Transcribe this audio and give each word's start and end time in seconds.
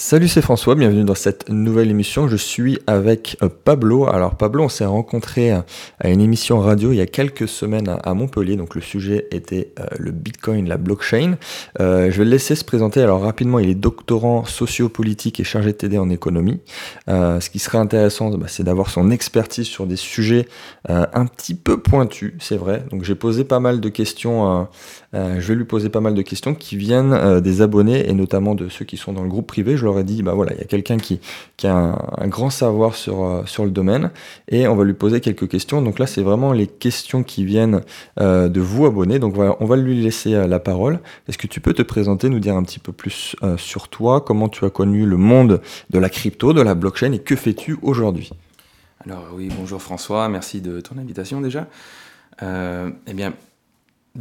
Salut, 0.00 0.28
c'est 0.28 0.42
François, 0.42 0.76
bienvenue 0.76 1.02
dans 1.02 1.16
cette 1.16 1.48
nouvelle 1.48 1.90
émission. 1.90 2.28
Je 2.28 2.36
suis 2.36 2.78
avec 2.86 3.36
euh, 3.42 3.48
Pablo. 3.48 4.06
Alors 4.06 4.36
Pablo, 4.36 4.62
on 4.62 4.68
s'est 4.68 4.84
rencontré 4.84 5.50
euh, 5.50 5.58
à 5.98 6.08
une 6.08 6.20
émission 6.20 6.60
radio 6.60 6.92
il 6.92 6.98
y 6.98 7.00
a 7.00 7.06
quelques 7.06 7.48
semaines 7.48 7.98
à 8.04 8.14
Montpellier. 8.14 8.54
Donc 8.54 8.76
le 8.76 8.80
sujet 8.80 9.26
était 9.32 9.72
euh, 9.80 9.86
le 9.98 10.12
Bitcoin, 10.12 10.68
la 10.68 10.76
blockchain. 10.76 11.36
je 11.80 12.10
vais 12.16 12.24
le 12.24 12.30
laisser 12.30 12.54
se 12.54 12.64
présenter. 12.64 13.02
Alors 13.02 13.22
rapidement, 13.22 13.58
il 13.58 13.68
est 13.68 13.74
doctorant 13.74 14.44
sociopolitique 14.44 15.40
et 15.40 15.44
chargé 15.44 15.72
de 15.72 15.76
TD 15.76 15.98
en 15.98 16.10
économie. 16.10 16.60
ce 17.08 17.50
qui 17.50 17.58
serait 17.58 17.78
intéressant, 17.78 18.30
bah, 18.30 18.46
c'est 18.48 18.62
d'avoir 18.62 18.90
son 18.90 19.10
expertise 19.10 19.66
sur 19.66 19.84
des 19.84 19.96
sujets 19.96 20.46
un 20.88 21.26
petit 21.26 21.56
peu 21.56 21.80
pointus, 21.80 22.34
c'est 22.38 22.56
vrai. 22.56 22.84
Donc 22.92 23.02
j'ai 23.02 23.16
posé 23.16 23.42
pas 23.42 23.58
mal 23.58 23.80
de 23.80 23.88
questions. 23.88 24.68
je 25.12 25.40
vais 25.40 25.54
lui 25.56 25.64
poser 25.64 25.88
pas 25.88 26.00
mal 26.00 26.14
de 26.14 26.22
questions 26.22 26.54
qui 26.54 26.76
viennent 26.76 27.40
des 27.40 27.62
abonnés 27.62 28.08
et 28.08 28.14
notamment 28.14 28.54
de 28.54 28.68
ceux 28.68 28.84
qui 28.84 28.96
sont 28.96 29.12
dans 29.12 29.24
le 29.24 29.28
groupe 29.28 29.48
privé 29.48 29.76
je 29.76 29.87
leur 29.94 30.04
dit, 30.04 30.22
bah 30.22 30.32
voilà, 30.34 30.52
il 30.54 30.58
y 30.58 30.62
a 30.62 30.66
quelqu'un 30.66 30.96
qui, 30.96 31.20
qui 31.56 31.66
a 31.66 31.74
un, 31.76 32.28
grand 32.28 32.50
savoir 32.50 32.94
sur, 32.94 33.24
euh, 33.24 33.42
sur 33.46 33.64
le 33.64 33.70
domaine 33.70 34.10
et 34.48 34.68
on 34.68 34.76
va 34.76 34.84
lui 34.84 34.94
poser 34.94 35.20
quelques 35.20 35.48
questions. 35.48 35.82
Donc 35.82 35.98
là, 35.98 36.06
c'est 36.06 36.22
vraiment 36.22 36.52
les 36.52 36.66
questions 36.66 37.22
qui 37.22 37.44
viennent 37.44 37.82
euh, 38.20 38.48
de 38.48 38.60
vous 38.60 38.86
abonnés. 38.86 39.18
Donc 39.18 39.34
on 39.36 39.64
va 39.66 39.76
lui 39.76 40.00
laisser 40.00 40.34
euh, 40.34 40.46
la 40.46 40.60
parole. 40.60 41.00
Est-ce 41.28 41.38
que 41.38 41.46
tu 41.46 41.60
peux 41.60 41.74
te 41.74 41.82
présenter, 41.82 42.28
nous 42.28 42.40
dire 42.40 42.56
un 42.56 42.62
petit 42.62 42.78
peu 42.78 42.92
plus 42.92 43.36
sur 43.56 43.88
toi, 43.88 44.20
comment 44.20 44.48
tu 44.48 44.64
as 44.64 44.70
connu 44.70 45.06
le 45.06 45.16
monde 45.16 45.60
de 45.90 45.98
la 45.98 46.08
crypto, 46.08 46.52
de 46.52 46.62
la 46.62 46.74
blockchain 46.74 47.12
et 47.12 47.18
que 47.18 47.36
fais-tu 47.36 47.78
aujourd'hui? 47.82 48.30
Alors 49.04 49.28
oui, 49.34 49.50
bonjour 49.56 49.80
François, 49.80 50.28
merci 50.28 50.60
de 50.60 50.80
ton 50.80 50.98
invitation 50.98 51.40
déjà. 51.40 51.66
eh 52.42 53.14
bien, 53.14 53.32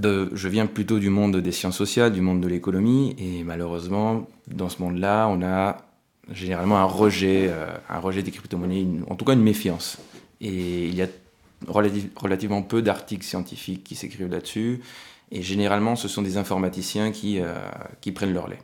je 0.02 0.48
viens 0.48 0.68
plutôt 0.68 1.00
du 1.00 1.10
monde 1.10 1.38
des 1.38 1.52
sciences 1.52 1.78
sociales, 1.78 2.14
du 2.14 2.22
monde 2.22 2.42
de 2.42 2.48
l'économie, 2.48 3.16
et 3.18 3.44
malheureusement, 3.44 4.28
dans 4.48 4.70
ce 4.70 4.82
monde-là, 4.82 5.28
on 5.28 5.42
a 5.42 5.78
généralement 6.32 6.78
un 6.78 6.86
rejet, 6.86 7.48
euh, 7.50 7.68
un 7.90 8.00
rejet 8.00 8.22
des 8.22 8.32
crypto-monnaies, 8.32 8.86
en 9.10 9.16
tout 9.16 9.26
cas 9.26 9.34
une 9.34 9.42
méfiance. 9.42 9.98
Et 10.42 10.88
il 10.88 10.96
y 10.96 11.02
a 11.02 11.08
relativement 11.68 12.62
peu 12.62 12.82
d'articles 12.82 13.26
scientifiques 13.26 13.84
qui 13.84 13.96
s'écrivent 13.96 14.30
là-dessus, 14.30 14.82
et 15.32 15.42
généralement, 15.42 15.96
ce 15.96 16.08
sont 16.08 16.22
des 16.22 16.38
informaticiens 16.38 17.12
qui, 17.12 17.40
euh, 17.40 17.56
prennent 18.14 18.34
leur 18.34 18.48
lait. 18.48 18.60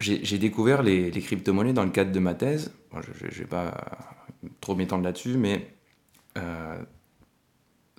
J'ai 0.00 0.38
découvert 0.38 0.82
les, 0.82 1.10
crypto-monnaies 1.12 1.72
dans 1.72 1.84
le 1.84 1.90
cadre 1.90 2.10
de 2.10 2.18
ma 2.18 2.34
thèse. 2.34 2.72
je 2.92 3.24
ne 3.24 3.30
vais 3.30 3.44
pas 3.44 3.72
trop 4.60 4.74
m'étendre 4.74 5.04
là-dessus, 5.04 5.36
mais 5.36 5.72
euh, 6.38 6.82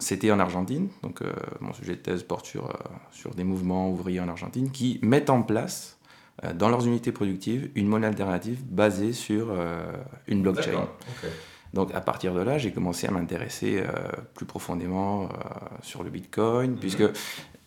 c'était 0.03 0.31
en 0.31 0.39
Argentine, 0.39 0.89
donc 1.01 1.21
euh, 1.21 1.31
mon 1.61 1.73
sujet 1.73 1.93
de 1.93 2.01
thèse 2.01 2.23
porte 2.23 2.45
sur, 2.45 2.69
euh, 2.69 2.73
sur 3.11 3.33
des 3.33 3.43
mouvements 3.43 3.89
ouvriers 3.89 4.19
en 4.19 4.27
Argentine 4.27 4.69
qui 4.69 4.99
mettent 5.01 5.29
en 5.29 5.41
place 5.41 5.97
euh, 6.43 6.53
dans 6.53 6.69
leurs 6.69 6.85
unités 6.85 7.11
productives 7.11 7.71
une 7.75 7.87
monnaie 7.87 8.07
alternative 8.07 8.63
basée 8.65 9.13
sur 9.13 9.55
une 10.27 10.41
blockchain. 10.41 10.87
Donc 11.73 11.93
à 11.95 12.01
partir 12.01 12.35
de 12.35 12.41
là, 12.41 12.59
j'ai 12.59 12.71
commencé 12.71 13.07
à 13.07 13.11
m'intéresser 13.11 13.83
plus 14.35 14.45
profondément 14.45 15.29
sur 15.81 16.03
le 16.03 16.11
Bitcoin, 16.11 16.71
mhm. 16.71 16.77
puisque 16.77 17.03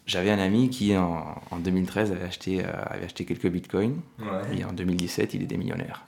j'avais 0.07 0.31
un 0.31 0.39
ami 0.39 0.71
qui 0.71 0.97
en, 0.97 1.35
en 1.51 1.57
2013 1.57 2.13
avait 2.13 2.25
acheté, 2.25 2.65
avait 2.65 3.05
acheté 3.05 3.25
quelques 3.25 3.49
Bitcoins, 3.49 4.01
et 4.53 4.65
en 4.65 4.73
2017 4.73 5.35
il 5.35 5.43
était 5.43 5.57
millionnaire. 5.57 6.07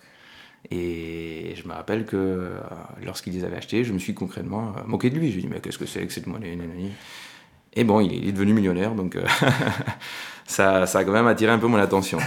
Et 0.71 1.55
je 1.57 1.67
me 1.67 1.73
rappelle 1.73 2.05
que 2.05 2.17
euh, 2.17 2.59
lorsqu'il 3.03 3.33
les 3.33 3.45
avait 3.45 3.57
achetés, 3.57 3.85
je 3.85 3.93
me 3.93 3.99
suis 3.99 4.15
concrètement 4.15 4.75
euh, 4.77 4.81
moqué 4.87 5.09
de 5.09 5.19
lui. 5.19 5.31
Je 5.31 5.37
lui 5.37 5.41
ai 5.41 5.43
dit, 5.47 5.49
mais 5.49 5.61
qu'est-ce 5.61 5.79
que 5.79 5.87
c'est 5.87 6.07
que 6.07 6.13
cette 6.13 6.27
monnaie 6.27 6.59
Et 7.73 7.85
bon, 7.85 8.01
il 8.01 8.29
est, 8.29 8.33
devenu 8.33 8.53
millionnaire, 8.53 8.95
donc 8.95 9.17
euh, 9.17 9.25
ça, 10.47 10.87
ça, 10.87 10.99
a 10.99 11.05
quand 11.05 11.13
même 11.13 11.27
attiré 11.27 11.53
un 11.53 11.59
peu 11.59 11.69
mon 11.69 11.79
attention. 11.79 12.19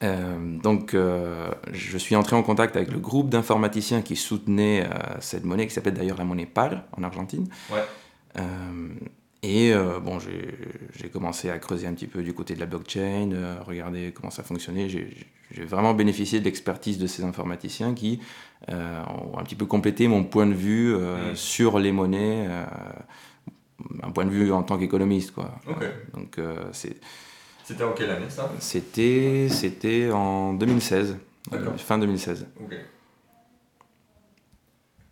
donc, 0.62 0.94
je 0.94 1.98
suis 1.98 2.14
entré 2.16 2.36
en 2.36 2.42
contact 2.42 2.76
avec 2.76 2.90
le 2.90 2.98
groupe 2.98 3.28
d'informaticiens 3.28 4.02
qui 4.02 4.14
soutenait 4.14 4.88
cette 5.20 5.44
monnaie, 5.44 5.66
qui 5.66 5.74
s'appelle 5.74 5.94
d'ailleurs 5.94 6.18
la 6.18 6.24
monnaie 6.24 6.46
PAL 6.46 6.84
en 6.96 7.02
Argentine. 7.02 7.48
Ouais. 7.72 8.42
Et 9.46 9.72
euh, 9.72 10.00
bon, 10.00 10.18
j'ai 10.18 11.08
commencé 11.08 11.50
à 11.50 11.58
creuser 11.60 11.86
un 11.86 11.94
petit 11.94 12.08
peu 12.08 12.24
du 12.24 12.34
côté 12.34 12.56
de 12.56 12.60
la 12.60 12.66
blockchain, 12.66 13.30
euh, 13.32 13.54
regarder 13.64 14.12
comment 14.12 14.30
ça 14.30 14.42
fonctionnait. 14.42 14.88
J'ai 14.88 15.64
vraiment 15.64 15.94
bénéficié 15.94 16.40
de 16.40 16.44
l'expertise 16.44 16.98
de 16.98 17.06
ces 17.06 17.22
informaticiens 17.22 17.94
qui 17.94 18.20
euh, 18.68 19.02
ont 19.04 19.38
un 19.38 19.44
petit 19.44 19.54
peu 19.54 19.66
complété 19.66 20.08
mon 20.08 20.24
point 20.24 20.46
de 20.46 20.52
vue 20.52 20.96
sur 21.34 21.78
les 21.78 21.92
monnaies, 21.92 22.48
un 24.02 24.10
point 24.10 24.24
de 24.24 24.30
vue 24.30 24.50
en 24.50 24.64
tant 24.64 24.78
qu'économiste. 24.78 25.32
Donc 26.12 26.40
C'était 27.64 27.84
en 27.84 27.92
quelle 27.92 28.10
année 28.10 28.28
ça? 28.28 28.52
C'était 29.48 30.10
en 30.10 30.54
2016, 30.54 31.18
fin 31.78 31.98
2016. 31.98 32.48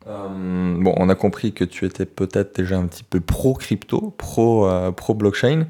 Euh, 0.07 0.77
bon, 0.79 0.93
on 0.99 1.09
a 1.09 1.15
compris 1.15 1.53
que 1.53 1.65
tu 1.65 1.87
étais 1.87 2.05
peut-être 2.05 2.57
déjà 2.57 2.77
un 2.77 2.87
petit 2.87 3.05
peu 3.05 3.21
pro-crypto, 3.21 4.15
pro, 4.19 4.69
pro 4.95 5.15
blockchain. 5.15 5.67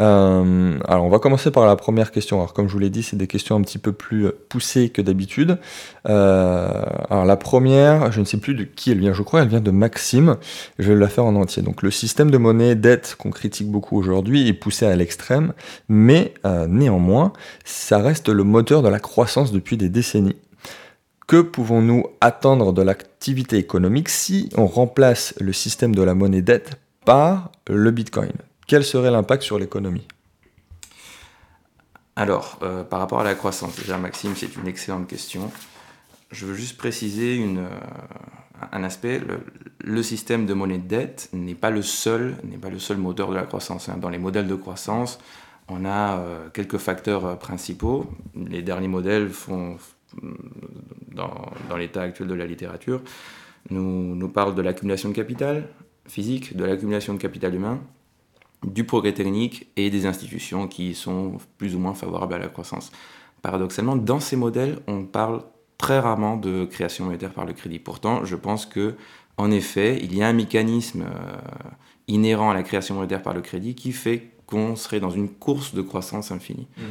Euh, 0.00 0.78
alors, 0.88 1.04
on 1.04 1.08
va 1.08 1.18
commencer 1.18 1.50
par 1.52 1.66
la 1.66 1.76
première 1.76 2.10
question. 2.10 2.38
Alors, 2.38 2.52
comme 2.52 2.66
je 2.66 2.72
vous 2.72 2.78
l'ai 2.80 2.90
dit, 2.90 3.02
c'est 3.02 3.16
des 3.16 3.28
questions 3.28 3.54
un 3.54 3.60
petit 3.60 3.78
peu 3.78 3.92
plus 3.92 4.28
poussées 4.48 4.88
que 4.88 5.02
d'habitude. 5.02 5.58
Euh, 6.08 6.82
alors, 7.10 7.24
la 7.24 7.36
première, 7.36 8.10
je 8.10 8.20
ne 8.20 8.24
sais 8.24 8.38
plus 8.38 8.54
de 8.54 8.64
qui 8.64 8.90
elle 8.90 8.98
vient. 8.98 9.12
Je 9.12 9.22
crois 9.22 9.42
elle 9.42 9.48
vient 9.48 9.60
de 9.60 9.70
Maxime. 9.70 10.36
Je 10.78 10.92
vais 10.92 10.98
la 10.98 11.08
faire 11.08 11.24
en 11.24 11.36
entier. 11.36 11.62
Donc, 11.62 11.82
le 11.82 11.92
système 11.92 12.30
de 12.30 12.38
monnaie 12.38 12.74
dette 12.74 13.16
qu'on 13.18 13.30
critique 13.30 13.70
beaucoup 13.70 13.96
aujourd'hui 13.96 14.48
est 14.48 14.52
poussé 14.52 14.86
à 14.86 14.96
l'extrême, 14.96 15.52
mais 15.88 16.34
néanmoins, 16.68 17.32
ça 17.64 17.98
reste 17.98 18.28
le 18.28 18.44
moteur 18.44 18.82
de 18.82 18.88
la 18.88 18.98
croissance 18.98 19.52
depuis 19.52 19.76
des 19.76 19.88
décennies. 19.88 20.36
Que 21.26 21.40
pouvons-nous 21.40 22.04
attendre 22.20 22.72
de 22.72 22.82
l'activité 22.82 23.56
économique 23.56 24.08
si 24.08 24.48
on 24.56 24.66
remplace 24.66 25.34
le 25.40 25.52
système 25.52 25.92
de 25.92 26.02
la 26.02 26.14
monnaie 26.14 26.40
dette 26.40 26.78
par 27.04 27.50
le 27.68 27.90
Bitcoin? 27.90 28.30
Quel 28.68 28.84
serait 28.84 29.10
l'impact 29.10 29.42
sur 29.42 29.58
l'économie? 29.58 30.06
Alors, 32.14 32.60
euh, 32.62 32.84
par 32.84 33.00
rapport 33.00 33.18
à 33.18 33.24
la 33.24 33.34
croissance, 33.34 33.74
déjà 33.74 33.98
Maxime, 33.98 34.34
c'est 34.36 34.54
une 34.54 34.68
excellente 34.68 35.08
question. 35.08 35.50
Je 36.30 36.46
veux 36.46 36.54
juste 36.54 36.76
préciser 36.76 37.34
une, 37.34 37.58
euh, 37.58 37.70
un 38.70 38.84
aspect. 38.84 39.20
Le, 39.80 40.02
système 40.04 40.46
de 40.46 40.54
monnaie 40.54 40.78
de 40.78 40.86
dette 40.86 41.28
n'est 41.32 41.56
pas 41.56 41.70
le 41.70 41.82
seul, 41.82 42.36
n'est 42.44 42.56
pas 42.56 42.70
le 42.70 42.78
seul 42.78 42.98
moteur 42.98 43.30
de 43.30 43.34
la 43.34 43.42
croissance. 43.42 43.88
Hein. 43.88 43.96
Dans 44.00 44.10
les 44.10 44.18
modèles 44.18 44.46
de 44.46 44.54
croissance, 44.54 45.18
on 45.66 45.84
a 45.84 46.18
euh, 46.18 46.48
quelques 46.50 46.78
facteurs 46.78 47.36
principaux. 47.40 48.06
Les 48.36 48.62
derniers 48.62 48.86
modèles 48.86 49.30
font, 49.30 49.76
dans, 51.12 51.76
l'état 51.76 52.02
actuel 52.02 52.28
de 52.28 52.34
la 52.34 52.46
littérature, 52.46 53.02
nous, 53.70 54.14
nous 54.14 54.28
parle 54.28 54.54
de 54.54 54.62
l'accumulation 54.62 55.08
de 55.08 55.14
capital 55.14 55.68
physique, 56.06 56.56
de 56.56 56.64
l'accumulation 56.64 57.14
de 57.14 57.18
capital 57.18 57.54
humain, 57.54 57.80
du 58.64 58.84
progrès 58.84 59.12
technique 59.12 59.68
et 59.76 59.90
des 59.90 60.06
institutions 60.06 60.68
qui 60.68 60.94
sont 60.94 61.38
plus 61.58 61.74
ou 61.74 61.78
moins 61.78 61.94
favorables 61.94 62.34
à 62.34 62.38
la 62.38 62.48
croissance. 62.48 62.92
Paradoxalement, 63.42 63.96
dans 63.96 64.20
ces 64.20 64.36
modèles, 64.36 64.78
on 64.86 65.04
parle 65.04 65.42
très 65.78 65.98
rarement 65.98 66.36
de 66.36 66.64
création 66.64 67.04
monétaire 67.04 67.32
par 67.32 67.44
le 67.44 67.52
crédit. 67.52 67.78
Pourtant, 67.78 68.24
je 68.24 68.36
pense 68.36 68.66
que, 68.66 68.94
en 69.36 69.50
effet, 69.50 69.98
il 70.02 70.16
y 70.16 70.22
a 70.22 70.28
un 70.28 70.32
mécanisme 70.32 71.02
euh, 71.02 71.36
inhérent 72.08 72.50
à 72.50 72.54
la 72.54 72.62
création 72.62 72.94
monétaire 72.94 73.22
par 73.22 73.34
le 73.34 73.42
crédit 73.42 73.74
qui 73.74 73.92
fait 73.92 74.30
qu'on 74.46 74.76
serait 74.76 75.00
dans 75.00 75.10
une 75.10 75.28
course 75.28 75.74
de 75.74 75.82
croissance 75.82 76.30
infinie. 76.30 76.68
Mmh. 76.76 76.82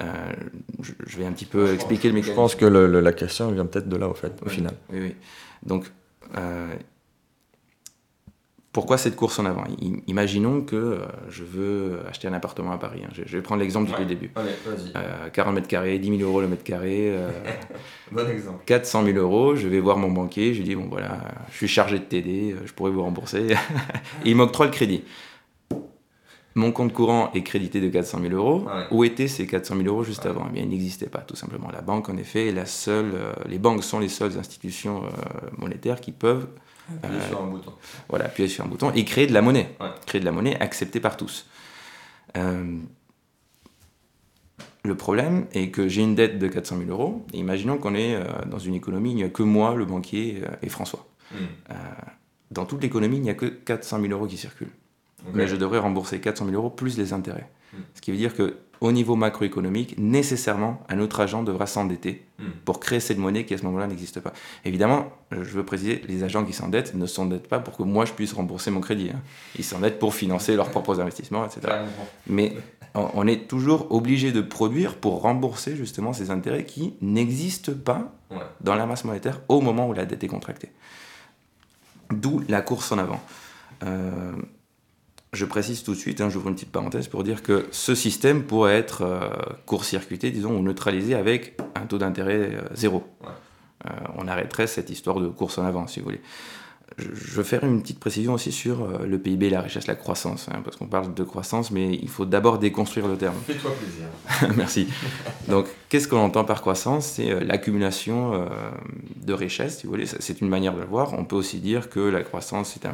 Euh, 0.00 0.32
je, 0.80 1.18
vais 1.18 1.26
un 1.26 1.32
petit 1.32 1.44
peu 1.44 1.72
expliquer 1.74 2.08
le 2.08 2.14
mécanisme. 2.14 2.32
Je 2.32 2.36
pense 2.36 2.54
que 2.54 2.64
la 2.64 3.12
question 3.12 3.50
vient 3.50 3.66
peut-être 3.66 3.88
de 3.88 3.96
là, 3.96 4.08
au 4.08 4.14
fait, 4.14 4.32
au 4.44 4.48
final. 4.48 4.74
Oui, 4.90 4.98
oui. 5.00 5.14
Donc, 5.64 5.92
euh, 6.36 6.74
pourquoi 8.72 8.96
cette 8.96 9.14
course 9.14 9.38
en 9.38 9.44
avant? 9.44 9.64
Imaginons 10.06 10.62
que 10.62 10.76
euh, 10.76 10.98
je 11.28 11.44
veux 11.44 12.00
acheter 12.08 12.26
un 12.26 12.32
appartement 12.32 12.72
à 12.72 12.78
Paris. 12.78 13.02
Hein. 13.04 13.10
Je, 13.12 13.36
vais 13.36 13.42
prendre 13.42 13.60
l'exemple 13.60 13.90
depuis 13.90 14.04
le 14.04 14.08
début. 14.08 14.30
Allez, 14.34 15.30
40 15.32 15.54
mètres 15.54 15.68
carrés, 15.68 15.98
10 15.98 16.18
000 16.18 16.28
euros 16.28 16.40
le 16.40 16.48
mètre 16.48 16.64
carré. 16.64 17.14
bon 18.10 18.28
exemple. 18.28 18.64
400 18.64 19.04
000 19.04 19.18
euros, 19.18 19.54
je 19.54 19.68
vais 19.68 19.78
voir 19.78 19.98
mon 19.98 20.10
banquier, 20.10 20.54
je 20.54 20.60
lui 20.60 20.64
dis, 20.64 20.74
bon 20.74 20.88
voilà, 20.88 21.18
je 21.50 21.56
suis 21.58 21.68
chargé 21.68 21.98
de 21.98 22.04
t'aider, 22.04 22.56
je 22.64 22.72
pourrais 22.72 22.90
vous 22.90 23.02
rembourser. 23.02 23.50
Et 23.50 23.56
il 24.24 24.36
m'octroie 24.36 24.66
le 24.66 24.72
crédit 24.72 25.04
mon 26.54 26.72
compte 26.72 26.92
courant 26.92 27.30
est 27.32 27.42
crédité 27.42 27.80
de 27.80 27.88
400 27.88 28.20
000 28.20 28.34
euros. 28.34 28.66
Où 28.90 29.04
étaient 29.04 29.28
ces 29.28 29.46
400 29.46 29.76
000 29.76 29.88
euros 29.88 30.04
juste 30.04 30.26
avant? 30.26 30.46
Eh 30.48 30.52
bien, 30.52 30.62
il 30.62 30.68
n'existait 30.68 31.06
pas, 31.06 31.20
tout 31.20 31.36
simplement. 31.36 31.70
La 31.70 31.80
banque, 31.80 32.08
en 32.08 32.16
effet, 32.16 32.48
est 32.48 32.52
la 32.52 32.66
seule. 32.66 33.12
Euh, 33.14 33.32
les 33.48 33.58
banques 33.58 33.84
sont 33.84 33.98
les 33.98 34.08
seules 34.08 34.38
institutions 34.38 35.04
euh, 35.04 35.08
monétaires 35.56 36.00
qui 36.00 36.12
peuvent. 36.12 36.48
Appuyer 37.02 37.20
euh, 37.20 37.28
sur 37.28 37.42
un 37.42 37.46
bouton. 37.46 37.72
Voilà, 38.08 38.26
appuyer 38.26 38.48
sur 38.48 38.64
un 38.64 38.68
bouton 38.68 38.90
et 38.92 39.04
créer 39.04 39.26
de 39.26 39.32
la 39.32 39.40
monnaie. 39.40 39.76
Créer 40.06 40.20
de 40.20 40.26
la 40.26 40.32
monnaie 40.32 40.58
acceptée 40.60 41.00
par 41.00 41.16
tous. 41.16 41.46
le 44.84 44.96
problème 44.96 45.46
est 45.52 45.70
que 45.70 45.86
j'ai 45.86 46.02
une 46.02 46.16
dette 46.16 46.38
de 46.38 46.48
400 46.48 46.78
000 46.78 46.90
euros. 46.90 47.24
Et 47.32 47.38
imaginons 47.38 47.78
qu'on 47.78 47.94
est 47.94 48.18
dans 48.46 48.58
une 48.58 48.74
économie, 48.74 49.12
il 49.12 49.16
n'y 49.16 49.22
a 49.22 49.28
que 49.28 49.42
moi, 49.42 49.74
le 49.74 49.84
banquier 49.84 50.42
et 50.60 50.68
François. 50.68 51.06
Hmm. 51.30 51.46
dans 52.50 52.66
toute 52.66 52.82
l'économie, 52.82 53.16
il 53.16 53.22
n'y 53.22 53.30
a 53.30 53.34
que 53.34 53.46
400 53.46 54.00
000 54.02 54.12
euros 54.12 54.26
qui 54.26 54.36
circulent 54.36 54.72
mais 55.34 55.46
je 55.46 55.56
devrais 55.56 55.78
rembourser 55.78 56.20
400 56.20 56.46
000 56.46 56.56
euros 56.56 56.70
plus 56.70 56.98
les 56.98 57.12
intérêts. 57.12 57.48
Ce 57.94 58.00
qui 58.00 58.10
veut 58.10 58.18
dire 58.18 58.34
que 58.34 58.56
au 58.82 58.90
niveau 58.90 59.14
macroéconomique, 59.14 59.96
nécessairement, 59.96 60.82
un 60.88 60.98
autre 60.98 61.20
agent 61.20 61.44
devra 61.44 61.66
s'endetter 61.66 62.26
hmm. 62.40 62.46
pour 62.64 62.80
créer 62.80 62.98
cette 62.98 63.16
monnaie 63.16 63.46
qui 63.46 63.54
à 63.54 63.58
ce 63.58 63.62
moment-là 63.62 63.86
n'existe 63.86 64.18
pas. 64.18 64.32
Évidemment, 64.64 65.12
je 65.30 65.38
veux 65.38 65.64
préciser, 65.64 66.02
les 66.08 66.24
agents 66.24 66.44
qui 66.44 66.52
s'endettent 66.52 66.94
ne 66.94 67.06
s'endettent 67.06 67.46
pas 67.46 67.60
pour 67.60 67.76
que 67.76 67.84
moi 67.84 68.04
je 68.04 68.12
puisse 68.12 68.32
rembourser 68.32 68.72
mon 68.72 68.80
crédit. 68.80 69.10
Hein. 69.14 69.20
Ils 69.56 69.64
s'endettent 69.64 70.00
pour 70.00 70.14
financer 70.14 70.56
leurs 70.56 70.68
propres 70.70 71.00
investissements, 71.00 71.46
etc. 71.46 71.60
Mais 72.26 72.56
on 72.94 73.26
est 73.28 73.48
toujours 73.48 73.86
obligé 73.92 74.32
de 74.32 74.40
produire 74.40 74.96
pour 74.96 75.22
rembourser 75.22 75.76
justement 75.76 76.12
ces 76.12 76.30
intérêts 76.30 76.64
qui 76.64 76.94
n'existent 77.00 77.72
pas 77.72 78.12
dans 78.60 78.74
la 78.74 78.84
masse 78.84 79.04
monétaire 79.04 79.40
au 79.48 79.60
moment 79.60 79.88
où 79.88 79.92
la 79.92 80.06
dette 80.06 80.24
est 80.24 80.28
contractée. 80.28 80.72
D'où 82.10 82.42
la 82.48 82.62
course 82.62 82.90
en 82.90 82.98
avant. 82.98 83.20
Euh, 83.84 84.32
je 85.32 85.46
précise 85.46 85.82
tout 85.82 85.92
de 85.92 85.98
suite, 85.98 86.20
hein, 86.20 86.28
j'ouvre 86.28 86.48
une 86.48 86.54
petite 86.54 86.72
parenthèse 86.72 87.08
pour 87.08 87.24
dire 87.24 87.42
que 87.42 87.66
ce 87.70 87.94
système 87.94 88.44
pourrait 88.44 88.76
être 88.76 89.02
euh, 89.02 89.30
court-circuité, 89.64 90.30
disons, 90.30 90.58
ou 90.58 90.62
neutralisé 90.62 91.14
avec 91.14 91.58
un 91.74 91.86
taux 91.86 91.98
d'intérêt 91.98 92.54
euh, 92.54 92.60
zéro. 92.74 93.02
Euh, 93.86 93.90
on 94.16 94.28
arrêterait 94.28 94.66
cette 94.66 94.90
histoire 94.90 95.20
de 95.20 95.28
course 95.28 95.56
en 95.56 95.64
avant, 95.64 95.86
si 95.86 96.00
vous 96.00 96.04
voulez 96.04 96.20
je 96.98 97.34
veux 97.34 97.42
faire 97.42 97.64
une 97.64 97.80
petite 97.82 97.98
précision 97.98 98.34
aussi 98.34 98.52
sur 98.52 98.82
euh, 98.82 99.06
le 99.06 99.18
PIB, 99.18 99.50
la 99.50 99.60
richesse, 99.60 99.86
la 99.86 99.94
croissance, 99.94 100.48
hein, 100.48 100.60
parce 100.64 100.76
qu'on 100.76 100.86
parle 100.86 101.14
de 101.14 101.22
croissance, 101.24 101.70
mais 101.70 101.94
il 101.94 102.08
faut 102.08 102.24
d'abord 102.24 102.58
déconstruire 102.58 103.08
le 103.08 103.16
terme. 103.16 103.34
Fais-toi 103.46 103.70
plaisir. 103.72 104.54
Merci. 104.56 104.88
Donc, 105.48 105.66
qu'est-ce 105.88 106.08
qu'on 106.08 106.18
entend 106.18 106.44
par 106.44 106.60
croissance? 106.60 107.06
C'est 107.06 107.30
euh, 107.30 107.40
l'accumulation 107.44 108.34
euh, 108.34 108.46
de 109.16 109.32
richesse, 109.32 109.78
si 109.78 109.86
vous 109.86 109.92
voulez. 109.92 110.06
C'est 110.06 110.40
une 110.40 110.48
manière 110.48 110.74
de 110.74 110.80
le 110.80 110.86
voir. 110.86 111.14
On 111.14 111.24
peut 111.24 111.36
aussi 111.36 111.58
dire 111.58 111.90
que 111.90 112.00
la 112.00 112.22
croissance, 112.22 112.74
c'est 112.74 112.88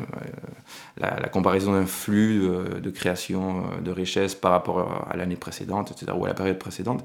la, 0.99 1.21
la, 1.21 1.29
comparaison 1.29 1.73
d'un 1.73 1.87
flux 1.87 2.49
de 2.81 2.91
création 2.91 3.65
de 3.85 3.91
richesse 3.91 4.35
par 4.35 4.53
rapport 4.53 5.07
à 5.11 5.17
l'année 5.17 5.37
précédente, 5.37 5.91
etc., 5.91 6.13
ou 6.17 6.25
à 6.25 6.29
la 6.29 6.35
période 6.35 6.59
précédente. 6.59 7.05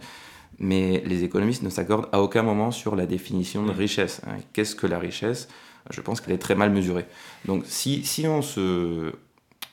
Mais 0.64 1.04
les 1.06 1.26
économistes 1.26 1.62
ne 1.62 1.70
s'accordent 1.70 2.08
à 2.14 2.22
aucun 2.22 2.42
moment 2.42 2.72
sur 2.72 2.96
la 2.96 3.06
définition 3.06 3.66
de 3.66 3.74
mm. 3.74 3.78
richesse. 3.78 4.22
Hein. 4.26 4.38
Qu'est-ce 4.54 4.76
que 4.76 4.88
la 4.88 4.98
richesse? 4.98 5.50
Je 5.90 6.00
pense 6.00 6.22
qu'elle 6.22 6.34
est 6.34 6.38
très 6.38 6.56
mal 6.56 6.72
mesurée. 6.72 7.06
Donc 7.44 7.66
si, 7.68 8.06
si 8.06 8.26
on, 8.26 8.42
se, 8.42 9.12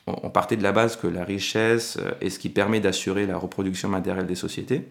on, 0.05 0.29
partait 0.29 0.57
de 0.57 0.63
la 0.63 0.73
base 0.73 0.97
que 0.97 1.07
la 1.07 1.23
richesse 1.23 1.97
est 2.19 2.29
ce 2.29 2.39
qui 2.39 2.49
permet 2.49 2.81
d'assurer 2.81 3.25
la 3.25 3.37
reproduction 3.37 3.87
matérielle 3.87 4.27
des 4.27 4.35
sociétés, 4.35 4.89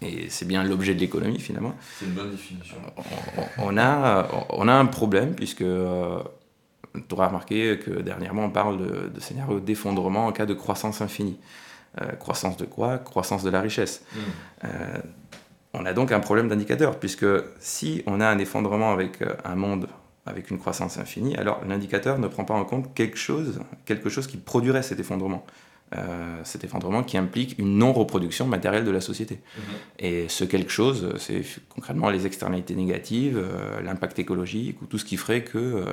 et 0.00 0.30
c'est 0.30 0.46
bien 0.46 0.62
l'objet 0.62 0.94
de 0.94 1.00
l'économie 1.00 1.40
finalement. 1.40 1.74
C'est 1.98 2.04
une 2.04 2.12
bonne 2.12 2.30
définition. 2.30 2.76
On, 3.58 3.76
a, 3.76 4.28
on 4.50 4.68
a 4.68 4.72
un 4.72 4.86
problème 4.86 5.34
puisque 5.34 5.62
euh, 5.62 6.22
tu 6.94 7.14
auras 7.16 7.26
remarqué 7.26 7.80
que 7.80 7.90
dernièrement 7.90 8.44
on 8.44 8.50
parle 8.50 8.78
de, 8.78 9.08
de 9.08 9.20
scénario 9.20 9.58
d'effondrement 9.58 10.26
en 10.26 10.32
cas 10.32 10.46
de 10.46 10.54
croissance 10.54 11.00
infinie. 11.00 11.40
Euh, 12.00 12.12
croissance 12.12 12.56
de 12.56 12.64
quoi? 12.64 12.98
Croissance 12.98 13.42
de 13.42 13.50
la 13.50 13.60
richesse. 13.60 14.04
Hmm. 14.12 14.18
Euh, 14.64 14.68
on 15.74 15.84
a 15.84 15.92
donc 15.92 16.12
un 16.12 16.20
problème 16.20 16.48
d'indicateur, 16.48 16.98
puisque 16.98 17.26
si 17.60 18.02
on 18.06 18.20
a 18.20 18.26
un 18.26 18.38
effondrement 18.38 18.92
avec 18.92 19.22
euh, 19.22 19.34
un 19.44 19.54
monde 19.54 19.88
avec 20.26 20.50
une 20.50 20.58
croissance 20.58 20.98
infinie, 20.98 21.36
alors 21.36 21.62
l'indicateur 21.66 22.18
ne 22.18 22.28
prend 22.28 22.44
pas 22.44 22.54
en 22.54 22.64
compte 22.64 22.92
quelque 22.92 23.16
chose, 23.16 23.60
quelque 23.86 24.10
chose 24.10 24.26
qui 24.26 24.36
produirait 24.36 24.82
cet 24.82 25.00
effondrement. 25.00 25.46
Euh, 25.96 26.40
cet 26.44 26.64
effondrement 26.64 27.02
qui 27.02 27.16
implique 27.16 27.58
une 27.58 27.78
non-reproduction 27.78 28.46
matérielle 28.46 28.84
de 28.84 28.90
la 28.90 29.00
société. 29.00 29.40
Mhm. 29.56 29.62
Et 30.00 30.28
ce 30.28 30.44
quelque 30.44 30.70
chose, 30.70 31.14
c'est 31.16 31.42
concrètement 31.70 32.10
les 32.10 32.26
externalités 32.26 32.74
négatives, 32.74 33.38
euh, 33.38 33.80
l'impact 33.80 34.18
écologique, 34.18 34.82
ou 34.82 34.86
tout 34.86 34.98
ce 34.98 35.06
qui 35.06 35.16
ferait 35.16 35.44
que... 35.44 35.84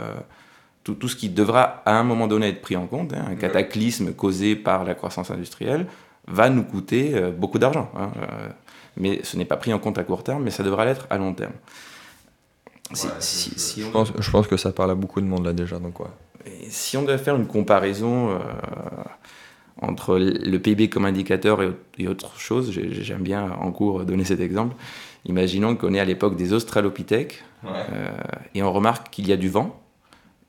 tout, 0.93 1.07
ce 1.07 1.15
qui 1.15 1.29
devra 1.29 1.81
à 1.85 1.97
un 1.97 2.03
moment 2.03 2.27
donné 2.27 2.49
être 2.49 2.61
pris 2.61 2.77
en 2.77 2.85
compte, 2.85 3.13
hein, 3.13 3.25
un 3.27 3.35
cataclysme 3.35 4.13
causé 4.13 4.55
par 4.55 4.83
la 4.83 4.93
croissance 4.93 5.31
industrielle, 5.31 5.87
va 6.27 6.49
nous 6.49 6.63
coûter 6.63 7.19
beaucoup 7.37 7.59
d'argent. 7.59 7.91
Hein, 7.97 8.11
mais 8.97 9.19
ce 9.23 9.35
n'est 9.37 9.45
pas 9.45 9.57
pris 9.57 9.73
en 9.73 9.79
compte 9.79 9.97
à 9.97 10.03
court 10.03 10.23
terme, 10.23 10.43
mais 10.43 10.51
ça 10.51 10.63
devra 10.63 10.85
l'être 10.85 11.05
à 11.09 11.17
long 11.17 11.33
terme. 11.33 11.53
je, 12.91 14.31
pense, 14.31 14.47
que 14.47 14.57
ça 14.57 14.71
parle 14.71 14.91
à 14.91 14.95
beaucoup 14.95 15.21
de 15.21 15.25
monde 15.25 15.45
là 15.45 15.53
déjà, 15.53 15.77
donc 15.79 15.99
si 16.69 16.97
on 16.97 17.03
devait 17.03 17.17
faire 17.17 17.35
une 17.35 17.47
comparaison 17.47 18.31
euh, 18.31 18.39
entre 19.81 20.17
le 20.17 20.57
PIB 20.57 20.89
comme 20.89 21.05
indicateur 21.05 21.59
et, 21.97 22.07
autre 22.07 22.39
chose, 22.39 22.71
j'aime 22.71 23.21
bien 23.21 23.51
en 23.59 23.71
cours 23.71 24.05
donner 24.05 24.23
cet 24.23 24.39
exemple. 24.39 24.75
Imaginons 25.25 25.75
qu'on 25.75 25.93
est 25.93 25.99
à 25.99 26.05
l'époque 26.05 26.35
des 26.35 26.53
Australopithèques 26.53 27.43
euh, 27.65 28.11
et 28.53 28.61
on 28.63 28.71
remarque 28.71 29.09
qu'il 29.09 29.27
y 29.27 29.33
a 29.33 29.37
du 29.37 29.49
vent 29.49 29.81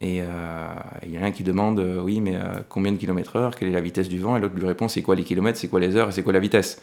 et 0.07 0.21
euh, 0.23 0.69
il 1.03 1.13
y 1.13 1.19
en 1.19 1.23
a 1.23 1.27
un 1.27 1.31
qui 1.33 1.43
demande, 1.43 1.81
euh, 1.81 2.01
oui, 2.01 2.21
mais 2.21 2.37
euh, 2.37 2.61
combien 2.69 2.93
de 2.93 2.97
kilomètres 2.97 3.35
heure, 3.35 3.57
quelle 3.57 3.71
est 3.71 3.73
la 3.73 3.81
vitesse 3.81 4.09
du 4.09 4.21
vent 4.21 4.37
Et 4.37 4.41
l'autre 4.41 4.55
lui 4.55 4.65
répond, 4.65 4.87
c'est 4.87 5.03
quoi 5.03 5.17
les 5.17 5.25
kilomètres, 5.25 5.59
c'est 5.59 5.67
quoi 5.67 5.81
les 5.81 5.97
heures 5.97 6.11
et 6.11 6.13
c'est 6.13 6.23
quoi 6.23 6.33
la 6.33 6.39
vitesse 6.39 6.81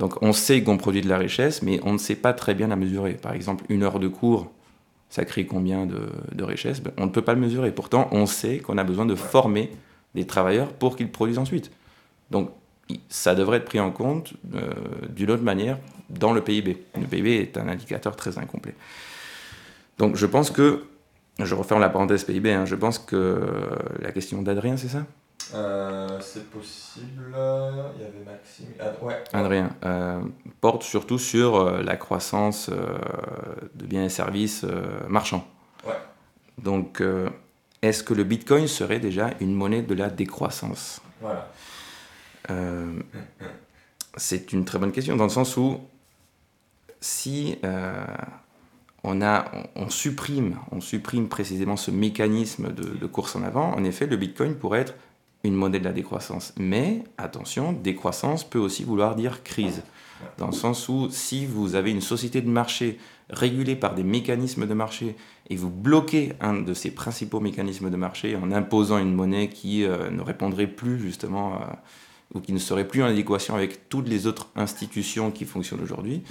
Donc 0.00 0.20
on 0.20 0.32
sait 0.32 0.64
qu'on 0.64 0.76
produit 0.76 1.00
de 1.00 1.08
la 1.08 1.16
richesse, 1.16 1.62
mais 1.62 1.78
on 1.84 1.92
ne 1.92 1.98
sait 1.98 2.16
pas 2.16 2.32
très 2.32 2.54
bien 2.54 2.66
la 2.66 2.74
mesurer. 2.74 3.12
Par 3.12 3.34
exemple, 3.34 3.64
une 3.68 3.84
heure 3.84 4.00
de 4.00 4.08
cours, 4.08 4.50
ça 5.10 5.24
crée 5.24 5.46
combien 5.46 5.86
de, 5.86 6.08
de 6.34 6.42
richesse? 6.42 6.80
Ben, 6.80 6.90
On 6.96 7.06
ne 7.06 7.10
peut 7.10 7.22
pas 7.22 7.34
le 7.34 7.40
mesurer. 7.40 7.70
Pourtant, 7.70 8.08
on 8.10 8.26
sait 8.26 8.58
qu'on 8.58 8.78
a 8.78 8.84
besoin 8.84 9.06
de 9.06 9.14
former 9.14 9.70
des 10.16 10.26
travailleurs 10.26 10.72
pour 10.72 10.96
qu'ils 10.96 11.12
produisent 11.12 11.38
ensuite. 11.38 11.70
Donc 12.32 12.50
ça 13.08 13.36
devrait 13.36 13.58
être 13.58 13.64
pris 13.64 13.80
en 13.80 13.92
compte 13.92 14.34
d'une 15.08 15.30
autre 15.30 15.44
manière 15.44 15.78
dans 16.10 16.32
le 16.32 16.40
PIB. 16.40 16.84
Le 17.00 17.06
PIB 17.06 17.36
est 17.36 17.58
un 17.58 17.68
indicateur 17.68 18.16
très 18.16 18.38
incomplet. 18.38 18.74
Donc 19.98 20.16
je 20.16 20.26
pense 20.26 20.50
que 20.50 20.82
je 21.38 21.54
referme 21.54 21.80
la 21.80 21.88
parenthèse 21.88 22.24
PIB, 22.24 22.52
hein. 22.52 22.64
je 22.64 22.74
pense 22.74 22.98
que 22.98 23.40
la 24.00 24.12
question 24.12 24.42
d'Adrien, 24.42 24.76
c'est 24.76 24.88
ça? 24.88 25.04
Euh, 25.52 26.20
C'est 26.20 26.48
possible. 26.50 27.36
Il 27.96 28.02
y 28.02 28.06
avait 28.06 28.24
Maxime. 28.24 28.66
Ah, 28.80 29.04
ouais. 29.04 29.22
Adrien, 29.32 29.70
euh, 29.84 30.20
porte 30.60 30.82
surtout 30.82 31.18
sur 31.18 31.56
euh, 31.56 31.82
la 31.82 31.96
croissance 31.96 32.70
de 32.70 33.86
biens 33.86 34.04
et 34.04 34.08
services 34.08 34.64
marchands. 35.08 35.46
Ouais. 35.86 35.92
Donc, 36.58 37.02
est-ce 37.82 38.02
que 38.02 38.14
le 38.14 38.24
Bitcoin 38.24 38.66
serait 38.66 39.00
déjà 39.00 39.30
une 39.40 39.54
monnaie 39.54 39.82
de 39.82 39.94
la 39.94 40.08
décroissance? 40.08 41.00
Voilà. 41.20 41.48
c'est 44.16 44.52
une 44.52 44.64
très 44.64 44.78
bonne 44.78 44.92
question, 44.92 45.16
dans 45.16 45.24
le 45.24 45.30
sens 45.30 45.56
où 45.56 45.80
si 47.00 47.58
on, 49.04 49.88
supprime, 49.88 50.56
on 50.72 50.80
supprime 50.80 51.28
précisément 51.28 51.76
ce 51.76 51.90
mécanisme 51.90 52.72
de, 52.72 53.06
course 53.06 53.36
en 53.36 53.42
avant, 53.42 53.74
en 53.74 53.84
effet, 53.84 54.06
le 54.06 54.16
Bitcoin 54.16 54.54
pourrait 54.54 54.80
être 54.80 54.94
une 55.44 55.54
monnaie 55.54 55.78
de 55.78 55.84
la 55.84 55.92
décroissance. 55.92 56.54
Mais 56.58 57.04
attention, 57.18 57.72
décroissance 57.72 58.44
peut 58.44 58.58
aussi 58.58 58.82
vouloir 58.82 59.14
dire 59.14 59.42
crise. 59.42 59.82
Dans 60.38 60.46
le 60.46 60.52
sens 60.52 60.88
où 60.88 61.08
si 61.10 61.44
vous 61.44 61.74
avez 61.74 61.90
une 61.90 62.00
société 62.00 62.40
de 62.40 62.48
marché 62.48 62.98
régulée 63.28 63.76
par 63.76 63.94
des 63.94 64.04
mécanismes 64.04 64.66
de 64.66 64.72
marché 64.72 65.16
et 65.50 65.56
vous 65.56 65.68
bloquez 65.68 66.32
un 66.40 66.54
de 66.54 66.72
ces 66.72 66.90
principaux 66.90 67.40
mécanismes 67.40 67.90
de 67.90 67.96
marché 67.96 68.36
en 68.36 68.50
imposant 68.52 68.98
une 68.98 69.14
monnaie 69.14 69.48
qui 69.48 69.84
euh, 69.84 70.10
ne 70.10 70.22
répondrait 70.22 70.66
plus 70.66 70.98
justement 70.98 71.60
ou 72.34 72.40
qui 72.40 72.52
ne 72.52 72.58
serait 72.58 72.86
plus 72.86 73.02
en 73.02 73.06
adéquation 73.06 73.54
avec 73.54 73.88
toutes 73.88 74.08
les 74.08 74.26
autres 74.26 74.48
institutions 74.56 75.30
qui 75.30 75.44
fonctionnent 75.44 75.82
aujourd'hui, 75.82 76.22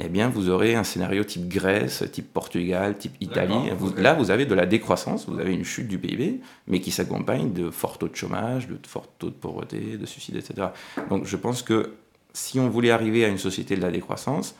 eh 0.00 0.08
bien, 0.08 0.28
vous 0.28 0.48
aurez 0.48 0.76
un 0.76 0.84
scénario 0.84 1.24
type 1.24 1.48
Grèce, 1.48 2.04
type 2.12 2.32
Portugal, 2.32 2.96
type 2.96 3.14
Italie. 3.20 3.70
Là, 3.96 4.14
vous 4.14 4.30
avez 4.30 4.46
de 4.46 4.54
la 4.54 4.64
décroissance, 4.64 5.28
vous 5.28 5.40
avez 5.40 5.52
une 5.52 5.64
chute 5.64 5.88
du 5.88 5.98
PIB, 5.98 6.40
mais 6.68 6.80
qui 6.80 6.92
s'accompagne 6.92 7.52
de 7.52 7.70
forts 7.70 7.98
taux 7.98 8.06
de 8.06 8.14
chômage, 8.14 8.68
de 8.68 8.78
forts 8.86 9.08
taux 9.18 9.30
de 9.30 9.34
pauvreté, 9.34 9.96
de 9.96 10.06
suicide, 10.06 10.36
etc. 10.36 10.68
Donc, 11.10 11.24
je 11.24 11.36
pense 11.36 11.62
que 11.62 11.94
si 12.32 12.60
on 12.60 12.68
voulait 12.68 12.92
arriver 12.92 13.24
à 13.24 13.28
une 13.28 13.38
société 13.38 13.74
de 13.74 13.82
la 13.82 13.90
décroissance, 13.90 14.54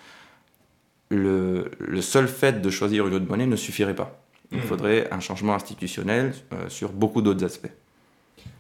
le, 1.11 1.71
seul 2.00 2.26
fait 2.26 2.61
de 2.61 2.71
choisir 2.71 3.07
une 3.07 3.14
autre 3.14 3.28
monnaie 3.28 3.47
ne 3.47 3.57
suffirait 3.57 3.95
pas. 3.95 4.21
Il 4.50 4.59
hmm. 4.59 4.62
faudrait 4.62 5.12
un 5.12 5.21
changement 5.21 5.54
institutionnel 5.54 6.35
euh, 6.52 6.68
sur 6.68 6.90
beaucoup 6.90 7.23
d'autres 7.23 7.45
aspects. 7.45 7.71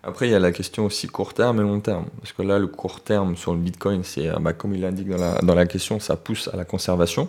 Après, 0.02 0.28
il 0.28 0.30
y 0.30 0.34
a 0.34 0.38
la 0.38 0.52
question 0.52 0.86
aussi 0.86 1.06
court 1.06 1.34
terme 1.34 1.60
et 1.60 1.62
long 1.62 1.80
terme. 1.80 2.06
Parce 2.20 2.32
que 2.32 2.42
là, 2.42 2.58
le 2.58 2.66
court 2.66 3.00
terme 3.00 3.36
sur 3.36 3.52
le 3.52 3.60
Bitcoin, 3.60 4.04
c'est, 4.04 4.30
bah, 4.40 4.52
comme 4.52 4.74
il 4.74 4.80
l'indique 4.80 5.08
dans 5.08 5.18
la, 5.18 5.38
dans 5.40 5.54
la 5.54 5.66
question, 5.66 6.00
ça 6.00 6.16
pousse 6.16 6.48
à 6.52 6.56
la 6.56 6.64
conservation. 6.64 7.28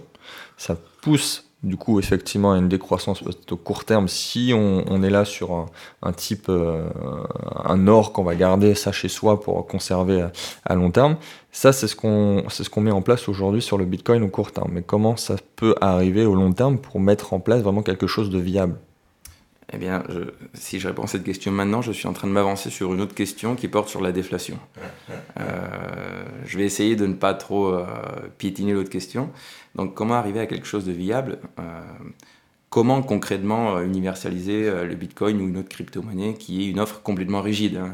Ça 0.57 0.77
pousse 1.01 1.49
du 1.63 1.75
coup 1.75 1.99
effectivement 1.99 2.53
à 2.53 2.57
une 2.57 2.69
décroissance 2.69 3.21
au 3.51 3.57
court 3.57 3.83
terme 3.83 4.07
si 4.07 4.53
on, 4.55 5.03
est 5.03 5.09
là 5.09 5.25
sur 5.25 5.65
un, 6.01 6.13
type 6.13 6.45
euh, 6.47 6.87
un 7.65 7.87
or 7.87 8.13
qu'on 8.13 8.23
va 8.23 8.35
garder 8.35 8.75
ça 8.75 8.93
chez 8.93 9.09
soi 9.09 9.41
pour 9.41 9.67
conserver 9.67 10.25
à, 10.65 10.75
long 10.75 10.89
terme 10.89 11.17
ça 11.51 11.73
c'est 11.73 11.87
ce 11.87 11.97
qu'on 11.97 12.45
c'est 12.49 12.63
ce 12.63 12.69
qu'on 12.69 12.81
met 12.81 12.91
en 12.91 13.01
place 13.01 13.27
aujourd'hui 13.27 13.61
sur 13.61 13.77
le 13.77 13.83
bitcoin 13.83 14.23
au 14.23 14.29
court 14.29 14.53
terme 14.53 14.69
mais 14.71 14.83
comment 14.83 15.17
ça 15.17 15.35
peut 15.57 15.75
arriver 15.81 16.25
au 16.25 16.35
long 16.35 16.53
terme 16.53 16.77
pour 16.77 17.01
mettre 17.01 17.33
en 17.33 17.41
place 17.41 17.61
vraiment 17.61 17.83
quelque 17.83 18.07
chose 18.07 18.29
de 18.29 18.39
viable? 18.39 18.77
Eh 19.71 19.77
bien, 19.77 20.03
si 20.53 20.79
je 20.79 20.87
réponds 20.87 21.03
à 21.03 21.07
cette 21.07 21.23
question 21.23 21.51
maintenant, 21.51 21.81
je 21.81 21.91
suis 21.91 22.07
en 22.07 22.13
train 22.13 22.27
de 22.27 22.33
m'avancer 22.33 22.69
sur 22.69 22.93
une 22.93 23.01
autre 23.01 23.13
question 23.13 23.55
qui 23.55 23.67
porte 23.67 23.87
sur 23.87 24.01
la 24.01 24.11
déflation. 24.11 24.57
Euh, 25.39 26.23
je 26.45 26.57
vais 26.57 26.65
essayer 26.65 26.95
de 26.95 27.05
ne 27.05 27.13
pas 27.13 27.35
trop 27.35 27.67
euh, 27.67 27.85
piétiner 28.37 28.73
l'autre 28.73 28.89
question. 28.89 29.29
Donc, 29.75 29.93
comment 29.93 30.15
arriver 30.15 30.39
à 30.39 30.47
quelque 30.47 30.65
chose 30.65 30.85
de 30.85 30.91
viable 30.91 31.37
euh, 31.59 31.81
comment 32.71 33.01
concrètement 33.01 33.79
universaliser 33.81 34.85
le 34.85 34.93
Bitcoin 34.93 35.41
ou 35.41 35.47
une 35.47 35.57
autre 35.57 35.69
crypto-monnaie 35.69 36.35
qui 36.35 36.63
est 36.63 36.69
une 36.69 36.79
offre 36.79 37.01
complètement 37.01 37.41
rigide, 37.41 37.77
hein, 37.77 37.91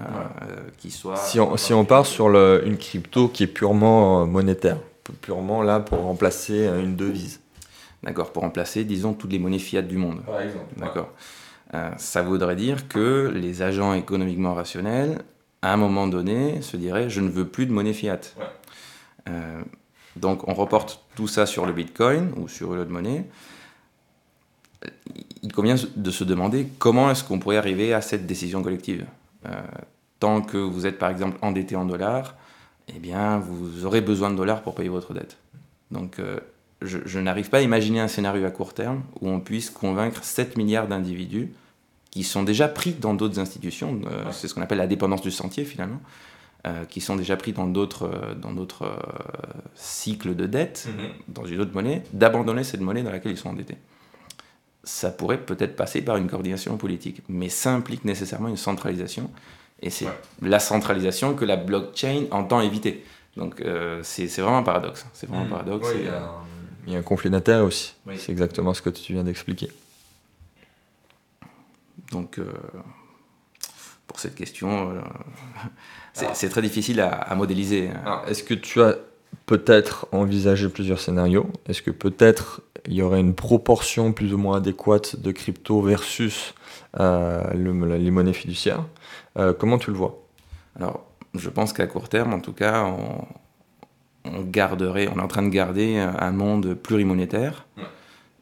qui 0.78 0.92
soit... 0.92 1.16
Si 1.16 1.40
on, 1.40 1.56
si 1.56 1.74
on 1.74 1.86
part 1.86 2.06
sur 2.06 2.28
le, 2.28 2.62
une 2.66 2.78
crypto 2.78 3.30
qui 3.30 3.44
est 3.44 3.48
purement 3.48 4.26
monétaire, 4.26 4.78
purement 5.22 5.62
là 5.64 5.80
pour 5.80 6.00
remplacer 6.00 6.68
une 6.68 6.98
devise. 6.98 7.40
D'accord, 8.04 8.34
pour 8.34 8.44
remplacer, 8.44 8.84
disons, 8.84 9.14
toutes 9.14 9.32
les 9.32 9.40
monnaies 9.40 9.60
fiat 9.60 9.82
du 9.82 9.96
monde. 9.96 10.22
Par 10.26 10.42
exemple. 10.42 10.66
D'accord. 10.76 11.10
Ça 11.98 12.22
voudrait 12.22 12.56
dire 12.56 12.88
que 12.88 13.32
les 13.34 13.62
agents 13.62 13.94
économiquement 13.94 14.54
rationnels 14.54 15.20
à 15.66 15.74
un 15.74 15.78
moment 15.78 16.06
donné, 16.06 16.62
se 16.62 16.78
dirait 16.78 17.10
je 17.10 17.22
ne 17.22 17.30
veux 17.30 17.48
plus 17.48 17.66
de 17.66 17.72
monnaie 17.72 17.94
fiat. 17.94 18.20
Euh, 19.28 19.64
donc 20.16 20.48
on 20.48 20.54
reporte 20.54 21.04
tout 21.16 21.28
ça 21.28 21.48
sur 21.48 21.66
le 21.66 21.74
Bitcoin 21.74 22.32
ou 22.38 22.48
sur 22.48 22.76
une 22.76 22.82
autre 22.82 22.92
monnaie. 22.92 23.26
Il 25.42 25.52
convient 25.52 25.76
de 25.96 26.12
se 26.12 26.24
demander 26.24 26.68
comment 26.78 27.10
est-ce 27.10 27.24
qu'on 27.24 27.40
pourrait 27.40 27.58
arriver 27.58 27.94
à 27.96 28.02
cette 28.02 28.28
décision 28.28 28.62
collective. 28.62 29.06
Euh, 29.48 29.50
tant 30.20 30.42
que 30.42 30.58
vous 30.58 30.86
êtes 30.86 31.00
par 31.00 31.10
exemple 31.10 31.40
endetté 31.42 31.76
en 31.76 31.86
dollars, 31.86 32.36
eh 32.88 33.00
bien 33.00 33.40
vous 33.40 33.88
aurez 33.88 34.02
besoin 34.02 34.30
de 34.30 34.36
dollars 34.36 34.62
pour 34.62 34.76
payer 34.76 34.90
votre 34.90 35.16
dette. 35.16 35.38
Donc 35.90 36.20
euh, 36.20 36.40
je, 36.84 37.00
je 37.06 37.20
n'arrive 37.20 37.50
pas 37.50 37.58
à 37.58 37.62
imaginer 37.62 38.02
un 38.02 38.08
scénario 38.08 38.46
à 38.46 38.52
court 38.52 38.76
terme 38.76 39.02
où 39.20 39.30
on 39.30 39.40
puisse 39.40 39.72
convaincre 39.72 40.24
7 40.24 40.58
milliards 40.58 40.88
d'individus 40.88 41.50
qui 42.16 42.24
sont 42.24 42.44
déjà 42.44 42.70
pris 42.70 42.94
dans 42.94 43.14
d'autres 43.14 43.40
institutions, 43.40 44.00
euh, 44.10 44.24
c'est 44.32 44.48
ce 44.48 44.54
qu'on 44.54 44.62
appelle 44.62 44.78
la 44.78 44.88
dépendance 44.88 45.22
du 45.22 45.32
sentier 45.32 45.66
finalement, 45.66 46.00
euh, 46.66 46.86
qui 46.86 47.02
sont 47.02 47.18
déjà 47.18 47.36
pris 47.36 47.52
dans 47.52 47.68
d'autres, 47.68 48.06
euh, 48.06 48.34
dans 48.36 48.54
d'autres 48.54 48.90
cycles 49.76 50.34
de 50.34 50.46
dette, 50.46 50.88
mhm. 50.88 51.10
dans 51.28 51.46
une 51.46 51.60
autre 51.60 51.74
monnaie, 51.74 52.04
d'abandonner 52.14 52.64
cette 52.64 52.80
monnaie 52.80 53.04
dans 53.04 53.12
laquelle 53.12 53.34
ils 53.34 53.38
sont 53.38 53.50
endettés. 53.50 53.76
Ça 54.86 55.12
pourrait 55.12 55.42
peut-être 55.42 55.76
passer 55.76 56.02
par 56.02 56.16
une 56.16 56.30
coordination 56.30 56.78
politique, 56.78 57.22
mais 57.28 57.50
ça 57.50 57.74
implique 57.74 58.06
nécessairement 58.06 58.48
une 58.48 58.56
centralisation, 58.56 59.30
et 59.82 59.90
c'est 59.90 60.08
la 60.42 60.60
centralisation 60.60 61.34
que 61.34 61.44
la 61.44 61.58
blockchain 61.58 62.28
entend 62.32 62.62
éviter. 62.62 63.04
Donc 63.36 63.62
c'est, 64.04 64.28
vraiment 64.38 64.60
un 64.60 64.64
paradoxe. 64.64 65.06
C'est 65.12 65.28
vraiment 65.28 65.42
un 65.42 65.46
mhm. 65.48 65.52
paradoxe. 65.52 65.90
il, 66.88 66.94
y 66.94 66.96
a 66.96 67.00
un, 67.00 67.02
conflit 67.02 67.30
d'intérêts 67.30 67.60
aussi. 67.60 67.94
C'est 68.16 68.32
exactement 68.32 68.74
ce 68.74 68.82
que 68.82 68.90
tu 68.90 69.12
viens 69.12 69.26
d'expliquer. 69.26 69.70
Donc, 72.12 72.40
euh, 72.40 72.52
pour 74.08 74.20
cette 74.20 74.36
question, 74.36 74.92
euh, 74.92 75.02
c'est 76.34 76.50
très 76.50 76.62
difficile 76.62 77.02
à, 77.02 77.34
modéliser. 77.36 77.90
Est-ce 78.28 78.44
que 78.44 78.54
tu 78.54 78.82
as 78.82 78.96
peut-être 79.46 80.08
envisagé 80.12 80.70
plusieurs 80.70 81.00
scénarios? 81.00 81.50
Est-ce 81.68 81.82
que 81.82 81.92
peut-être 81.92 82.62
il 82.88 82.94
y 82.94 83.02
aurait 83.02 83.20
une 83.20 83.34
proportion 83.34 84.14
plus 84.14 84.34
ou 84.34 84.38
moins 84.38 84.58
adéquate 84.58 85.20
de 85.20 85.32
crypto 85.32 85.82
versus 85.82 86.54
euh, 87.00 87.42
les 87.54 88.12
monnaies 88.12 88.34
fiduciaires? 88.34 88.86
Comment 89.60 89.78
tu 89.78 89.92
le 89.92 89.98
vois? 89.98 90.24
Alors, 90.80 91.06
je 91.34 91.50
pense 91.50 91.74
qu'à 91.74 91.88
court 91.88 92.08
terme, 92.08 92.34
en 92.34 92.40
tout 92.40 92.54
cas, 92.54 92.86
on, 94.24 94.42
garderait, 94.44 95.10
on 95.14 95.20
est 95.20 95.22
en 95.22 95.28
train 95.28 95.44
de 95.44 95.50
garder 95.50 95.98
un 95.98 96.32
monde 96.32 96.74
plurimonétaire. 96.76 97.66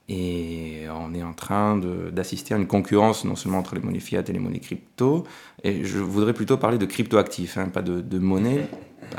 Et 0.09 0.85
on 0.89 1.13
est 1.13 1.23
en 1.23 1.33
train 1.33 1.77
d'assister 1.77 2.53
à 2.53 2.57
une 2.57 2.67
concurrence 2.67 3.23
non 3.23 3.35
seulement 3.35 3.59
entre 3.59 3.75
les 3.75 3.81
monnaies 3.81 4.01
fiat 4.01 4.23
et 4.27 4.33
les 4.33 4.39
monnaies 4.39 4.59
crypto. 4.59 5.25
Et 5.63 5.85
je 5.85 5.99
voudrais 5.99 6.33
plutôt 6.33 6.57
parler 6.57 6.77
de 6.77 6.85
crypto-actifs, 6.85 7.57
hein, 7.57 7.69
pas 7.69 7.81
de, 7.81 8.01
de 8.01 8.19
monnaie. 8.19 8.67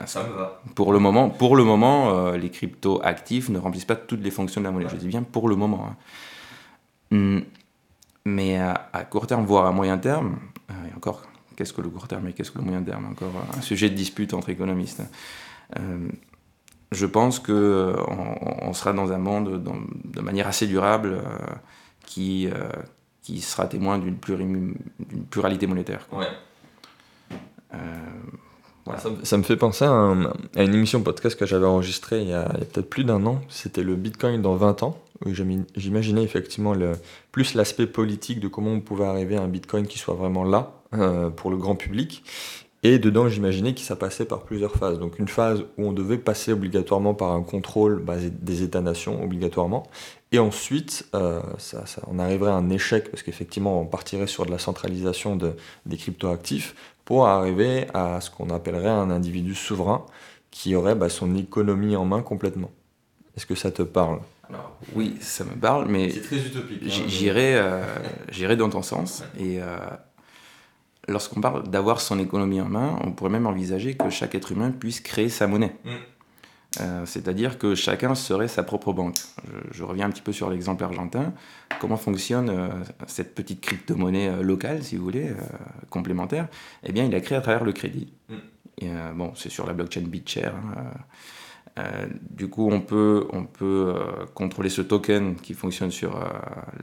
Ça 0.07 0.25
me 0.25 0.33
va. 0.35 0.63
Pour 0.75 0.93
le 0.93 0.99
moment, 0.99 1.31
pour 1.31 1.57
le 1.57 1.65
moment 1.65 2.11
euh, 2.11 2.37
les 2.37 2.51
crypto-actifs 2.51 3.49
ne 3.49 3.59
remplissent 3.59 3.85
pas 3.85 3.97
toutes 3.97 4.23
les 4.23 4.31
fonctions 4.31 4.61
de 4.61 4.67
la 4.67 4.73
monnaie. 4.73 4.89
Je 4.91 4.97
dis 4.97 5.09
bien 5.09 5.23
pour 5.23 5.49
le 5.49 5.57
moment. 5.57 5.89
Hein. 5.89 5.97
Hum, 7.13 7.45
mais 8.27 8.59
à, 8.59 9.07
court 9.09 9.27
terme, 9.27 9.45
voire 9.45 9.67
à 9.67 9.73
moyen 9.73 9.99
terme, 9.99 10.39
euh, 10.71 10.75
et 10.91 10.97
encore, 10.97 11.23
qu'est-ce 11.57 11.73
que 11.73 11.83
le 11.83 11.91
court 11.91 12.09
terme 12.09 12.29
et 12.29 12.33
qu'est-ce 12.33 12.51
que 12.51 12.59
le 12.59 12.65
moyen 12.65 12.83
terme? 12.83 13.07
Encore 13.07 13.33
un 13.57 13.61
sujet 13.61 13.91
de 13.91 13.95
dispute 13.95 14.35
entre 14.35 14.49
économistes. 14.51 15.01
Hein. 15.01 15.09
Euh, 15.79 16.09
je 16.93 17.07
pense 17.07 17.39
qu'on 17.39 17.53
euh, 17.53 17.97
on 18.63 18.73
sera 18.73 18.93
dans 18.93 19.13
un 19.13 19.19
monde 19.19 19.63
de 20.05 20.21
manière 20.21 20.47
assez 20.47 20.67
durable 20.67 21.15
euh, 21.15 21.23
qui, 22.07 22.49
euh, 22.49 22.69
qui 23.23 23.41
sera 23.41 23.67
témoin 23.67 23.99
d'une 23.99 24.17
pluralité 25.31 25.67
monétaire. 25.67 26.07
Ça, 29.23 29.39
me 29.39 29.43
fait 29.43 29.57
penser 29.57 29.87
à, 29.87 30.15
une 30.57 30.75
émission 30.75 31.03
podcast 31.03 31.39
que 31.39 31.47
j'avais 31.47 31.67
enregistrée 31.67 32.21
il 32.21 32.29
y 32.29 32.35
a, 32.35 32.45
peut-être 32.45 32.89
plus 32.89 33.05
d'un 33.05 33.25
an. 33.27 33.41
C'était 33.49 33.83
le 33.83 33.97
Bitcoin 33.97 34.43
dans 34.43 34.57
20 34.57 34.83
ans. 34.83 34.99
J'imaginais 35.27 36.23
effectivement 36.23 36.75
le, 36.75 36.93
plus 37.33 37.55
l'aspect 37.55 37.87
politique 37.87 38.41
de 38.41 38.49
comment 38.49 38.73
on 38.73 38.81
pouvait 38.81 39.07
arriver 39.07 39.37
à 39.37 39.43
un 39.43 39.49
Bitcoin 39.49 39.87
qui 39.87 39.99
soit 39.99 40.15
vraiment 40.15 40.45
là 40.45 40.73
pour 41.37 41.51
le 41.51 41.57
grand 41.57 41.77
public. 41.77 42.23
Et 42.87 42.99
dedans, 42.99 43.31
j'imaginais 43.31 43.75
que 43.75 43.81
ça 43.81 43.97
passait 43.97 44.27
par 44.27 44.43
plusieurs 44.43 44.73
phases. 44.77 44.99
Donc 44.99 45.19
une 45.19 45.27
phase 45.27 45.63
où 45.79 45.87
on 45.87 45.93
devait 45.93 46.19
passer 46.19 46.53
obligatoirement 46.53 47.15
par 47.15 47.33
un 47.33 47.43
contrôle 47.43 47.99
basé 47.99 48.29
des 48.29 48.63
États-nations, 48.63 49.25
obligatoirement. 49.25 49.85
Et 50.33 50.39
ensuite, 50.39 51.07
euh, 51.15 51.41
ça, 51.57 51.85
on 52.09 52.19
arriverait 52.19 52.51
à 52.51 52.55
un 52.55 52.69
échec, 52.69 53.11
parce 53.11 53.23
qu'effectivement, 53.23 53.81
on 53.81 53.87
partirait 53.87 54.27
sur 54.27 54.45
de 54.45 54.51
la 54.51 54.59
centralisation 54.59 55.35
de, 55.35 55.53
des 55.87 55.97
cryptoactifs, 55.97 56.75
pour 57.07 57.27
arriver 57.27 57.87
à 57.95 58.21
ce 58.21 58.31
qu'on 58.31 58.51
appellerait 58.51 58.89
un 58.89 59.11
individu 59.11 59.55
souverain, 59.55 60.05
qui 60.51 60.77
aurait 60.77 60.95
bah, 60.95 61.09
son 61.09 61.35
économie 61.37 61.97
en 61.97 62.05
main 62.05 62.21
complètement. 62.21 62.71
Est-ce 63.37 63.47
que 63.47 63.55
ça 63.55 63.71
te 63.71 63.83
parle? 63.83 64.21
Alors, 64.51 64.77
Oui, 64.95 65.17
ça 65.21 65.45
me 65.45 65.55
parle, 65.55 65.87
mais 65.89 66.11
c'est 66.11 66.21
très 66.21 66.37
utopique. 66.37 66.83
Hein, 66.85 67.05
j'irai, 67.07 67.55
euh, 67.57 68.57
dans 68.57 68.69
ton 68.69 68.83
sens. 68.83 69.25
Et 69.39 69.61
euh, 69.61 69.77
lorsqu'on 71.09 71.41
parle 71.41 71.69
d'avoir 71.69 72.01
son 72.01 72.19
économie 72.19 72.61
en 72.61 72.69
main, 72.69 72.99
on 73.03 73.13
pourrait 73.13 73.31
même 73.31 73.47
envisager 73.47 73.95
que 73.95 74.11
chaque 74.11 74.35
être 74.35 74.53
humain 74.53 74.71
puisse 74.71 75.01
créer 75.01 75.29
sa 75.29 75.47
monnaie. 75.47 75.77
Mm. 75.85 75.91
Euh, 76.81 77.07
c'est-à-dire 77.07 77.59
que 77.59 77.75
chacun 77.75 78.15
serait 78.15 78.49
sa 78.49 78.63
propre 78.63 78.93
banque. 78.93 79.17
Je, 79.71 79.85
reviens 79.85 80.07
un 80.07 80.11
petit 80.11 80.23
peu 80.23 80.33
sur 80.33 80.51
l'exemple 80.51 80.83
argentin. 80.85 81.33
Comment 81.81 81.97
fonctionne 81.97 82.51
euh, 82.51 82.69
cette 83.07 83.35
petite 83.35 83.61
crypto-monnaie 83.61 84.29
euh, 84.29 84.43
locale, 84.43 84.83
si 84.83 84.97
vous 84.97 85.05
voulez, 85.05 85.31
complémentaire? 85.91 86.49
Eh 86.83 86.93
bien, 86.93 87.05
il 87.05 87.13
la 87.13 87.21
créé 87.21 87.39
à 87.39 87.41
travers 87.41 87.65
le 87.65 87.73
crédit. 87.73 88.13
Mm. 88.29 88.35
Et, 88.79 88.91
bon, 89.15 89.33
c'est 89.37 89.51
sur 89.51 89.67
la 89.67 89.73
blockchain 89.73 90.03
BitShare. 90.03 90.55
Hein, 91.77 91.85
du 92.29 92.49
coup, 92.49 92.69
on 92.71 92.81
peut, 92.81 93.27
on 93.33 93.45
peut 93.45 93.95
contrôler 94.35 94.69
ce 94.69 94.83
token 94.83 95.37
qui 95.37 95.55
fonctionne 95.55 95.93
sur 95.93 96.19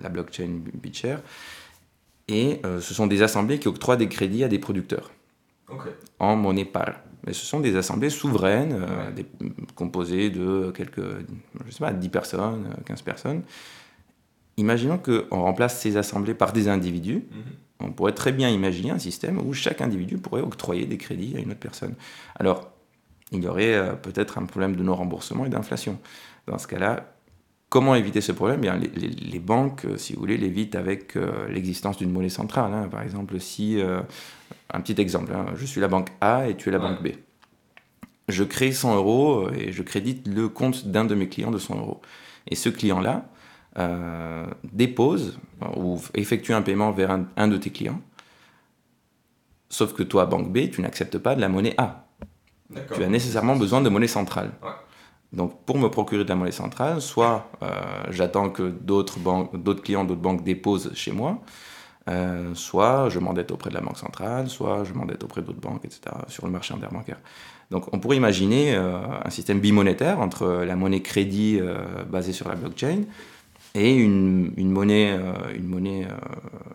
la 0.02 0.10
blockchain 0.10 0.62
BitShare 0.74 1.20
et 2.32 2.62
euh, 2.66 2.80
ce 2.80 2.94
sont 2.94 3.08
des 3.08 3.22
assemblées 3.22 3.60
qui 3.60 3.68
octroient 3.68 3.98
des 3.98 4.08
crédits 4.08 4.44
à 4.44 4.48
des 4.48 4.58
producteurs 4.58 5.12
en 6.20 6.36
monnaie 6.36 6.66
pâle. 6.66 7.02
Mais 7.26 7.34
ce 7.34 7.46
sont 7.46 7.60
des 7.60 7.76
assemblées 7.76 8.10
souveraines, 8.10 8.74
euh, 8.74 9.48
composées 9.76 10.30
de 10.30 10.72
quelques, 10.72 11.02
je 11.66 11.72
sais 11.72 11.80
pas, 11.80 11.94
10 11.94 12.10
personnes, 12.10 12.70
15 12.86 13.00
euh, 13.00 13.04
personnes. 13.04 13.42
Imaginons 14.58 14.98
qu'on 14.98 15.42
remplace 15.42 15.80
ces 15.80 15.98
assemblées 15.98 16.34
par 16.34 16.52
des 16.52 16.68
individus. 16.68 17.26
Mhm. 17.32 17.88
On 17.88 17.92
pourrait 17.92 18.14
très 18.14 18.32
bien 18.32 18.50
imaginer 18.50 18.92
un 18.92 19.00
système 19.00 19.40
où 19.40 19.54
chaque 19.54 19.82
individu 19.82 20.18
pourrait 20.18 20.42
octroyer 20.42 20.86
des 20.86 20.98
crédits 20.98 21.36
à 21.36 21.40
une 21.40 21.52
autre 21.52 21.60
personne. 21.60 21.96
Alors, 22.36 22.72
il 23.32 23.44
y 23.44 23.48
aurait 23.48 23.98
peut-être 24.02 24.38
un 24.38 24.46
problème 24.46 24.76
de 24.76 24.84
non-remboursement 24.84 25.46
et 25.46 25.50
d'inflation. 25.50 25.98
Dans 26.48 26.58
ce 26.58 26.68
cas-là, 26.68 27.14
Comment 27.72 27.96
éviter 27.96 28.20
ce 28.20 28.34
problème? 28.34 28.60
Bien, 28.60 28.78
les, 28.78 29.40
banques, 29.40 29.86
euh, 29.86 29.96
si 29.96 30.12
vous 30.12 30.20
voulez, 30.20 30.36
l'évitent 30.36 30.76
avec 30.76 31.16
euh, 31.16 31.48
l'existence 31.48 31.96
d'une 31.96 32.12
monnaie 32.12 32.28
centrale. 32.28 32.74
Hein. 32.74 32.90
Par 32.92 33.02
exemple, 33.02 33.40
si, 33.40 33.80
euh, 33.80 34.02
un 34.74 34.82
petit 34.82 35.00
exemple, 35.00 35.32
hein, 35.34 35.46
je 35.56 35.66
suis 35.66 35.80
la 35.80 35.88
banque 35.88 36.10
A 36.20 36.50
et 36.50 36.58
tu 36.58 36.68
es 36.68 36.72
la 36.74 36.80
banque 36.80 37.02
B. 37.02 37.12
Je 38.28 38.44
crée 38.44 38.74
100 38.74 38.98
euros 38.98 39.50
et 39.58 39.72
je 39.72 39.84
crédite 39.84 40.28
le 40.28 40.50
compte 40.50 40.88
d'un 40.88 41.06
de 41.06 41.16
mes 41.16 41.30
clients 41.30 41.50
de 41.50 41.58
100 41.58 41.78
euros. 41.78 42.02
Et 42.48 42.56
ce 42.56 42.68
client-là 42.68 43.30
dépose 44.74 45.40
ou 45.78 45.98
effectue 46.14 46.52
un 46.52 46.62
paiement 46.64 46.92
vers 46.92 47.18
un, 47.38 47.48
de 47.48 47.56
tes 47.56 47.70
clients. 47.70 48.02
Sauf 49.70 49.94
que 49.94 50.04
toi, 50.04 50.26
banque 50.26 50.52
B, 50.52 50.70
tu 50.70 50.82
n'acceptes 50.82 51.20
pas 51.20 51.36
de 51.36 51.42
la 51.42 51.48
monnaie 51.48 51.76
A. 51.78 52.06
Tu 52.94 53.02
as 53.02 53.08
nécessairement 53.08 53.56
besoin 53.56 53.80
de 53.80 53.88
monnaie 53.88 54.08
centrale. 54.08 54.52
Donc 55.34 55.64
pour 55.66 55.78
me 55.78 55.88
procurer 55.90 56.24
de 56.24 56.30
la 56.30 56.36
monnaie 56.36 56.52
centrale, 56.52 57.02
soit 57.02 57.50
euh, 57.64 57.70
j'attends 58.10 58.50
que 58.50 58.64
d'autres 58.64 59.18
clients 59.82 60.04
d'autres 60.04 60.22
banques 60.22 60.44
déposent 60.44 60.92
chez 60.94 61.14
moi, 61.14 61.42
euh, 62.10 62.54
soit 62.54 63.08
je 63.10 63.20
m'endette 63.20 63.52
auprès 63.52 63.70
de 63.70 63.76
la 63.76 63.82
banque 63.82 63.98
centrale, 63.98 64.50
soit 64.50 64.84
je 64.84 64.94
m'endette 64.94 65.24
auprès 65.24 65.42
d'autres 65.42 65.62
banques, 65.62 65.86
etc., 65.86 66.02
sur 66.28 66.46
le 66.46 66.52
marché 66.52 66.74
interbancaire. 66.74 67.20
Donc 67.70 67.94
on 67.94 68.00
pourrait 68.00 68.18
imaginer 68.18 68.76
euh, 68.76 69.00
un 69.24 69.30
système 69.30 69.62
bimonétaire 69.62 70.20
entre 70.20 70.64
la 70.66 70.76
monnaie 70.76 71.02
crédit 71.02 71.62
basée 72.10 72.34
sur 72.34 72.50
la 72.50 72.56
blockchain 72.56 73.04
et 73.74 73.96
une, 73.96 74.52
monnaie, 74.58 75.18
une 75.56 75.68
monnaie 75.68 76.06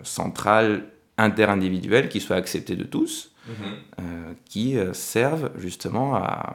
centrale 0.02 0.86
interindividuelle 1.18 2.08
qui 2.08 2.20
soit 2.20 2.36
acceptée 2.36 2.74
de 2.74 2.84
tous, 2.84 3.32
mm-hmm. 3.50 4.34
qui 4.46 4.78
serve 4.94 5.50
justement 5.58 6.14
à 6.14 6.54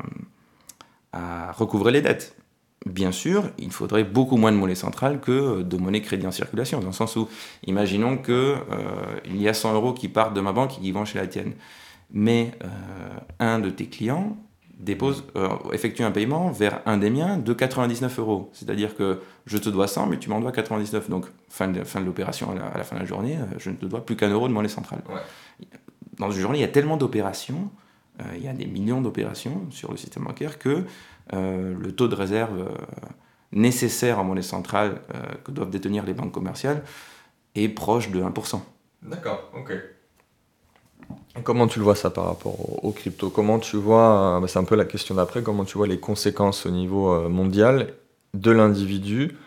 à 1.14 1.52
recouvrer 1.52 1.92
les 1.92 2.02
dettes. 2.02 2.36
bien 2.86 3.12
sûr, 3.12 3.50
il 3.60 3.72
faudrait 3.72 4.04
beaucoup 4.04 4.38
moins 4.38 4.52
de 4.52 4.58
monnaie 4.58 4.76
centrale 4.76 5.20
que 5.20 5.62
de 5.62 5.78
monnaie 5.78 6.02
crédit 6.02 6.26
en 6.26 6.32
circulation, 6.32 6.80
dans 6.80 6.88
le 6.88 6.94
sens 6.94 7.16
où, 7.16 7.30
imaginons 7.68 8.18
qu'il 8.18 8.34
euh, 8.34 8.56
y 9.30 9.48
a 9.48 9.54
100 9.54 9.76
euros 9.76 9.94
qui 9.94 10.08
partent 10.08 10.34
de 10.34 10.42
ma 10.42 10.52
banque 10.52 10.78
et 10.78 10.82
qui 10.82 10.92
vont 10.92 11.06
chez 11.06 11.20
la 11.20 11.28
tienne. 11.28 11.54
Mais 12.14 12.52
euh, 12.64 12.68
un 13.40 13.60
de 13.60 13.70
tes 13.70 13.86
clients 13.86 14.36
dépose, 14.80 15.24
euh, 15.36 15.50
effectue 15.74 16.04
un 16.04 16.12
paiement 16.12 16.50
vers 16.50 16.82
un 16.88 16.98
des 16.98 17.12
miens 17.12 17.38
de 17.38 17.54
99 17.54 18.20
euros. 18.20 18.50
C'est-à-dire 18.54 18.96
que 18.96 19.22
je 19.46 19.58
te 19.58 19.70
dois 19.70 19.88
100, 19.88 20.08
mais 20.08 20.18
tu 20.18 20.30
m'en 20.30 20.40
dois 20.40 20.52
99. 20.52 21.10
Donc, 21.10 21.28
fin 21.50 21.68
de, 21.68 21.84
fin 21.84 22.02
de 22.02 22.06
l'opération, 22.06 22.52
à, 22.52 22.78
la 22.78 22.84
fin 22.84 22.96
de 22.96 23.02
la 23.02 23.06
journée, 23.06 23.38
je 23.60 23.70
ne 23.70 23.76
te 23.76 23.86
dois 23.86 24.04
plus 24.04 24.16
qu'un 24.16 24.30
euro 24.30 24.48
de 24.48 24.54
monnaie 24.54 24.68
centrale. 24.68 25.02
Dans 26.18 26.32
une 26.32 26.42
journée, 26.42 26.58
il 26.58 26.62
y 26.62 26.66
a 26.66 26.70
tellement 26.70 26.98
d'opérations, 26.98 27.70
il 28.36 28.44
y 28.44 28.48
a 28.48 28.54
des 28.54 28.66
millions 28.66 29.02
d'opérations 29.02 29.66
sur 29.72 29.92
le 29.92 29.98
système 29.98 30.26
bancaire 30.26 30.60
que 30.60 30.86
euh, 31.34 31.74
le 31.80 31.92
taux 31.94 32.08
de 32.08 32.16
réserve 32.16 32.60
euh, 32.60 32.70
nécessaire 33.52 34.20
en 34.20 34.24
monnaie 34.24 34.42
centrale 34.42 35.02
euh, 35.16 35.20
que 35.44 35.52
doivent 35.52 35.70
détenir 35.70 36.06
les 36.06 36.14
banques 36.14 36.34
commerciales 36.34 36.84
est 37.56 37.70
proche 37.70 38.12
de 38.12 38.22
1%. 38.22 38.60
D'accord, 39.04 39.50
ok. 39.58 39.74
Comment 41.44 41.68
tu 41.68 41.80
le 41.80 41.86
vois 41.86 41.96
ça 41.96 42.10
par 42.10 42.26
rapport 42.26 42.84
aux, 42.84 42.92
crypto? 42.92 43.30
Comment 43.30 43.60
tu 43.60 43.78
vois, 43.78 44.40
bah, 44.42 44.48
c'est 44.48 44.60
un 44.60 44.64
peu 44.66 44.76
la 44.76 44.86
question 44.86 45.16
d'après, 45.16 45.42
comment 45.42 45.64
tu 45.64 45.78
vois 45.78 45.88
les 45.88 46.00
conséquences 46.00 46.66
au 46.66 46.72
niveau 46.72 47.30
mondial 47.30 47.94
de 48.34 48.52
l'individu 48.52 49.38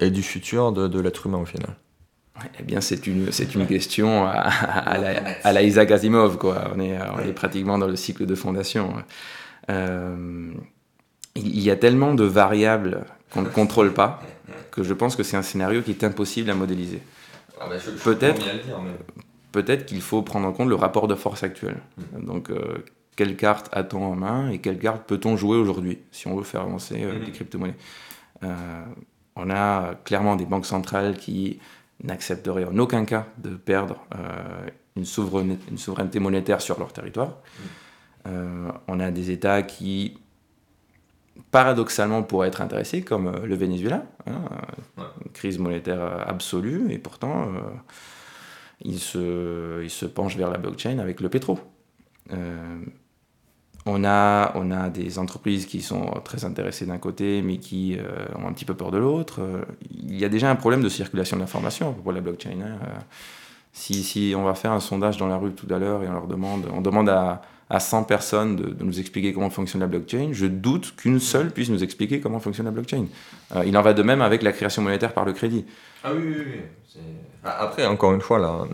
et 0.00 0.10
du 0.10 0.22
futur 0.22 0.72
de, 0.72 1.00
l'être 1.00 1.26
humain 1.26 1.38
au 1.38 1.44
final? 1.44 1.76
Eh 2.58 2.62
bien, 2.62 2.80
c'est 2.80 3.06
une, 3.06 3.32
c'est 3.32 3.54
une 3.54 3.66
question 3.66 4.26
à, 4.26 4.98
la, 5.52 5.62
Isaac 5.62 5.90
Asimov, 5.90 6.38
quoi. 6.38 6.70
On 6.74 6.80
est, 6.80 6.98
on 7.16 7.20
est 7.20 7.32
pratiquement 7.32 7.78
dans 7.78 7.86
le 7.86 7.96
cycle 7.96 8.26
de 8.26 8.34
fondation. 8.34 8.94
Euh, 9.70 10.52
il 11.34 11.60
y 11.60 11.70
a 11.70 11.76
tellement 11.76 12.14
de 12.14 12.24
variables 12.24 13.04
qu'on 13.30 13.42
ne 13.42 13.48
contrôle 13.48 13.92
pas 13.92 14.20
que 14.70 14.82
je 14.82 14.94
pense 14.94 15.16
que 15.16 15.22
c'est 15.22 15.36
un 15.36 15.42
scénario 15.42 15.82
qui 15.82 15.90
est 15.90 16.04
impossible 16.04 16.50
à 16.50 16.54
modéliser. 16.54 17.00
Ah 17.60 17.66
bah, 17.68 17.76
peut-être 18.04 18.42
peut 19.52 19.62
qu'il 19.86 20.02
faut 20.02 20.22
prendre 20.22 20.46
en 20.46 20.52
compte 20.52 20.68
le 20.68 20.74
rapport 20.74 21.08
de 21.08 21.14
force 21.14 21.42
actuel. 21.42 21.78
Hmm. 21.96 22.24
Donc, 22.24 22.50
euh, 22.50 22.84
quelle 23.16 23.36
carte 23.36 23.68
a-t-on 23.72 24.04
en 24.04 24.14
main 24.14 24.50
et 24.50 24.58
quelle 24.58 24.78
carte 24.78 25.06
peut-on 25.06 25.36
jouer 25.36 25.56
aujourd'hui 25.56 25.98
si 26.12 26.28
on 26.28 26.36
veut 26.36 26.44
faire 26.44 26.60
avancer 26.60 27.02
euh, 27.02 27.18
les 27.18 27.28
hmm. 27.28 27.32
crypto-monnaies? 27.32 27.76
Euh, 28.44 28.84
On 29.34 29.48
a 29.50 29.94
clairement 30.04 30.36
des 30.36 30.44
banques 30.44 30.66
centrales 30.66 31.16
qui 31.16 31.58
n'accepteraient 32.02 32.64
en 32.64 32.78
aucun 32.78 33.04
cas 33.04 33.26
de 33.38 33.50
perdre 33.50 34.04
une, 34.96 35.04
souveraineté, 35.04 35.62
une, 35.70 35.78
souveraineté, 35.78 36.18
monétaire 36.18 36.60
sur 36.60 36.78
leur 36.78 36.92
territoire. 36.92 37.38
Hmm. 38.26 38.72
on 38.88 39.00
a 39.00 39.10
des 39.10 39.30
États 39.30 39.62
qui 39.62 40.18
paradoxalement 41.50 42.22
pourrait 42.22 42.48
être 42.48 42.60
intéressé, 42.60 43.02
comme 43.02 43.28
euh, 43.28 43.46
le 43.46 43.54
Venezuela, 43.54 44.04
hein, 44.26 44.42
une 45.24 45.32
crise 45.32 45.58
monétaire 45.58 46.00
euh, 46.00 46.18
absolue, 46.26 46.90
et 46.90 46.98
pourtant 46.98 47.48
euh, 47.48 47.60
il, 48.82 48.98
se, 48.98 49.82
il 49.82 49.90
se 49.90 50.06
penche 50.06 50.36
vers 50.36 50.50
la 50.50 50.58
blockchain 50.58 50.98
avec 50.98 51.20
le 51.20 51.28
pétro. 51.28 51.58
On, 53.86 54.04
a, 54.04 54.52
on 54.56 54.70
a 54.70 54.90
des 54.90 55.18
entreprises 55.18 55.66
qui 55.66 55.80
sont 55.80 56.06
très 56.24 56.44
intéressées 56.44 56.86
d'un 56.86 56.98
côté, 56.98 57.40
mais 57.42 57.58
qui 57.58 57.96
ont 58.38 58.46
un 58.46 58.52
petit 58.52 58.64
peu 58.64 58.74
peur 58.74 58.90
de 58.90 58.98
l'autre. 58.98 59.40
Il 59.90 60.18
y 60.18 60.24
a 60.24 60.28
déjà 60.28 60.50
un 60.50 60.56
problème 60.56 60.82
de 60.82 60.88
circulation 60.88 61.36
d'informations 61.36 61.92
pour 61.92 62.12
la 62.12 62.20
blockchain. 62.20 62.60
Hein. 62.62 62.78
Si, 63.72 64.02
si, 64.02 64.34
on 64.36 64.42
va 64.42 64.54
faire 64.54 64.72
un 64.72 64.80
sondage 64.80 65.18
dans 65.18 65.28
la 65.28 65.36
rue 65.36 65.52
tout 65.52 65.72
à 65.72 65.78
l'heure 65.78 66.02
et 66.02 66.08
on 66.08 66.12
leur 66.12 66.26
demande, 66.26 66.66
on 66.74 66.80
demande 66.80 67.08
à, 67.08 67.42
à 67.68 67.80
100 67.80 68.04
personnes 68.04 68.56
de, 68.56 68.84
nous 68.84 69.00
expliquer 69.00 69.32
comment 69.32 69.50
fonctionne 69.50 69.80
la 69.80 69.88
blockchain, 69.88 70.30
je 70.32 70.46
doute 70.46 70.94
qu'une 70.96 71.18
seule 71.18 71.50
puisse 71.50 71.68
nous 71.68 71.82
expliquer 71.82 72.20
comment 72.20 72.38
fonctionne 72.38 72.66
la 72.66 72.72
blockchain. 72.72 73.06
Euh, 73.54 73.64
il 73.66 73.76
en 73.76 73.82
va 73.82 73.92
de 73.92 74.02
même 74.02 74.22
avec 74.22 74.42
la 74.42 74.52
création 74.52 74.82
monétaire 74.82 75.12
par 75.12 75.24
le 75.24 75.32
crédit. 75.32 75.64
Ah 76.04 76.10
oui, 76.14 76.22
oui, 76.24 76.44
oui. 76.46 77.00
Ah, 77.44 77.62
après, 77.62 77.86
encore 77.86 78.12
une 78.12 78.20
fois, 78.20 78.38
là, 78.38 78.64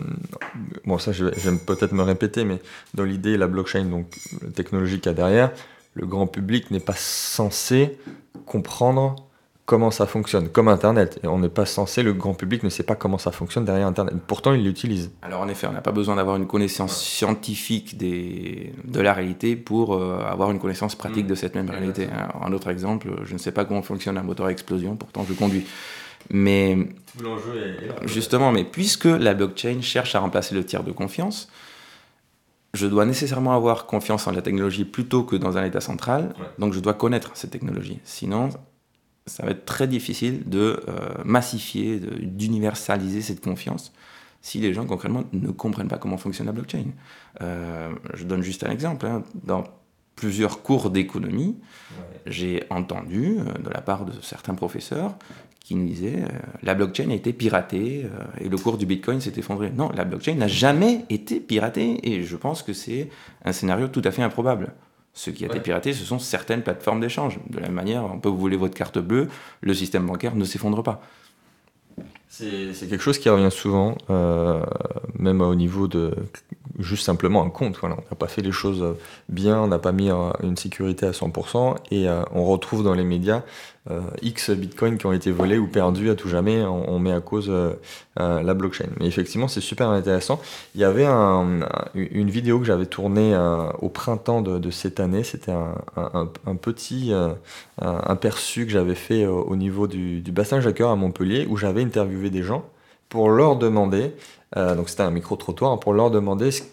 bon, 0.85 0.97
ça, 0.97 1.11
je 1.11 1.25
vais, 1.25 1.57
peut-être 1.57 1.93
me 1.93 2.03
répéter, 2.03 2.43
mais 2.43 2.59
dans 2.93 3.03
l'idée, 3.03 3.37
la 3.37 3.47
blockchain, 3.47 3.85
donc 3.85 4.07
la 4.41 4.49
technologie 4.49 4.99
qu'il 4.99 5.07
y 5.07 5.09
a 5.09 5.13
derrière, 5.13 5.51
le 5.95 6.05
grand 6.05 6.27
public 6.27 6.71
n'est 6.71 6.79
pas 6.79 6.95
censé 6.95 7.97
comprendre 8.45 9.15
comment 9.65 9.91
ça 9.91 10.05
fonctionne, 10.05 10.49
comme 10.49 10.67
Internet. 10.67 11.19
Et 11.23 11.27
on 11.27 11.39
n'est 11.39 11.49
pas 11.49 11.65
censé, 11.65 12.03
le 12.03 12.13
grand 12.13 12.33
public 12.33 12.63
ne 12.63 12.69
sait 12.69 12.83
pas 12.83 12.95
comment 12.95 13.17
ça 13.17 13.31
fonctionne 13.31 13.65
derrière 13.65 13.87
Internet. 13.87 14.15
Pourtant, 14.27 14.53
il 14.53 14.63
l'utilise. 14.63 15.11
Alors 15.21 15.41
en 15.41 15.47
effet, 15.47 15.67
on 15.67 15.71
n'a 15.71 15.81
pas 15.81 15.91
besoin 15.91 16.15
d'avoir 16.15 16.35
une 16.35 16.47
connaissance 16.47 17.01
scientifique 17.01 17.97
des, 17.97 18.73
de 18.83 18.99
la 18.99 19.13
réalité 19.13 19.55
pour 19.55 19.95
euh, 19.95 20.19
avoir 20.25 20.51
une 20.51 20.59
connaissance 20.59 20.95
pratique 20.95 21.25
mm. 21.25 21.29
de 21.29 21.35
cette 21.35 21.55
même 21.55 21.69
réalité. 21.69 22.07
Un 22.41 22.51
autre 22.51 22.69
exemple, 22.69 23.09
je 23.23 23.33
ne 23.33 23.39
sais 23.39 23.51
pas 23.51 23.65
comment 23.65 23.81
fonctionne 23.81 24.17
un 24.17 24.23
moteur 24.23 24.47
à 24.47 24.51
explosion, 24.51 24.95
pourtant 24.95 25.25
je 25.27 25.33
conduis. 25.33 25.65
Mais 26.29 26.77
justement, 28.05 28.51
mais 28.51 28.63
puisque 28.63 29.05
la 29.05 29.33
blockchain 29.33 29.81
cherche 29.81 30.15
à 30.15 30.19
remplacer 30.19 30.55
le 30.55 30.65
tiers 30.65 30.83
de 30.83 30.91
confiance, 30.91 31.49
je 32.73 32.87
dois 32.87 33.05
nécessairement 33.05 33.53
avoir 33.53 33.85
confiance 33.85 34.25
en 34.27 34.31
la 34.31 34.41
technologie 34.41 34.85
plutôt 34.85 35.23
que 35.23 35.35
dans 35.35 35.57
un 35.57 35.65
état 35.65 35.81
central, 35.81 36.33
donc 36.57 36.73
je 36.73 36.79
dois 36.79 36.93
connaître 36.93 37.31
cette 37.35 37.51
technologie. 37.51 37.99
Sinon, 38.03 38.49
ça 39.25 39.45
va 39.45 39.51
être 39.51 39.65
très 39.65 39.87
difficile 39.87 40.47
de 40.47 40.83
euh, 40.87 41.09
massifier, 41.23 41.99
d'universaliser 41.99 43.21
cette 43.21 43.41
confiance 43.41 43.93
si 44.41 44.59
les 44.59 44.73
gens 44.73 44.85
concrètement 44.85 45.23
ne 45.31 45.51
comprennent 45.51 45.87
pas 45.87 45.97
comment 45.97 46.17
fonctionne 46.17 46.47
la 46.47 46.51
blockchain. 46.51 46.87
Euh, 47.41 47.93
je 48.13 48.25
donne 48.25 48.41
juste 48.41 48.65
un 48.65 48.71
exemple. 48.71 49.05
Hein. 49.05 49.23
Dans 49.45 49.63
plusieurs 50.17 50.61
cours 50.61 50.89
d'économie, 50.89 51.57
j'ai 52.25 52.63
entendu 52.69 53.37
euh, 53.39 53.63
de 53.63 53.69
la 53.69 53.79
part 53.79 54.03
de 54.03 54.11
certains 54.21 54.53
professeurs 54.53 55.15
qui 55.61 55.75
nous 55.75 55.87
disaient 55.87 56.25
la 56.61 56.73
blockchain 56.75 57.09
a 57.09 57.13
été 57.13 57.31
piratée 57.31 58.05
et 58.41 58.49
le 58.49 58.57
cours 58.57 58.77
du 58.77 58.85
Bitcoin 58.85 59.21
s'est 59.21 59.31
effondré. 59.37 59.69
Non, 59.69 59.89
la 59.95 60.03
blockchain 60.03 60.35
n'a 60.35 60.49
jamais 60.49 61.05
été 61.09 61.39
piratée 61.39 62.01
et 62.03 62.23
je 62.23 62.35
pense 62.35 62.63
que 62.63 62.73
c'est 62.73 63.09
un 63.45 63.53
scénario 63.53 63.87
tout 63.87 64.01
à 64.03 64.11
fait 64.11 64.23
improbable. 64.23 64.73
Ce 65.13 65.29
qui 65.29 65.43
a 65.43 65.47
été 65.47 65.59
piraté, 65.59 65.93
ce 65.93 66.03
sont 66.03 66.17
certaines 66.17 66.63
plateformes 66.63 66.99
d'échange. 66.99 67.39
De 67.49 67.57
la 67.59 67.67
même 67.67 67.75
manière, 67.75 68.03
on 68.03 68.19
peut 68.19 68.29
vous 68.29 68.39
voler 68.39 68.57
votre 68.57 68.73
carte 68.73 68.97
bleue, 68.97 69.27
le 69.61 69.73
système 69.73 70.07
bancaire 70.07 70.35
ne 70.35 70.43
s'effondre 70.43 70.81
pas. 70.81 71.01
C'est 72.27 72.89
quelque 72.89 73.03
chose 73.03 73.19
qui 73.19 73.29
revient 73.29 73.51
souvent, 73.51 73.95
euh, 74.09 74.63
même 75.19 75.41
au 75.41 75.53
niveau 75.53 75.87
de 75.87 76.15
juste 76.79 77.05
simplement 77.05 77.43
un 77.43 77.49
compte. 77.49 77.77
On 77.83 77.89
n'a 77.89 77.95
pas 78.17 78.27
fait 78.27 78.41
les 78.41 78.51
choses 78.51 78.95
bien, 79.29 79.59
on 79.59 79.67
n'a 79.67 79.79
pas 79.79 79.91
mis 79.91 80.09
une 80.41 80.57
sécurité 80.57 81.05
à 81.05 81.11
100%, 81.11 81.75
et 81.91 82.07
euh, 82.07 82.23
on 82.33 82.45
retrouve 82.45 82.83
dans 82.83 82.93
les 82.93 83.03
médias 83.03 83.43
euh, 83.91 84.01
X 84.21 84.51
bitcoins 84.51 84.97
qui 84.97 85.05
ont 85.05 85.13
été 85.13 85.31
volés 85.31 85.57
ou 85.57 85.67
perdus 85.67 86.09
à 86.09 86.15
tout 86.15 86.29
jamais, 86.29 86.63
on, 86.63 86.99
met 86.99 87.11
à 87.11 87.19
cause 87.19 87.51
la 88.15 88.53
blockchain. 88.53 88.87
Mais 88.99 89.07
effectivement, 89.07 89.47
c'est 89.47 89.61
super 89.61 89.89
intéressant. 89.89 90.41
Il 90.75 90.81
y 90.81 90.83
avait 90.83 91.05
une 91.93 92.29
vidéo 92.29 92.59
que 92.59 92.65
j'avais 92.65 92.85
tournée 92.85 93.37
au 93.79 93.89
printemps 93.89 94.41
de, 94.41 94.71
cette 94.71 94.99
année, 94.99 95.23
c'était 95.23 95.51
un, 95.51 96.55
petit 96.55 97.11
aperçu 97.81 98.65
que 98.65 98.71
j'avais 98.71 98.95
fait 98.95 99.25
au 99.25 99.55
niveau 99.55 99.87
du, 99.87 100.21
du 100.21 100.31
bassin 100.31 100.61
Jacqueur 100.61 100.89
à 100.89 100.95
Montpellier, 100.95 101.45
où 101.49 101.57
j'avais 101.57 101.83
interviewé 101.83 102.29
des 102.29 102.43
gens 102.43 102.63
pour 103.13 103.29
leur 103.29 103.57
demander, 103.57 104.11
euh, 104.57 104.73
donc 104.73 104.89
c'était 104.89 105.03
un 105.03 105.11
micro-trottoir, 105.11 105.79
pour 105.79 105.93
leur 105.93 106.09
demander 106.09 106.49
ce, 106.49 106.63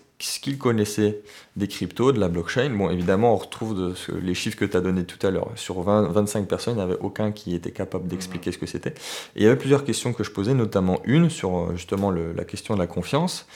qu'ils 0.41 0.57
connaissaient 0.57 1.21
des 1.57 1.69
cryptos, 1.69 2.13
de 2.13 2.19
la 2.19 2.29
blockchain. 2.29 2.71
Bon, 2.71 2.89
évidemment, 2.89 3.35
on 3.35 3.37
retrouve 3.37 3.75
de 3.75 3.95
les 4.23 4.33
chiffres 4.33 4.57
que 4.57 4.65
tu 4.65 4.75
as 4.75 4.81
donnés 4.81 5.05
tout 5.05 5.19
à 5.27 5.31
l'heure. 5.31 5.51
Sur 5.57 5.83
20, 5.83 6.09
25 6.09 6.49
personnes, 6.49 6.75
il 6.75 6.77
n'y 6.79 6.83
avait 6.83 6.99
aucun 7.03 7.31
qui 7.31 7.55
était 7.55 7.73
capable 7.73 8.09
d'expliquer 8.09 8.53
ce 8.53 8.57
que 8.57 8.65
c'était. 8.65 8.95
Et 9.37 9.41
il 9.41 9.43
y 9.43 9.47
avait 9.47 9.59
plusieurs 9.59 9.85
questions 9.85 10.15
que 10.15 10.25
je 10.25 10.31
posais, 10.31 10.55
notamment 10.55 11.03
une 11.05 11.29
sur 11.29 11.59
euh, 11.59 11.73
justement 11.75 12.11
la 12.11 12.45
question 12.47 12.73
de 12.73 12.79
la 12.79 12.87
confiance. 12.87 13.47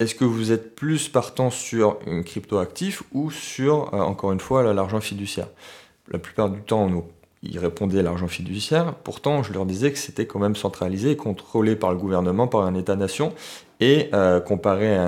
Est-ce 0.00 0.16
que 0.16 0.24
vous 0.24 0.50
êtes 0.50 0.74
plus 0.74 1.08
partant 1.08 1.50
sur 1.50 2.00
une 2.04 2.24
crypto 2.24 2.58
actif 2.58 3.04
ou 3.12 3.30
sur, 3.30 3.94
euh, 3.94 3.98
encore 3.98 4.32
une 4.32 4.40
fois, 4.40 4.74
l'argent 4.74 5.00
fiduciaire? 5.00 5.50
La 6.10 6.18
plupart 6.18 6.50
du 6.50 6.62
temps, 6.62 6.88
nous 6.88 7.04
ils 7.42 7.58
répondaient 7.58 8.00
à 8.00 8.02
l'argent 8.02 8.28
fiduciaire. 8.28 8.94
Pourtant, 8.94 9.42
je 9.42 9.52
leur 9.52 9.66
disais 9.66 9.92
que 9.92 9.98
c'était 9.98 10.26
quand 10.26 10.38
même 10.38 10.56
centralisé 10.56 11.16
contrôlé 11.16 11.76
par 11.76 11.92
le 11.92 11.98
gouvernement, 11.98 12.48
par 12.48 12.62
un 12.62 12.74
État-nation, 12.74 13.32
et 13.80 14.10
euh, 14.12 14.40
comparé 14.40 14.98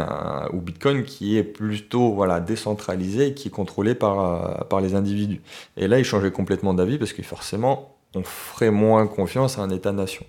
au 0.52 0.58
Bitcoin 0.58 1.04
qui 1.04 1.36
est 1.36 1.42
plutôt 1.42 2.24
décentralisé 2.46 3.28
et 3.28 3.34
qui 3.34 3.48
est 3.48 3.50
contrôlé 3.50 3.94
par, 3.94 4.20
euh, 4.20 4.64
par 4.64 4.80
les 4.80 4.94
individus. 4.94 5.40
Et 5.76 5.88
là, 5.88 5.98
ils 5.98 6.04
changeaient 6.04 6.30
complètement 6.30 6.72
d'avis 6.72 6.98
parce 6.98 7.12
que 7.12 7.22
forcément, 7.22 7.96
on 8.14 8.22
ferait 8.22 8.70
moins 8.70 9.06
confiance 9.06 9.58
à 9.58 9.62
un 9.62 9.70
État-nation. 9.70 10.24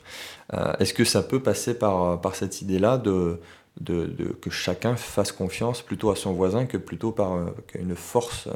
Euh, 0.53 0.73
est-ce 0.79 0.93
que 0.93 1.05
ça 1.05 1.21
peut 1.21 1.39
passer 1.39 1.75
par, 1.75 2.19
par 2.19 2.35
cette 2.35 2.61
idée-là 2.61 2.97
de, 2.97 3.39
de, 3.79 4.35
que 4.41 4.49
chacun 4.49 4.95
fasse 4.95 5.31
confiance 5.31 5.83
plutôt 5.83 6.09
à 6.09 6.15
son 6.15 6.33
voisin 6.33 6.65
que 6.65 6.77
plutôt 6.77 7.11
par 7.11 7.37
une 7.75 7.95
force 7.95 8.49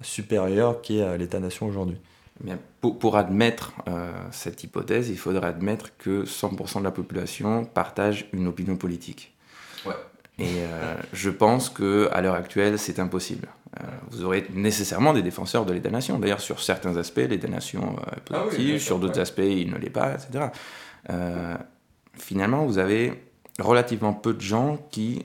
supérieure 0.00 0.80
qui 0.80 0.98
est 0.98 1.18
l'État-nation 1.18 1.66
aujourd'hui? 1.66 1.98
Pour, 2.80 3.16
admettre 3.16 3.72
euh, 3.88 4.10
cette 4.30 4.64
hypothèse, 4.64 5.08
il 5.08 5.18
faudrait 5.18 5.46
admettre 5.46 5.96
que 5.96 6.24
100% 6.24 6.80
de 6.80 6.84
la 6.84 6.90
population 6.90 7.64
partage 7.64 8.28
une 8.32 8.46
opinion 8.46 8.76
politique. 8.76 9.32
Et 10.40 10.64
je 11.12 11.30
pense 11.30 11.70
que 11.70 12.08
à 12.10 12.20
l'heure 12.20 12.34
actuelle, 12.34 12.76
c'est 12.76 12.98
impossible. 12.98 13.46
vous 14.10 14.24
aurez 14.24 14.44
nécessairement 14.52 15.12
des 15.12 15.22
défenseurs 15.22 15.64
de 15.64 15.72
l'État-nation. 15.72 16.18
D'ailleurs, 16.18 16.40
sur 16.40 16.60
certains 16.60 16.96
aspects, 16.96 17.18
l'État-nation 17.18 17.94
est 18.16 18.32
ah 18.32 18.40
positif, 18.40 18.82
sur 18.82 18.98
d'autres 18.98 19.20
aspects, 19.20 19.42
il 19.46 19.70
ne 19.70 19.78
l'est 19.78 19.90
pas, 19.90 20.14
etc. 20.14 20.46
finalement, 22.14 22.66
vous 22.66 22.78
avez 22.78 23.12
relativement 23.60 24.12
peu 24.12 24.34
de 24.34 24.40
gens 24.40 24.78
qui 24.90 25.24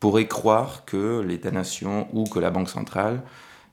pourraient 0.00 0.28
croire 0.28 0.84
que 0.84 1.20
l'État-nation 1.20 2.08
ou 2.12 2.24
que 2.24 2.38
la 2.38 2.50
Banque 2.50 2.68
centrale 2.68 3.22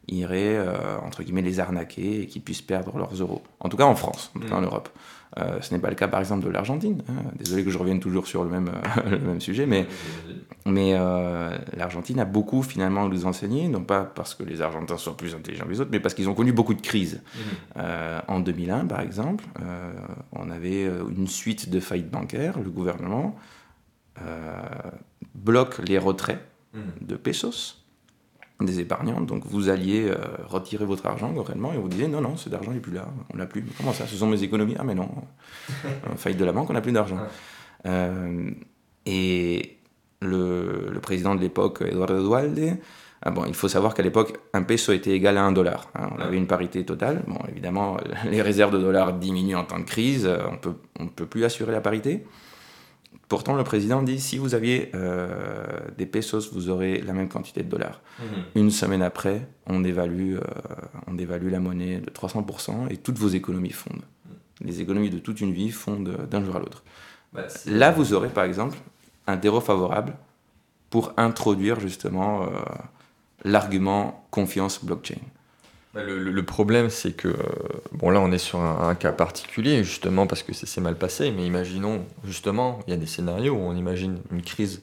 irait, 0.08 0.58
euh, 0.58 0.98
entre 1.04 1.24
guillemets, 1.24 1.42
les 1.42 1.60
arnaquer 1.60 2.22
et 2.22 2.28
qu'ils 2.28 2.42
puissent 2.42 2.62
perdre 2.62 2.98
leurs 2.98 3.14
euros. 3.14 3.42
En 3.60 3.70
tout 3.70 3.78
cas 3.78 3.86
en 3.86 3.96
France, 3.96 4.32
en, 4.36 4.56
en 4.56 4.62
mm. 4.62 4.66
Europe. 4.66 4.90
Euh, 5.38 5.60
ce 5.60 5.74
n'est 5.74 5.82
pas 5.82 5.90
le 5.90 5.96
cas, 5.96 6.08
par 6.08 6.22
exemple, 6.22 6.46
de 6.46 6.50
l'Argentine. 6.50 7.04
Hein. 7.10 7.32
Désolé 7.38 7.66
que 7.66 7.70
je 7.70 7.78
revienne 7.78 8.00
toujours 8.00 8.28
sur 8.28 8.44
le 8.44 8.50
même, 8.50 8.72
le 9.10 9.20
même 9.20 9.42
sujet, 9.42 9.66
mais, 9.66 9.86
mais 10.66 10.94
euh, 10.94 11.58
l'Argentine 11.76 12.20
a 12.20 12.26
beaucoup, 12.26 12.62
finalement, 12.62 13.10
nous 13.10 13.26
enseigner, 13.26 13.68
non 13.68 13.84
pas 13.84 14.06
parce 14.06 14.34
que 14.34 14.44
les 14.44 14.62
Argentins 14.62 14.98
sont 14.98 15.14
plus 15.14 15.36
intelligents 15.36 15.66
que 15.66 15.72
les 15.72 15.82
autres, 15.82 15.92
mais 15.92 16.00
parce 16.00 16.14
qu'ils 16.14 16.30
ont 16.30 16.36
connu 16.36 16.54
beaucoup 16.54 16.74
de 16.74 16.82
crises. 16.82 17.22
Mm. 17.76 17.82
en 18.28 18.40
2001, 18.40 18.86
par 18.86 19.02
exemple, 19.02 19.44
on 20.32 20.50
avait 20.50 20.86
une 20.86 21.28
suite 21.28 21.70
de 21.70 21.80
faillites 21.80 22.10
bancaires. 22.10 22.60
Le 22.60 22.70
gouvernement 22.70 23.36
bloque 25.34 25.80
les 25.80 25.98
retraits 25.98 26.40
mm. 26.74 26.80
de 27.02 27.16
pesos 27.16 27.85
des 28.62 28.80
épargnants. 28.80 29.22
Donc 29.22 29.44
vous 29.46 29.70
alliez 29.70 30.08
euh, 30.10 30.16
retirer 30.46 30.86
votre 30.86 31.06
argent 31.06 31.34
réellement 31.42 31.74
et 31.74 31.78
vous 31.78 31.90
disiez 31.90 32.08
non, 32.08 32.22
non, 32.22 32.38
cet 32.38 32.54
argent 32.54 32.72
n'est 32.72 32.80
plus 32.80 32.94
là, 32.94 33.08
on 33.34 33.38
l'a 33.38 33.46
plus. 33.46 33.66
Comment 33.78 33.94
ça? 33.94 34.08
Ce 34.08 34.16
sont 34.16 34.28
mes 34.28 34.44
économies? 34.44 34.76
Ah, 34.80 34.84
mais 34.84 34.96
non, 34.96 35.10
en 36.12 36.16
faillite 36.16 36.40
de 36.40 36.46
la 36.46 36.52
banque, 36.52 36.70
on 36.70 36.74
n'a 36.74 36.82
plus 36.82 36.92
d'argent. 36.92 37.20
Euh, 37.86 38.50
et 39.06 39.78
le, 40.22 40.90
le, 40.92 41.00
président 41.00 41.36
de 41.36 41.42
l'époque, 41.42 41.84
Eduardo 41.86 42.28
Dualde, 42.28 42.78
ah 43.22 43.32
bon, 43.32 43.44
il 43.46 43.54
faut 43.54 43.68
savoir 43.68 43.94
qu'à 43.94 44.04
l'époque, 44.04 44.38
un 44.54 44.64
peso 44.64 44.92
était 44.92 45.12
égal 45.12 45.38
à 45.38 45.44
un 45.44 45.52
dollar. 45.52 45.90
Hein. 45.96 46.10
on 46.18 46.22
avait 46.22 46.38
une 46.38 46.48
parité 46.48 46.86
totale. 46.86 47.24
Bon, 47.28 47.40
évidemment, 47.50 47.98
les 48.30 48.42
réserves 48.42 48.74
de 48.74 48.80
dollars 48.80 49.14
diminuent 49.14 49.56
en 49.58 49.64
temps 49.64 49.80
de 49.80 49.84
crise, 49.84 50.30
on 50.52 50.58
peut, 50.58 50.76
ne 51.00 51.06
on 51.06 51.08
peut 51.08 51.26
plus 51.26 51.44
assurer 51.44 51.72
la 51.72 51.82
parité. 51.82 52.26
Pourtant, 53.28 53.56
le 53.56 53.64
président 53.64 54.04
dit 54.04 54.20
si 54.20 54.38
vous 54.38 54.54
aviez 54.54 54.92
euh, 54.94 55.66
des 55.98 56.06
pesos, 56.06 56.52
vous 56.54 56.70
aurez 56.70 57.02
la 57.02 57.14
même 57.14 57.28
quantité 57.28 57.64
de 57.64 57.70
dollars. 57.70 58.02
Mhm. 58.20 58.26
Une 58.56 58.72
semaine 58.72 59.02
après, 59.02 59.48
on 59.66 59.84
évalue, 59.84 60.36
euh, 60.36 60.42
on 61.08 61.18
évalue 61.18 61.50
la 61.50 61.60
monnaie 61.60 62.00
de 62.00 62.10
300% 62.12 62.92
et 62.92 62.98
toutes 62.98 63.18
vos 63.18 63.30
économies 63.30 63.72
fondent. 63.72 64.04
Les 64.62 64.82
économies 64.82 65.10
de 65.10 65.20
toute 65.20 65.42
une 65.42 65.52
vie 65.52 65.72
fondent 65.72 66.28
d'un 66.30 66.44
jour 66.44 66.56
à 66.56 66.60
l'autre. 66.60 66.84
Bah, 67.34 67.48
Là, 67.66 67.92
vous 67.92 68.14
aurez 68.14 68.30
par 68.30 68.44
exemple 68.44 68.78
un 69.28 69.38
terreau 69.38 69.60
favorable 69.60 70.14
pour 70.90 71.14
introduire 71.18 71.80
justement 71.80 72.44
euh, 72.44 72.48
l'argument 73.44 74.26
confiance 74.30 74.84
blockchain. 74.84 75.20
Bah, 75.96 76.02
le, 76.04 76.44
problème, 76.44 76.90
c'est 76.90 77.14
que, 77.14 77.30
euh, 77.30 77.36
bon 77.94 78.10
là 78.10 78.20
on 78.20 78.34
est 78.34 78.38
sur 78.38 78.60
un, 78.60 78.96
cas 78.96 79.14
particulier, 79.14 79.82
justement 79.86 80.28
parce 80.28 80.44
que 80.44 80.54
ça 80.54 80.68
s'est 80.68 80.82
mal 80.82 80.98
passé, 80.98 81.32
mais 81.32 81.46
imaginons, 81.46 82.04
justement, 82.26 82.80
il 82.86 82.92
y 82.92 82.94
a 82.94 82.98
des 82.98 83.06
scénarios 83.06 83.54
où 83.54 83.60
on 83.62 83.78
imagine 83.78 84.18
une 84.30 84.42
crise 84.42 84.82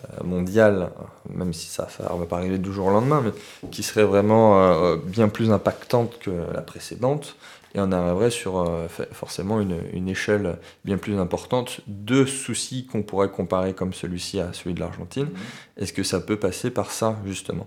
euh, 0.00 0.24
mondiale, 0.24 0.90
même 1.28 1.52
si 1.52 1.66
ça 1.66 1.86
ne 2.00 2.18
va 2.18 2.24
pas 2.24 2.38
arriver 2.38 2.56
du 2.56 2.72
jour 2.72 2.86
au 2.86 2.90
lendemain, 2.90 3.22
mais 3.22 3.68
qui 3.68 3.82
serait 3.82 4.04
vraiment 4.04 4.58
euh, 4.58 4.96
bien 4.96 5.28
plus 5.28 5.50
impactante 5.50 6.18
que 6.18 6.30
la 6.30 6.62
précédente, 6.62 7.36
et 7.74 7.80
on 7.80 7.92
arriverait 7.92 8.30
sur 8.30 8.66
forcément 9.12 9.60
une, 9.60 9.76
une, 9.92 10.08
échelle 10.08 10.58
bien 10.86 10.96
plus 10.96 11.18
importante 11.18 11.82
de 11.88 12.24
soucis 12.24 12.86
qu'on 12.86 13.02
pourrait 13.02 13.30
comparer 13.30 13.74
comme 13.74 13.92
celui-ci 13.92 14.40
à 14.40 14.54
celui 14.54 14.72
de 14.72 14.80
l'Argentine. 14.80 15.26
Mmh. 15.26 15.82
Est-ce 15.82 15.92
que 15.92 16.04
ça 16.04 16.20
peut 16.20 16.38
passer 16.38 16.70
par 16.70 16.90
ça, 16.90 17.18
justement? 17.26 17.66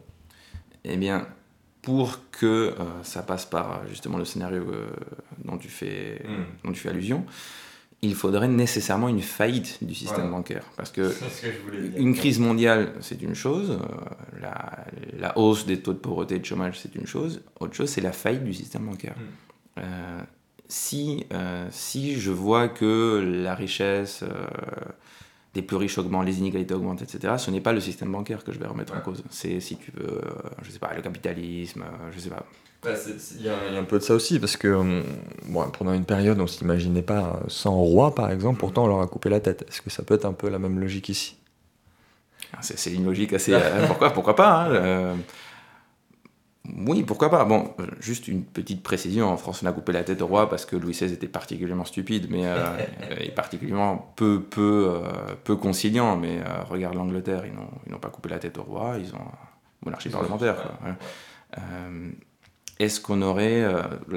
Eh 0.86 0.96
bien, 0.96 1.28
pour 1.88 2.20
que 2.32 2.46
euh, 2.46 2.74
ça 3.04 3.24
passe 3.24 3.46
par 3.46 3.88
justement 3.88 4.18
le 4.18 4.26
scénario 4.26 4.62
euh, 4.64 4.90
dont, 5.46 5.58
tu 5.58 5.70
fais, 5.70 6.22
hmm. 6.28 6.66
dont 6.66 6.74
tu 6.74 6.82
fais 6.82 6.90
allusion, 6.90 7.26
il 8.02 8.14
faudrait 8.14 8.50
nécessairement 8.50 9.08
une 9.08 9.22
faillite 9.22 9.82
du 9.82 9.96
système 9.96 10.30
bancaire. 10.30 10.66
Parce 10.76 10.92
que, 10.92 11.16
une 11.96 12.14
crise 12.14 12.40
mondiale, 12.40 12.92
c'est 13.00 13.22
une 13.22 13.36
chose, 13.36 13.80
euh, 13.82 14.42
la, 14.42 14.86
la, 15.18 15.38
hausse 15.38 15.66
des 15.66 15.80
taux 15.80 15.94
de 15.94 16.00
pauvreté 16.00 16.36
et 16.36 16.40
de 16.40 16.46
chômage, 16.46 16.78
c'est 16.78 16.94
une 16.94 17.08
chose, 17.08 17.42
autre 17.62 17.74
chose, 17.74 17.88
c'est 17.88 18.02
la 18.02 18.12
faillite 18.12 18.44
du 18.44 18.54
système 18.54 18.86
bancaire. 18.86 19.16
Hmm. 19.78 20.26
si, 20.68 21.26
si 21.70 22.20
je 22.20 22.32
vois 22.32 22.68
que 22.68 23.42
la 23.46 23.56
richesse 23.56 24.26
les 25.58 25.64
plus 25.64 25.76
riches 25.76 25.98
augmentent, 25.98 26.26
les 26.26 26.40
inégalités 26.40 26.74
augmentent, 26.74 27.02
etc., 27.02 27.34
ce 27.38 27.52
n'est 27.52 27.62
pas 27.62 27.74
le 27.74 27.82
système 27.82 28.12
bancaire 28.12 28.44
que 28.44 28.52
je 28.52 28.60
vais 28.60 28.68
remettre 28.68 28.96
en 28.96 29.02
cause. 29.02 29.24
C'est, 29.30 29.60
si 29.60 29.76
tu 29.76 29.92
veux, 29.92 30.20
euh, 30.20 30.22
je 30.62 30.72
sais 30.72 30.80
pas, 30.80 30.94
le 30.96 31.02
capitalisme, 31.02 31.82
euh, 31.82 32.12
je 32.12 32.20
sais 32.20 32.30
pas. 32.30 32.46
Il 33.36 33.42
y, 33.42 33.50
a 33.50 33.58
un 33.78 33.84
peu 33.84 33.98
de 33.98 34.04
ça 34.04 34.14
aussi, 34.14 34.40
parce 34.40 34.56
que 34.56 35.02
bon, 35.48 35.68
pendant 35.78 35.94
une 35.94 36.06
période, 36.06 36.40
on 36.40 36.44
ne 36.44 36.48
s'imaginait 36.48 37.02
pas 37.02 37.42
sans 37.48 37.76
roi, 37.76 38.16
par 38.16 38.32
exemple, 38.32 38.60
pourtant 38.60 38.86
on 38.86 38.88
leur 38.88 39.02
a 39.02 39.08
coupé 39.08 39.30
la 39.30 39.42
tête. 39.42 39.66
Est-ce 39.68 39.82
que 39.82 39.90
ça 39.90 40.04
peut 40.04 40.14
être 40.14 40.26
un 40.26 40.32
peu 40.32 40.48
la 40.48 40.60
même 40.60 40.80
logique 40.80 41.10
ici? 41.10 41.36
Ah, 42.54 42.60
c'est, 42.62 42.94
une 42.94 43.06
logique 43.06 43.34
assez... 43.34 43.54
Euh, 43.56 43.88
pourquoi, 43.88 44.12
pourquoi 44.12 44.36
pas 44.36 44.68
hein, 44.68 45.18
oui, 46.76 47.04
pourquoi 47.04 47.30
pas. 47.30 47.46
Bon, 47.46 47.74
juste 48.00 48.28
une 48.28 48.44
petite 48.44 48.84
précision. 48.84 49.28
En 49.30 49.38
France, 49.38 49.62
on 49.64 49.68
a 49.68 49.72
coupé 49.72 49.94
la 49.94 50.04
tête 50.04 50.22
au 50.22 50.28
roi 50.28 50.50
parce 50.50 50.66
que 50.66 50.76
Louis 50.76 50.92
XVI 50.92 51.14
était 51.14 51.28
particulièrement 51.28 51.86
stupide, 51.86 52.28
mais 52.30 52.46
euh, 52.46 52.56
et 53.20 53.30
particulièrement 53.30 54.14
peu, 54.16 54.42
peu, 54.42 54.90
euh, 54.90 55.36
peu 55.44 55.56
conciliant. 55.56 56.18
Mais 56.18 56.40
euh, 56.40 56.64
regarde 56.70 56.96
l'Angleterre, 56.96 57.44
ils 57.46 57.92
n'ont 57.92 58.00
pas 58.00 58.10
coupé 58.10 58.30
la 58.30 58.40
tête 58.40 58.58
au 58.58 58.64
roi, 58.64 58.98
ils 59.00 59.14
ont 59.14 59.28
monarchie 59.86 60.10
parlementaire. 60.10 60.56
Est-ce 62.80 63.00
qu'on 63.00 63.22
aurait. 63.22 63.66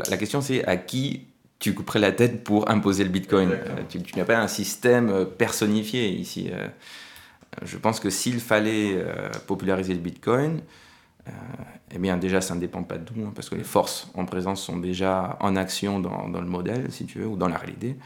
la 0.09 0.17
question, 0.17 0.41
c'est 0.41 0.65
à 0.65 0.77
qui 0.77 1.27
tu 1.59 1.75
couperais 1.75 1.99
la 1.99 2.13
tête 2.13 2.43
pour 2.43 2.71
imposer 2.71 3.05
le 3.05 3.11
bitcoin? 3.11 3.57
Tu, 3.89 4.03
tu 4.03 4.19
n'as 4.19 4.25
pas 4.25 4.39
un 4.39 4.49
système 4.49 5.27
personnifié 5.39 6.09
ici. 6.09 6.51
je 7.63 7.77
pense 7.77 8.01
que 8.01 8.11
s'il 8.11 8.41
fallait 8.41 8.99
populariser 9.47 9.95
le 9.95 10.01
bitcoin, 10.01 10.61
euh, 10.61 10.63
eh 11.93 11.99
bien 11.99 12.17
déjà 12.17 12.41
ça 12.41 12.55
ne 12.55 12.61
dépend 12.61 12.83
pas 12.83 12.99
de 12.99 13.05
nous, 13.15 13.27
hein, 13.27 13.33
parce 13.35 13.49
que 13.49 13.57
les 13.57 13.65
forces 13.65 14.11
en 14.15 14.25
présence 14.25 14.63
sont 14.63 14.77
déjà 14.77 15.37
en 15.41 15.57
action 15.57 15.99
dans, 15.99 16.29
le 16.29 16.47
modèle, 16.47 16.91
si 16.91 17.07
tu 17.07 17.21
veux, 17.21 17.27
ou 17.27 17.37
dans 17.37 17.49
la 17.49 17.57
réalité. 17.57 17.97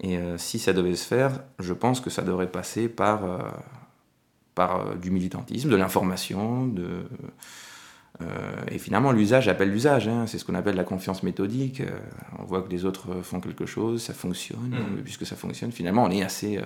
Et 0.00 0.18
euh, 0.18 0.38
si 0.38 0.58
ça 0.58 0.72
devait 0.72 0.94
se 0.94 1.06
faire, 1.06 1.40
je 1.58 1.72
pense 1.72 2.00
que 2.00 2.10
ça 2.10 2.22
devrait 2.22 2.50
passer 2.50 2.88
par, 2.88 3.24
euh, 3.24 3.38
par 4.54 4.96
du 4.96 5.10
militantisme, 5.10 5.70
de 5.70 5.76
l'information, 5.76 6.66
de... 6.66 7.04
et 8.70 8.78
finalement, 8.78 9.12
l'usage 9.12 9.48
appelle 9.48 9.70
l'usage. 9.70 10.08
Hein. 10.08 10.26
c'est 10.26 10.38
ce 10.38 10.44
qu'on 10.44 10.54
appelle 10.54 10.76
la 10.76 10.84
confiance 10.84 11.22
méthodique. 11.22 11.82
on 12.38 12.44
voit 12.44 12.62
que 12.62 12.70
les 12.70 12.84
autres 12.84 13.22
font 13.22 13.40
quelque 13.40 13.66
chose, 13.66 14.02
ça 14.02 14.14
fonctionne. 14.14 14.70
Mmh. 14.70 15.02
Puisque 15.02 15.26
ça 15.26 15.36
fonctionne, 15.36 15.72
finalement, 15.72 16.04
on 16.04 16.10
est 16.10 16.22
assez, 16.22 16.60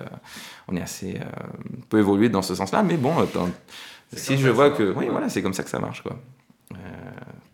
on 0.69 0.77
est 0.77 0.83
assez 0.83 1.19
peu 1.89 1.99
évolué 1.99 2.29
dans 2.29 2.43
ce 2.43 2.55
sens-là. 2.55 2.83
Mais 2.83 2.97
bon, 2.97 3.15
si 4.13 4.37
je 4.37 4.49
vois 4.49 4.71
que. 4.71 4.95
Oui, 4.97 5.07
voilà, 5.09 5.29
c'est 5.29 5.43
comme 5.43 5.55
ça 5.55 5.63
que 5.63 5.71
ça 5.71 5.79
marche. 5.79 6.03
Quoi. 6.03 6.19
Euh, 6.73 6.77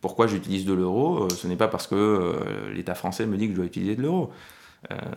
pourquoi 0.00 0.26
j'utilise 0.26 0.64
de 0.64 0.72
l'euro 0.72 1.24
euh, 1.24 1.28
Ce 1.30 1.46
n'est 1.46 1.56
pas 1.56 1.68
parce 1.68 1.86
que 1.86 1.94
euh, 1.94 2.72
l'État 2.72 2.94
français 2.94 3.26
me 3.26 3.36
dit 3.36 3.46
que 3.46 3.52
je 3.52 3.56
dois 3.56 3.66
utiliser 3.66 3.96
de 3.96 4.02
l'euro. 4.02 4.30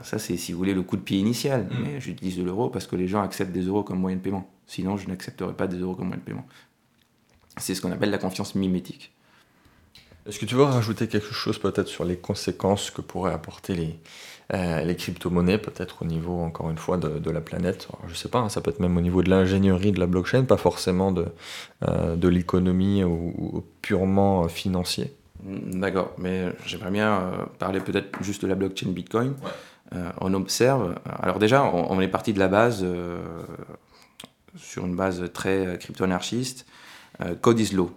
ça, 0.03 0.19
c'est, 0.19 0.37
si 0.37 0.51
vous 0.51 0.57
voulez, 0.57 0.73
le 0.73 0.81
coup 0.81 0.97
de 0.97 1.01
pied 1.01 1.17
initial. 1.17 1.65
Mm. 1.65 1.83
Mais 1.83 2.01
j'utilise 2.01 2.37
de 2.37 2.43
l'euro 2.43 2.69
parce 2.69 2.87
que 2.87 2.95
les 2.95 3.07
gens 3.07 3.21
acceptent 3.21 3.51
des 3.51 3.63
euros 3.63 3.83
comme 3.83 3.99
moyen 3.99 4.17
de 4.17 4.21
paiement. 4.21 4.49
Sinon, 4.67 4.97
je 4.97 5.07
n'accepterai 5.07 5.53
pas 5.53 5.67
des 5.67 5.77
euros 5.77 5.95
comme 5.95 6.07
moyen 6.07 6.19
de 6.19 6.25
paiement. 6.25 6.47
C'est 7.57 7.75
ce 7.75 7.81
qu'on 7.81 7.91
appelle 7.91 8.11
la 8.11 8.17
confiance 8.17 8.55
mimétique. 8.55 9.11
Est-ce 10.25 10.39
que 10.39 10.45
tu 10.45 10.55
veux 10.55 10.63
rajouter 10.63 11.07
quelque 11.07 11.33
chose 11.33 11.57
peut-être 11.57 11.87
sur 11.87 12.05
les 12.05 12.17
conséquences 12.17 12.91
que 12.91 13.01
pourraient 13.01 13.33
apporter 13.33 13.73
les, 13.73 13.99
euh, 14.51 14.83
les 14.83 14.95
crypto-monnaies, 14.95 15.59
peut-être 15.59 16.01
au 16.01 16.05
niveau, 16.05 16.39
encore 16.39 16.71
une 16.71 16.77
fois, 16.77 16.97
de, 16.97 17.29
la 17.29 17.41
planète. 17.41 17.87
je 18.07 18.11
ne 18.11 18.15
sais 18.15 18.29
pas, 18.29 18.39
hein, 18.39 18.49
ça 18.49 18.61
peut 18.61 18.71
être 18.71 18.79
même 18.79 18.97
au 18.97 19.01
niveau 19.01 19.21
de 19.21 19.29
l'ingénierie 19.29 19.91
de 19.91 19.99
la 19.99 20.07
blockchain, 20.07 20.43
pas 20.43 20.57
forcément 20.57 21.11
de, 21.11 21.27
euh, 21.87 22.15
de 22.15 22.27
l'économie 22.27 23.03
ou, 23.03 23.63
purement 23.83 24.45
euh, 24.45 24.47
financier. 24.47 25.13
Mm, 25.43 25.79
d'accord, 25.79 26.13
mais 26.17 26.51
j'aimerais 26.65 26.89
bien 26.89 27.31
parler 27.59 27.79
peut-être 27.79 28.23
juste 28.23 28.41
de 28.41 28.47
la 28.47 28.55
blockchain 28.55 28.89
Bitcoin. 28.89 29.35
on 30.19 30.33
observe, 30.33 30.95
alors 31.05 31.37
déjà, 31.37 31.63
on, 31.63 32.01
est 32.01 32.07
parti 32.07 32.33
de 32.33 32.39
la 32.39 32.47
base, 32.47 32.85
sur 34.55 34.85
une 34.85 34.95
base 34.95 35.31
très 35.31 35.77
crypto-anarchiste, 35.79 36.65
code 37.41 37.59
is 37.59 37.75
law. 37.75 37.91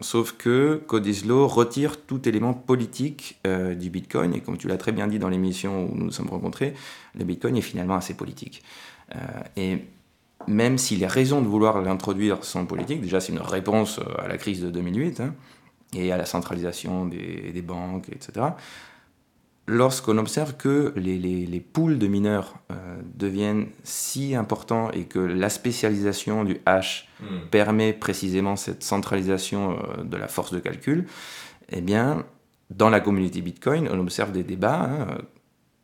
Sauf 0.00 0.32
que 0.32 0.80
Codislo 0.86 1.48
retire 1.48 2.00
tout 2.00 2.28
élément 2.28 2.54
politique 2.54 3.40
euh, 3.46 3.74
du 3.74 3.90
Bitcoin, 3.90 4.32
et 4.32 4.40
comme 4.40 4.56
tu 4.56 4.68
l'as 4.68 4.76
très 4.76 4.92
bien 4.92 5.08
dit 5.08 5.18
dans 5.18 5.28
l'émission 5.28 5.86
où 5.86 5.96
nous 5.96 6.04
nous 6.04 6.12
sommes 6.12 6.28
rencontrés, 6.28 6.74
le 7.18 7.24
Bitcoin 7.24 7.56
est 7.56 7.62
finalement 7.62 7.96
assez 7.96 8.14
politique. 8.14 8.62
Euh, 9.14 9.18
et 9.56 9.84
même 10.46 10.78
si 10.78 10.96
les 10.96 11.06
raisons 11.06 11.42
de 11.42 11.48
vouloir 11.48 11.82
l'introduire 11.82 12.44
sont 12.44 12.66
politiques, 12.66 13.00
déjà 13.00 13.18
c'est 13.20 13.32
une 13.32 13.40
réponse 13.40 13.98
euh, 13.98 14.24
à 14.24 14.28
la 14.28 14.38
crise 14.38 14.60
de 14.60 14.70
2008 14.70 15.20
hein, 15.20 15.34
et 15.92 16.12
à 16.12 16.16
la 16.16 16.26
centralisation 16.26 17.06
des, 17.06 17.50
des, 17.52 17.62
banques, 17.62 18.08
etc. 18.10 18.46
lorsqu'on 19.66 20.18
observe 20.18 20.56
que 20.56 20.92
les, 20.96 21.18
les, 21.18 21.46
les, 21.46 21.60
pools 21.60 21.98
de 21.98 22.06
mineurs 22.06 22.54
euh, 22.70 23.00
deviennent 23.14 23.68
si 23.82 24.34
importants 24.34 24.90
et 24.90 25.04
que 25.04 25.18
la 25.18 25.48
spécialisation 25.48 26.44
du 26.44 26.60
hash 26.66 27.08
hmm. 27.20 27.48
permet 27.50 27.92
précisément 27.92 28.56
cette 28.56 28.82
centralisation 28.82 29.78
euh, 29.78 30.04
de 30.04 30.16
la 30.16 30.28
force 30.28 30.52
de 30.52 30.58
calcul, 30.58 31.06
eh 31.70 31.80
bien, 31.80 32.24
dans 32.70 32.90
la 32.90 33.00
communauté 33.00 33.40
Bitcoin, 33.40 33.88
on 33.90 33.98
observe 34.00 34.32
des 34.32 34.42
débats 34.42 34.82
hein, 34.82 35.18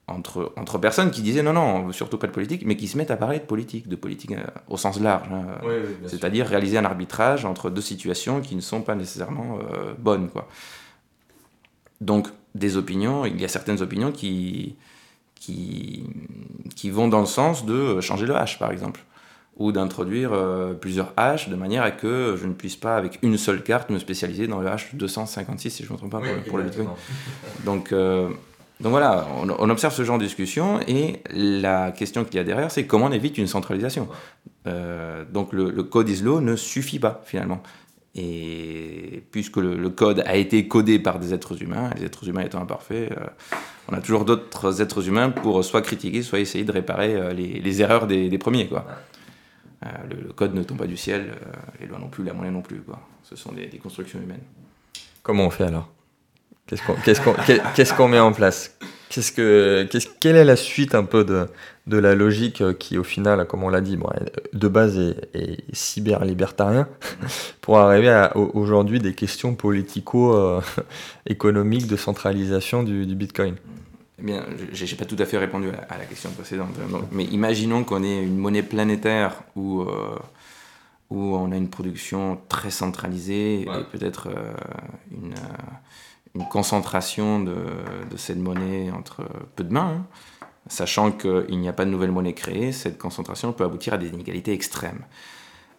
entre, 0.08 0.52
entre 0.56 0.76
personnes 0.76 1.10
qui 1.10 1.22
disaient 1.22 1.42
non, 1.42 1.54
non, 1.54 1.90
surtout 1.92 2.18
pas 2.18 2.26
de 2.26 2.32
politique, 2.32 2.64
mais 2.66 2.76
qui 2.76 2.86
se 2.86 2.98
mettent 2.98 3.10
à 3.10 3.16
parler 3.16 3.38
de 3.38 3.44
politique, 3.44 3.88
de 3.88 3.96
politique 3.96 4.32
euh, 4.32 4.44
au 4.68 4.76
sens 4.76 5.00
large. 5.00 5.28
Hein, 5.32 5.46
C'est-à-dire 6.06 6.46
réaliser 6.46 6.76
un 6.76 6.84
arbitrage 6.84 7.46
entre 7.46 7.70
deux 7.70 7.80
situations 7.80 8.42
qui 8.42 8.56
ne 8.56 8.60
sont 8.60 8.82
pas 8.82 8.94
nécessairement 8.94 9.58
bonnes. 9.98 10.28
Quoi. 10.28 10.48
Donc, 12.02 12.28
des 12.54 12.76
opinions, 12.76 13.24
il 13.24 13.40
y 13.40 13.44
a 13.44 13.48
certaines 13.48 13.82
opinions 13.82 14.12
qui, 14.12 14.76
qui, 15.34 16.04
qui 16.74 16.90
vont 16.90 17.08
dans 17.08 17.20
le 17.20 17.26
sens 17.26 17.64
de 17.64 18.00
changer 18.00 18.26
le 18.26 18.36
hash, 18.36 18.58
par 18.58 18.70
exemple, 18.70 19.00
ou 19.56 19.72
d'introduire 19.72 20.32
euh, 20.32 20.74
plusieurs 20.74 21.12
hash 21.16 21.48
de 21.48 21.56
manière 21.56 21.82
à 21.82 21.90
que 21.90 22.36
je 22.40 22.46
ne 22.46 22.52
puisse 22.54 22.76
pas, 22.76 22.96
avec 22.96 23.18
une 23.22 23.36
seule 23.36 23.62
carte, 23.62 23.90
me 23.90 23.98
spécialiser 23.98 24.46
dans 24.46 24.60
le 24.60 24.68
hash 24.68 24.94
256, 24.94 25.70
si 25.70 25.82
je 25.84 25.88
ne 25.88 25.94
me 25.94 25.98
trompe 25.98 26.12
pas, 26.12 26.20
pour, 26.48 26.58
le 26.58 26.64
Bitcoin. 26.64 26.88
Donc, 27.64 27.92
euh, 27.92 28.28
donc 28.80 28.90
voilà, 28.92 29.26
on, 29.42 29.70
observe 29.70 29.92
ce 29.92 30.04
genre 30.04 30.18
de 30.18 30.24
discussion, 30.24 30.80
et 30.88 31.22
la 31.30 31.92
question 31.92 32.24
qu'il 32.24 32.36
y 32.36 32.38
a 32.38 32.44
derrière, 32.44 32.70
c'est 32.70 32.86
comment 32.86 33.06
on 33.06 33.12
évite 33.12 33.36
une 33.36 33.46
centralisation. 33.46 34.08
Euh, 34.66 35.24
donc 35.30 35.52
le, 35.52 35.70
le 35.70 35.82
code 35.82 36.08
ISLO 36.08 36.40
ne 36.40 36.56
suffit 36.56 36.98
pas, 36.98 37.22
finalement. 37.24 37.62
Et 38.16 39.22
puisque 39.30 39.58
le, 39.58 39.88
code 39.90 40.22
a 40.26 40.34
été 40.36 40.66
codé 40.66 40.98
par 40.98 41.20
des 41.20 41.32
êtres 41.32 41.62
humains, 41.62 41.90
les 41.96 42.06
êtres 42.06 42.28
humains 42.28 42.42
étant 42.42 42.60
imparfaits, 42.60 43.12
euh, 43.12 43.26
on 43.88 43.94
a 43.94 44.00
toujours 44.00 44.24
d'autres 44.24 44.82
êtres 44.82 45.06
humains 45.06 45.30
pour 45.30 45.64
soit 45.64 45.82
critiquer, 45.82 46.22
soit 46.22 46.40
essayer 46.40 46.64
de 46.64 46.72
réparer 46.72 47.14
euh, 47.14 47.32
les, 47.32 47.82
erreurs 47.82 48.08
des, 48.08 48.36
premiers. 48.38 48.68
Euh, 48.72 49.88
le, 50.10 50.32
code 50.32 50.54
ne 50.54 50.62
tombe 50.64 50.78
pas 50.78 50.88
du 50.88 50.96
ciel, 50.96 51.34
les 51.80 51.86
lois 51.86 51.98
non 51.98 52.08
plus, 52.08 52.24
la 52.24 52.32
monnaie 52.32 52.50
non 52.50 52.62
plus. 52.62 52.82
Ce 53.22 53.36
sont 53.36 53.52
des, 53.52 53.68
constructions 53.78 54.20
humaines. 54.20 54.42
Comment 55.22 55.46
on 55.46 55.50
fait 55.50 55.64
alors? 55.64 55.88
Qu'est-ce 56.66 57.94
qu'on 57.94 58.08
met 58.08 58.18
en 58.18 58.32
place? 58.32 58.76
Qu'est-ce 59.10 59.32
que, 59.32 59.86
quelle 60.20 60.36
est 60.36 60.44
la 60.44 60.54
suite 60.54 60.94
un 60.94 61.02
peu 61.02 61.24
de, 61.24 61.48
de 61.88 61.98
la 61.98 62.14
logique 62.14 62.62
qui, 62.78 62.96
au 62.96 63.02
final, 63.02 63.44
comme 63.48 63.64
on 63.64 63.68
l'a 63.68 63.80
dit, 63.80 63.96
bon, 63.96 64.08
de 64.52 64.68
base 64.68 65.16
est, 65.34 65.64
cyber-libertarien, 65.72 66.86
pour 67.60 67.80
arriver 67.80 68.10
à 68.10 68.36
aujourd'hui 68.36 69.00
des 69.00 69.12
questions 69.12 69.56
politico-économiques 69.56 71.86
de 71.88 71.96
centralisation 71.96 72.84
du, 72.84 73.04
Bitcoin? 73.16 73.56
Eh 74.20 74.22
bien, 74.22 74.44
je 74.72 74.84
n'ai 74.84 74.92
pas 74.92 75.06
tout 75.06 75.16
à 75.18 75.24
fait 75.24 75.38
répondu 75.38 75.70
à, 75.88 75.98
la 75.98 76.04
question 76.04 76.30
précédente. 76.30 76.76
Mais 77.10 77.24
imaginons 77.24 77.82
qu'on 77.82 78.04
ait 78.04 78.22
une 78.22 78.36
monnaie 78.36 78.62
planétaire 78.62 79.42
où, 79.56 79.80
euh, 79.80 80.16
où 81.10 81.34
on 81.34 81.50
a 81.50 81.56
une 81.56 81.70
production 81.70 82.38
très 82.48 82.70
centralisée 82.70 83.62
et 83.62 83.84
peut-être 83.90 84.28
euh, 84.28 84.52
une, 85.10 85.34
une 86.34 86.48
concentration 86.48 87.40
de, 87.40 87.56
de, 88.10 88.16
cette 88.16 88.38
monnaie 88.38 88.90
entre 88.90 89.24
peu 89.56 89.64
de 89.64 89.72
mains, 89.72 89.96
hein. 89.98 90.06
sachant 90.68 91.10
qu'il 91.10 91.58
n'y 91.58 91.68
a 91.68 91.72
pas 91.72 91.84
de 91.84 91.90
nouvelle 91.90 92.12
monnaie 92.12 92.34
créée, 92.34 92.72
cette 92.72 92.98
concentration 92.98 93.52
peut 93.52 93.64
aboutir 93.64 93.94
à 93.94 93.98
des 93.98 94.08
inégalités 94.08 94.52
extrêmes. 94.52 95.04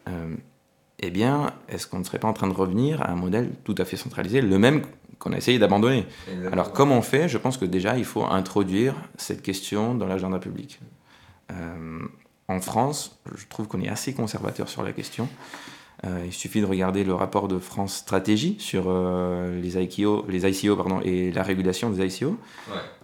Euh, 0.08 0.36
eh 1.00 1.10
bien, 1.10 1.54
est-ce 1.68 1.88
qu'on 1.88 2.00
ne 2.00 2.04
serait 2.04 2.20
pas 2.20 2.28
en 2.28 2.34
train 2.34 2.48
de 2.48 2.54
revenir 2.54 3.02
à 3.02 3.12
un 3.12 3.16
modèle 3.16 3.52
tout 3.64 3.76
à 3.78 3.86
fait 3.86 3.98
centralisé, 3.98 4.42
le 4.42 4.60
même 4.60 4.84
qu'on 5.20 5.34
a 5.34 5.38
essayé 5.38 5.58
d'abandonner? 5.58 6.06
Alors, 6.52 6.72
comment 6.74 6.98
on 6.98 7.02
fait? 7.02 7.28
Je 7.28 7.38
pense 7.38 7.58
que 7.58 7.66
déjà, 7.66 7.98
il 7.98 8.06
faut 8.06 8.24
introduire 8.24 8.96
cette 9.18 9.42
question 9.42 9.96
dans 9.96 10.06
l'agenda 10.06 10.38
public. 10.40 10.80
Euh, 11.52 12.00
en 12.48 12.60
France, 12.60 13.20
je 13.36 13.46
trouve 13.48 13.68
qu'on 13.68 13.82
est 13.82 13.90
assez 13.90 14.14
conservateur 14.14 14.70
sur 14.70 14.84
la 14.84 14.92
question. 14.92 15.28
Euh, 16.04 16.24
il 16.26 16.34
suffit 16.34 16.62
de 16.62 16.66
regarder 16.66 17.04
le 17.04 17.14
rapport 17.14 17.48
de 17.48 17.60
France 17.60 17.98
Stratégie 17.98 18.56
sur 18.60 18.86
euh, 18.88 19.62
les, 19.62 19.78
ICO, 19.78 20.26
les 20.28 20.50
ICO 20.50 20.76
pardon, 20.76 21.00
et 21.04 21.32
la 21.32 21.44
régulation 21.44 21.92
des 21.92 22.04
ICO 22.04 22.38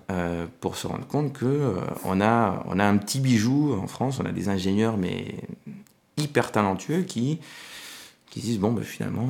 euh, 0.09 0.47
pour 0.61 0.77
se 0.77 0.87
rendre 0.87 1.05
compte 1.05 1.37
qu'on 1.37 1.75
on 2.05 2.21
a, 2.21 2.63
on 2.65 2.79
a 2.79 2.85
un 2.85 2.97
petit 2.97 3.19
bijou 3.19 3.77
en 3.79 3.85
France, 3.85 4.19
on 4.19 4.25
a 4.25 4.31
des 4.31 4.49
ingénieurs 4.49 4.97
mais 4.97 5.35
hyper 6.17 6.51
talentueux 6.51 7.03
qui, 7.03 7.39
qui 8.31 8.39
disent 8.39 8.59
bon 8.59 8.71
ben, 8.71 8.83
finalement 8.83 9.29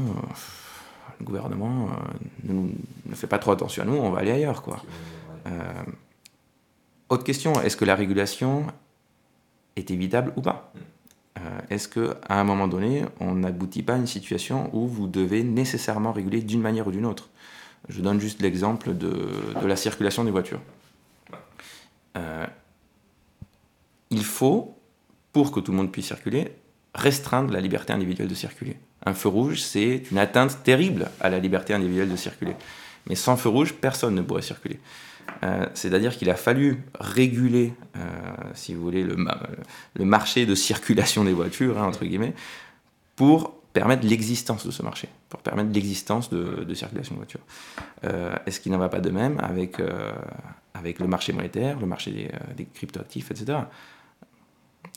le 1.20 1.26
gouvernement 1.26 1.90
ne, 2.46 2.54
ne, 3.06 3.16
fait 3.16 3.28
pas 3.28 3.40
trop 3.40 3.52
attention 3.52 3.84
à 3.84 3.86
nous, 3.86 3.96
on 3.96 4.12
va 4.12 4.20
aller 4.20 4.32
ailleurs. 4.32 4.62
Quoi. 4.62 4.82
autre 7.10 7.26
question, 7.26 7.60
est-ce 7.62 7.76
que 7.76 7.84
la 7.86 7.96
régulation 7.96 8.66
est 9.76 9.92
évitable 9.92 10.32
ou 10.38 10.42
pas? 10.42 10.72
Mm. 10.74 10.80
Euh, 10.80 10.97
est-ce 11.70 11.88
qu'à 11.88 12.18
un 12.30 12.44
moment 12.44 12.68
donné, 12.68 13.04
on 13.20 13.34
n'aboutit 13.34 13.84
pas 13.84 13.94
à 13.94 13.98
une 13.98 14.08
situation 14.08 14.70
où 14.74 14.88
vous 14.88 15.08
devez 15.08 15.44
nécessairement 15.44 16.12
réguler 16.12 16.42
d'une 16.42 16.62
manière 16.62 16.88
ou 16.88 16.92
d'une 16.92 17.06
autre? 17.06 17.30
Je 17.90 18.02
donne 18.02 18.20
juste 18.20 18.42
l'exemple 18.42 18.96
de, 18.96 19.30
la 19.64 19.76
circulation 19.76 20.24
des 20.24 20.32
voitures. 20.32 20.62
Euh, 22.18 22.46
il 24.10 24.24
faut, 24.24 24.78
pour 25.32 25.52
que 25.52 25.60
tout 25.60 25.72
le 25.72 25.78
monde 25.78 25.92
puisse 25.92 26.08
circuler, 26.08 26.52
restreindre 26.94 27.54
la 27.54 27.62
liberté 27.62 27.94
individuelle 27.94 28.28
de 28.28 28.36
circuler. 28.36 28.78
Un 29.06 29.14
feu 29.14 29.30
rouge, 29.30 29.62
c'est 29.62 30.04
une 30.12 30.18
atteinte 30.18 30.64
terrible 30.64 31.10
à 31.22 31.30
la 31.30 31.40
liberté 31.40 31.74
individuelle 31.74 32.10
de 32.10 32.16
circuler. 32.16 32.56
Mais 33.08 33.16
sans 33.16 33.38
feu 33.38 33.50
rouge, 33.50 33.74
personne 33.74 34.16
ne 34.16 34.22
pourrait 34.22 34.42
circuler. 34.42 34.80
Euh, 35.44 35.68
c'est-à-dire 35.74 36.16
qu'il 36.18 36.30
a 36.30 36.36
fallu 36.36 36.84
réguler, 37.00 37.74
euh, 37.96 38.00
si 38.54 38.74
vous 38.74 38.82
voulez, 38.82 39.04
le, 39.04 39.16
le, 39.96 40.06
marché 40.06 40.46
de 40.46 40.56
circulation 40.56 41.24
des 41.24 41.34
voitures, 41.34 41.78
hein, 41.78 41.86
entre 41.86 42.06
guillemets, 42.06 42.34
pour 43.16 43.54
permettre 43.74 44.08
l'existence 44.08 44.66
de 44.66 44.72
ce 44.72 44.82
marché, 44.82 45.10
pour 45.30 45.40
permettre 45.42 45.70
l'existence 45.72 46.30
de, 46.30 46.74
circulation 46.74 47.14
de 47.16 47.20
voitures. 47.20 47.46
Euh, 48.04 48.36
est-ce 48.46 48.60
qu'il 48.60 48.72
n'en 48.72 48.80
va 48.80 48.90
pas 48.90 49.02
de 49.02 49.12
même 49.12 49.40
avec, 49.40 49.78
avec 50.74 51.00
le 51.00 51.08
marché 51.08 51.34
monétaire, 51.34 51.80
le 51.80 51.86
marché 51.86 52.12
des, 52.12 52.32
des 52.56 52.66
cryptoactifs, 52.66 53.30
etc. 53.30 53.60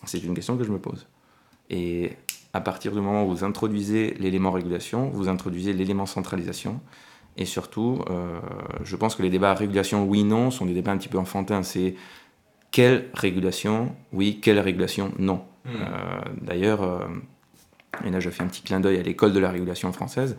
C'est 0.04 0.22
une 0.22 0.34
question 0.34 0.56
que 0.56 0.64
je 0.64 0.70
me 0.70 0.78
pose. 0.78 1.06
Et 1.68 2.16
à 2.54 2.60
partir 2.60 2.92
du 2.92 3.00
moment 3.00 3.24
où 3.24 3.28
vous 3.28 3.44
introduisez 3.44 4.14
l'élément 4.14 4.50
régulation, 4.50 5.10
vous 5.10 5.28
introduisez 5.28 5.72
l'élément 5.72 6.06
centralisation, 6.06 6.80
et 7.36 7.44
surtout, 7.44 8.02
euh, 8.10 8.40
je 8.84 8.96
pense 8.96 9.14
que 9.14 9.22
les 9.22 9.30
débats 9.30 9.54
régulation 9.54 10.04
oui-non 10.04 10.50
sont 10.50 10.66
des 10.66 10.74
débats 10.74 10.92
un 10.92 10.98
petit 10.98 11.08
peu 11.08 11.18
enfantins. 11.18 11.62
C'est 11.62 11.94
quelle 12.70 13.08
régulation 13.14 13.94
oui, 14.12 14.40
quelle 14.42 14.58
régulation 14.58 15.12
non. 15.18 15.42
Hmm. 15.64 15.68
Euh, 15.68 16.20
d'ailleurs, 16.42 16.82
euh, 16.82 17.06
et 18.04 18.10
là 18.10 18.20
je 18.20 18.30
fais 18.30 18.42
un 18.42 18.46
petit 18.46 18.62
clin 18.62 18.80
d'œil 18.80 18.98
à 18.98 19.02
l'école 19.02 19.32
de 19.32 19.40
la 19.40 19.50
régulation 19.50 19.92
française, 19.92 20.36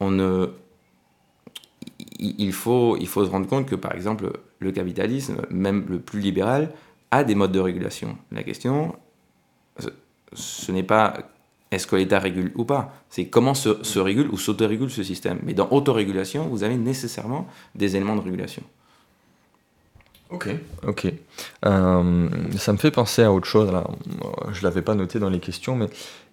on 0.00 0.10
ne, 0.10 0.48
il, 2.18 2.52
faut, 2.52 2.96
il 2.96 3.06
faut 3.06 3.24
se 3.24 3.30
rendre 3.30 3.46
compte 3.46 3.66
que 3.66 3.76
par 3.76 3.94
exemple 3.94 4.32
le 4.58 4.72
capitalisme, 4.72 5.42
même 5.50 5.86
le 5.88 6.00
plus 6.00 6.18
libéral, 6.18 6.72
a 7.12 7.22
des 7.22 7.36
modes 7.36 7.52
de 7.52 7.60
régulation. 7.60 8.18
La 8.32 8.42
question, 8.42 8.96
ce 10.32 10.72
n'est 10.72 10.82
pas 10.82 11.14
est-ce 11.72 11.86
que 11.86 11.96
l'État 11.96 12.18
régule 12.18 12.52
ou 12.54 12.64
pas? 12.64 12.94
C'est 13.08 13.26
comment 13.26 13.54
se, 13.54 13.98
régule 13.98 14.28
ou 14.30 14.36
s'autorégule 14.36 14.90
ce 14.90 15.02
système. 15.02 15.38
Mais 15.42 15.54
dans 15.54 15.68
autorégulation, 15.70 16.46
vous 16.46 16.62
avez 16.64 16.76
nécessairement 16.76 17.48
des 17.74 17.96
éléments 17.96 18.14
de 18.14 18.20
régulation. 18.20 18.62
Ok, 20.30 20.48
ok. 20.86 21.12
Euh, 21.64 22.28
ça 22.56 22.72
me 22.72 22.78
fait 22.78 22.90
penser 22.90 23.22
à 23.22 23.32
autre 23.32 23.46
chose. 23.46 23.70
Là. 23.70 23.84
Je 24.52 24.58
ne 24.58 24.64
l'avais 24.64 24.82
pas 24.82 24.94
noté 24.94 25.18
dans 25.18 25.28
les 25.30 25.40
questions, 25.40 25.76
mais 25.76 25.86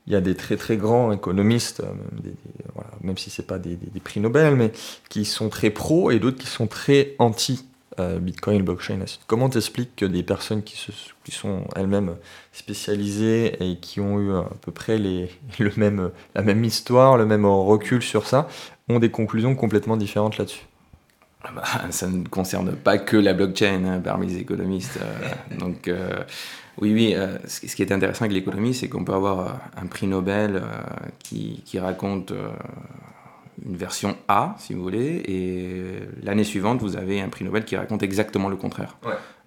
il 0.07 0.13
y 0.13 0.15
a 0.15 0.21
des 0.21 0.35
très 0.35 0.57
très 0.57 0.77
grands 0.77 1.11
économistes, 1.11 1.81
euh, 1.81 2.81
même 3.01 3.17
si 3.17 3.29
ce 3.29 3.41
pas 3.41 3.59
des, 3.59 3.75
des, 3.75 3.99
prix 3.99 4.19
Nobel, 4.19 4.55
mais 4.55 4.71
qui 5.09 5.23
sont 5.23 5.49
très 5.49 5.69
pro 5.69 6.11
et 6.11 6.19
d'autres 6.19 6.37
qui 6.37 6.47
sont 6.47 6.67
très 6.67 7.15
anti 7.19 7.59
euh, 7.61 7.68
Bitcoin, 7.97 8.63
blockchain, 8.63 8.99
Comment 9.27 9.49
t'expliques 9.49 9.95
que 9.95 10.05
des 10.05 10.23
personnes 10.23 10.63
qui, 10.63 10.77
se, 10.77 10.91
sont 11.31 11.65
elles-mêmes 11.75 12.15
spécialisées 12.53 13.61
et 13.61 13.77
qui 13.77 13.99
ont 13.99 14.19
eu 14.19 14.33
à 14.33 14.49
peu 14.61 14.71
près 14.71 14.97
le 15.59 15.71
même, 15.75 16.11
la 16.35 16.41
même 16.41 16.63
histoire, 16.63 17.17
le 17.17 17.25
même 17.25 17.45
recul 17.45 18.01
sur 18.01 18.25
ça, 18.25 18.47
ont 18.87 18.99
des 18.99 19.11
conclusions 19.11 19.55
complètement 19.55 19.97
différentes 19.97 20.37
là-dessus? 20.37 20.65
Ah 21.43 21.49
bah, 21.55 21.63
ça 21.91 22.07
ne 22.07 22.27
concerne 22.27 22.75
pas 22.75 22.97
que 22.97 23.17
la 23.17 23.33
blockchain 23.33 23.83
hein, 23.85 24.01
parmi 24.03 24.27
les 24.27 24.37
économistes. 24.37 24.99
Euh, 25.01 25.55
donc, 25.59 25.87
euh, 25.87 26.23
oui, 26.79 26.93
oui, 26.93 27.15
ce 27.45 27.75
qui 27.75 27.81
est 27.81 27.91
intéressant 27.91 28.23
avec 28.25 28.33
l'économie, 28.33 28.73
c'est 28.73 28.87
qu'on 28.87 29.03
peut 29.03 29.13
avoir 29.13 29.59
un 29.75 29.85
prix 29.87 30.07
Nobel 30.07 30.63
qui, 31.19 31.61
raconte 31.77 32.31
une 33.65 33.75
version 33.75 34.17
A, 34.27 34.55
si 34.57 34.73
vous 34.73 34.81
voulez, 34.81 35.23
et 35.27 36.23
l'année 36.23 36.43
suivante, 36.43 36.81
vous 36.81 36.95
avez 36.95 37.21
un 37.21 37.29
prix 37.29 37.45
Nobel 37.45 37.65
qui 37.65 37.75
raconte 37.75 38.03
exactement 38.03 38.49
le 38.49 38.55
contraire. 38.55 38.97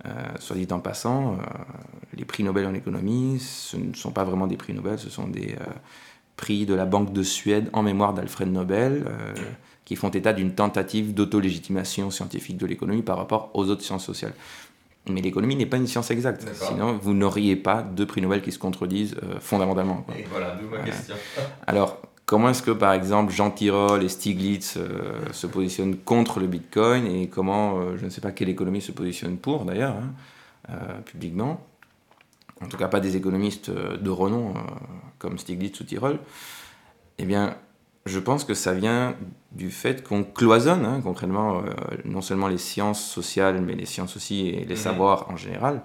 Euh, 0.04 0.10
soit 0.38 0.56
dit 0.56 0.66
en 0.70 0.80
passant, 0.80 1.34
euh, 1.34 1.36
les 2.14 2.24
prix 2.24 2.42
Nobel 2.42 2.66
en 2.66 2.74
économie, 2.74 3.38
ce 3.40 3.76
ne 3.76 3.94
sont 3.94 4.10
pas 4.10 4.24
vraiment 4.24 4.46
des 4.46 4.56
prix 4.56 4.74
Nobel, 4.74 4.98
ce 4.98 5.10
sont 5.10 5.28
des, 5.28 5.56
euh, 5.60 5.64
prix 6.36 6.66
de 6.66 6.74
la 6.74 6.86
Banque 6.86 7.12
de 7.12 7.22
Suède 7.22 7.68
en 7.72 7.82
mémoire 7.82 8.14
d'Alfred 8.14 8.50
Nobel, 8.50 9.04
qui 9.84 9.96
font 9.96 10.08
état 10.08 10.32
d'une 10.32 10.54
tentative 10.54 11.14
d'auto-légitimation 11.14 12.10
scientifique 12.10 12.56
de 12.56 12.66
l'économie 12.66 13.02
par 13.02 13.18
rapport 13.18 13.50
aux 13.54 13.68
autres 13.68 13.82
sciences 13.82 14.04
sociales. 14.04 14.32
Mais 15.08 15.20
l'économie 15.20 15.56
n'est 15.56 15.66
pas 15.66 15.76
une 15.76 15.86
science 15.86 16.10
exacte. 16.10 16.48
Sinon, 16.54 16.98
vous 17.00 17.12
n'auriez 17.12 17.54
pas 17.54 17.82
deux 17.82 18.06
prix 18.06 18.22
Nobel 18.22 18.40
qui 18.40 18.50
se 18.50 18.58
contredisent 18.58 19.14
fondamentalement. 19.40 20.04
Et 20.18 20.24
voilà, 20.30 20.56
d'où 20.56 20.68
ma 20.68 20.78
question. 20.78 21.14
Alors, 21.66 22.00
comment 22.32 22.48
est-ce 22.48 22.62
que, 22.62 22.70
par 22.70 22.94
exemple, 22.94 23.30
Jean 23.30 23.50
Tirole 23.50 24.02
et 24.02 24.08
Stiglitz 24.08 24.78
se 25.32 25.46
positionnent 25.46 25.98
contre 25.98 26.40
le 26.40 26.46
Bitcoin 26.46 27.06
et 27.06 27.28
comment, 27.28 27.96
je 27.96 28.04
ne 28.04 28.10
sais 28.10 28.22
pas 28.22 28.30
quelle 28.32 28.48
économie 28.48 28.80
se 28.80 28.90
positionne 28.92 29.36
pour, 29.36 29.66
d'ailleurs, 29.66 29.96
hein, 30.68 30.74
publiquement 31.04 31.60
en 32.62 32.68
tout 32.68 32.76
cas 32.76 32.88
pas 32.88 33.00
des 33.00 33.16
économistes 33.16 33.68
euh, 33.68 33.96
de 33.96 34.10
renom 34.10 34.50
euh, 34.50 34.60
comme 35.18 35.38
Stiglitz 35.38 35.80
ou 35.80 35.84
Tirol, 35.84 36.18
eh 37.18 37.24
bien, 37.24 37.56
je 38.06 38.18
pense 38.18 38.44
que 38.44 38.54
ça 38.54 38.72
vient 38.72 39.14
du 39.52 39.70
fait 39.70 40.02
qu'on 40.02 40.24
cloisonne 40.24 40.84
hein, 40.84 41.00
concrètement 41.02 41.58
euh, 41.58 41.70
non 42.04 42.20
seulement 42.20 42.48
les 42.48 42.58
sciences 42.58 43.04
sociales, 43.04 43.60
mais 43.60 43.74
les 43.74 43.86
sciences 43.86 44.16
aussi 44.16 44.48
et 44.48 44.64
les 44.64 44.74
mhm. 44.74 44.80
savoirs 44.80 45.30
en 45.30 45.36
général. 45.36 45.82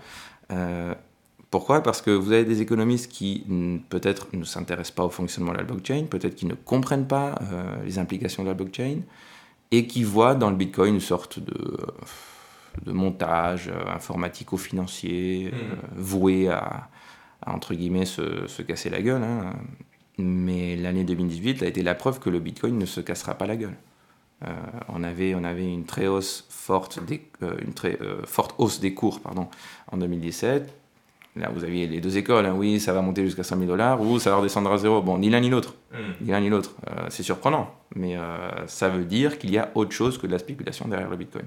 Pourquoi? 1.49 1.81
Parce 1.81 2.01
que 2.01 2.11
vous 2.11 2.31
avez 2.31 2.43
des 2.43 2.61
économistes 2.61 3.11
qui 3.11 3.45
peut-être 3.89 4.27
ne 4.33 4.43
s'intéressent 4.43 4.95
pas 4.95 5.05
au 5.05 5.09
fonctionnement 5.09 5.53
de 5.53 5.57
la 5.57 5.63
blockchain, 5.63 6.05
peut-être 6.09 6.35
qui 6.35 6.45
ne 6.45 6.55
comprennent 6.55 7.07
pas 7.07 7.35
les 7.85 7.99
implications 7.99 8.43
de 8.43 8.49
la 8.49 8.53
blockchain, 8.53 8.99
et 9.71 9.87
qui 9.87 10.03
voient 10.03 10.35
dans 10.35 10.49
le 10.49 10.57
Bitcoin 10.57 10.95
une 10.95 10.99
sorte 10.99 11.39
de 11.39 11.55
de 12.85 12.91
montage 12.91 13.69
euh, 13.69 13.89
informatico-financier, 13.91 15.51
euh, 15.53 15.75
mmh. 15.75 15.79
voué 15.95 16.49
à, 16.49 16.89
entre 17.45 17.73
guillemets, 17.73 18.05
se, 18.05 18.61
casser 18.61 18.89
la 18.89 19.01
gueule. 19.01 19.23
Hein. 19.23 19.53
Mais 20.17 20.75
l'année 20.75 21.03
2018 21.03 21.63
a 21.63 21.67
été 21.67 21.83
la 21.83 21.95
preuve 21.95 22.19
que 22.19 22.29
le 22.29 22.39
Bitcoin 22.39 22.77
ne 22.77 22.85
se 22.85 23.01
cassera 23.01 23.35
pas 23.35 23.45
la 23.45 23.55
gueule. 23.55 23.77
Euh, 24.43 24.53
on, 24.89 25.03
avait, 25.03 25.33
on 25.35 25.43
avait 25.43 25.71
une 25.71 25.85
très, 25.85 26.07
hausse 26.07 26.45
forte 26.49 27.03
des, 27.05 27.27
une 27.65 27.73
très 27.73 27.97
forte 28.25 28.53
hausse 28.59 28.79
des 28.79 28.93
cours 28.93 29.19
pardon, 29.19 29.47
en 29.91 29.97
2017. 29.97 30.73
Là, 31.37 31.49
vous 31.53 31.63
aviez 31.63 31.87
les 31.87 32.01
deux 32.01 32.17
écoles. 32.17 32.45
Hein. 32.45 32.55
Oui, 32.57 32.79
ça 32.79 32.93
va 32.93 33.01
monter 33.01 33.23
jusqu'à 33.23 33.43
100 33.43 33.57
000 33.57 33.67
dollars 33.67 34.01
ou 34.01 34.19
ça 34.19 34.31
va 34.31 34.37
redescendre 34.37 34.71
à 34.71 34.77
zéro. 34.77 35.01
Bon, 35.01 35.17
ni 35.17 35.29
l'un 35.29 35.39
ni 35.39 35.49
l'autre. 35.49 35.75
Mmh. 35.91 35.95
Ni 36.21 36.31
l'un 36.31 36.41
ni 36.41 36.49
l'autre. 36.49 36.75
c'est 37.09 37.23
surprenant. 37.23 37.71
Mais 37.95 38.15
ça 38.67 38.89
veut 38.89 39.05
dire 39.05 39.37
qu'il 39.39 39.51
y 39.51 39.57
a 39.57 39.69
autre 39.75 39.91
chose 39.91 40.17
que 40.17 40.27
de 40.27 40.31
la 40.31 40.39
spéculation 40.39 40.87
derrière 40.87 41.09
le 41.09 41.17
Bitcoin. 41.17 41.45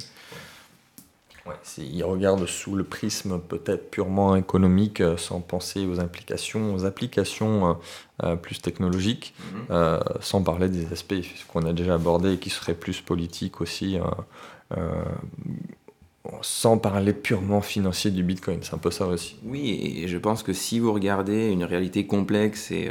Ouais, 1.47 1.55
il 1.79 2.05
regarde 2.05 2.45
sous 2.47 2.77
le 2.77 2.85
prisme 2.85 3.41
peut-être 3.41 3.91
purement 3.91 4.37
économique, 4.37 5.01
euh, 5.01 5.17
sans 5.17 5.41
penser 5.41 5.87
aux 5.87 5.99
implications, 5.99 6.75
aux 6.75 6.85
applications 6.85 7.71
euh, 7.71 7.75
euh, 8.25 8.37
plus 8.37 8.61
technologiques, 8.61 9.35
mhm. 9.71 10.01
sans 10.21 10.43
parler 10.43 10.69
des 10.69 10.93
aspects 10.93 11.15
qu'on 11.49 11.65
a 11.65 11.73
déjà 11.73 11.95
abordés 11.95 12.35
et 12.35 12.39
qui 12.39 12.51
seraient 12.51 12.75
plus 12.75 13.01
politiques 13.01 13.61
aussi, 13.61 13.99
sans 16.43 16.79
parler 16.79 17.13
purement 17.13 17.61
financier 17.61 18.11
du 18.11 18.23
Bitcoin. 18.23 18.59
C'est 18.63 18.75
un 18.75 18.79
peu 18.79 18.91
ça 18.91 19.07
aussi. 19.07 19.37
Oui, 19.45 19.97
et 19.97 20.09
je 20.09 20.19
pense 20.19 20.43
que 20.43 20.53
si 20.53 20.79
vous 20.79 20.93
regardez 20.93 21.49
une 21.49 21.65
réalité 21.65 22.07
complexe 22.07 22.71
et 22.71 22.91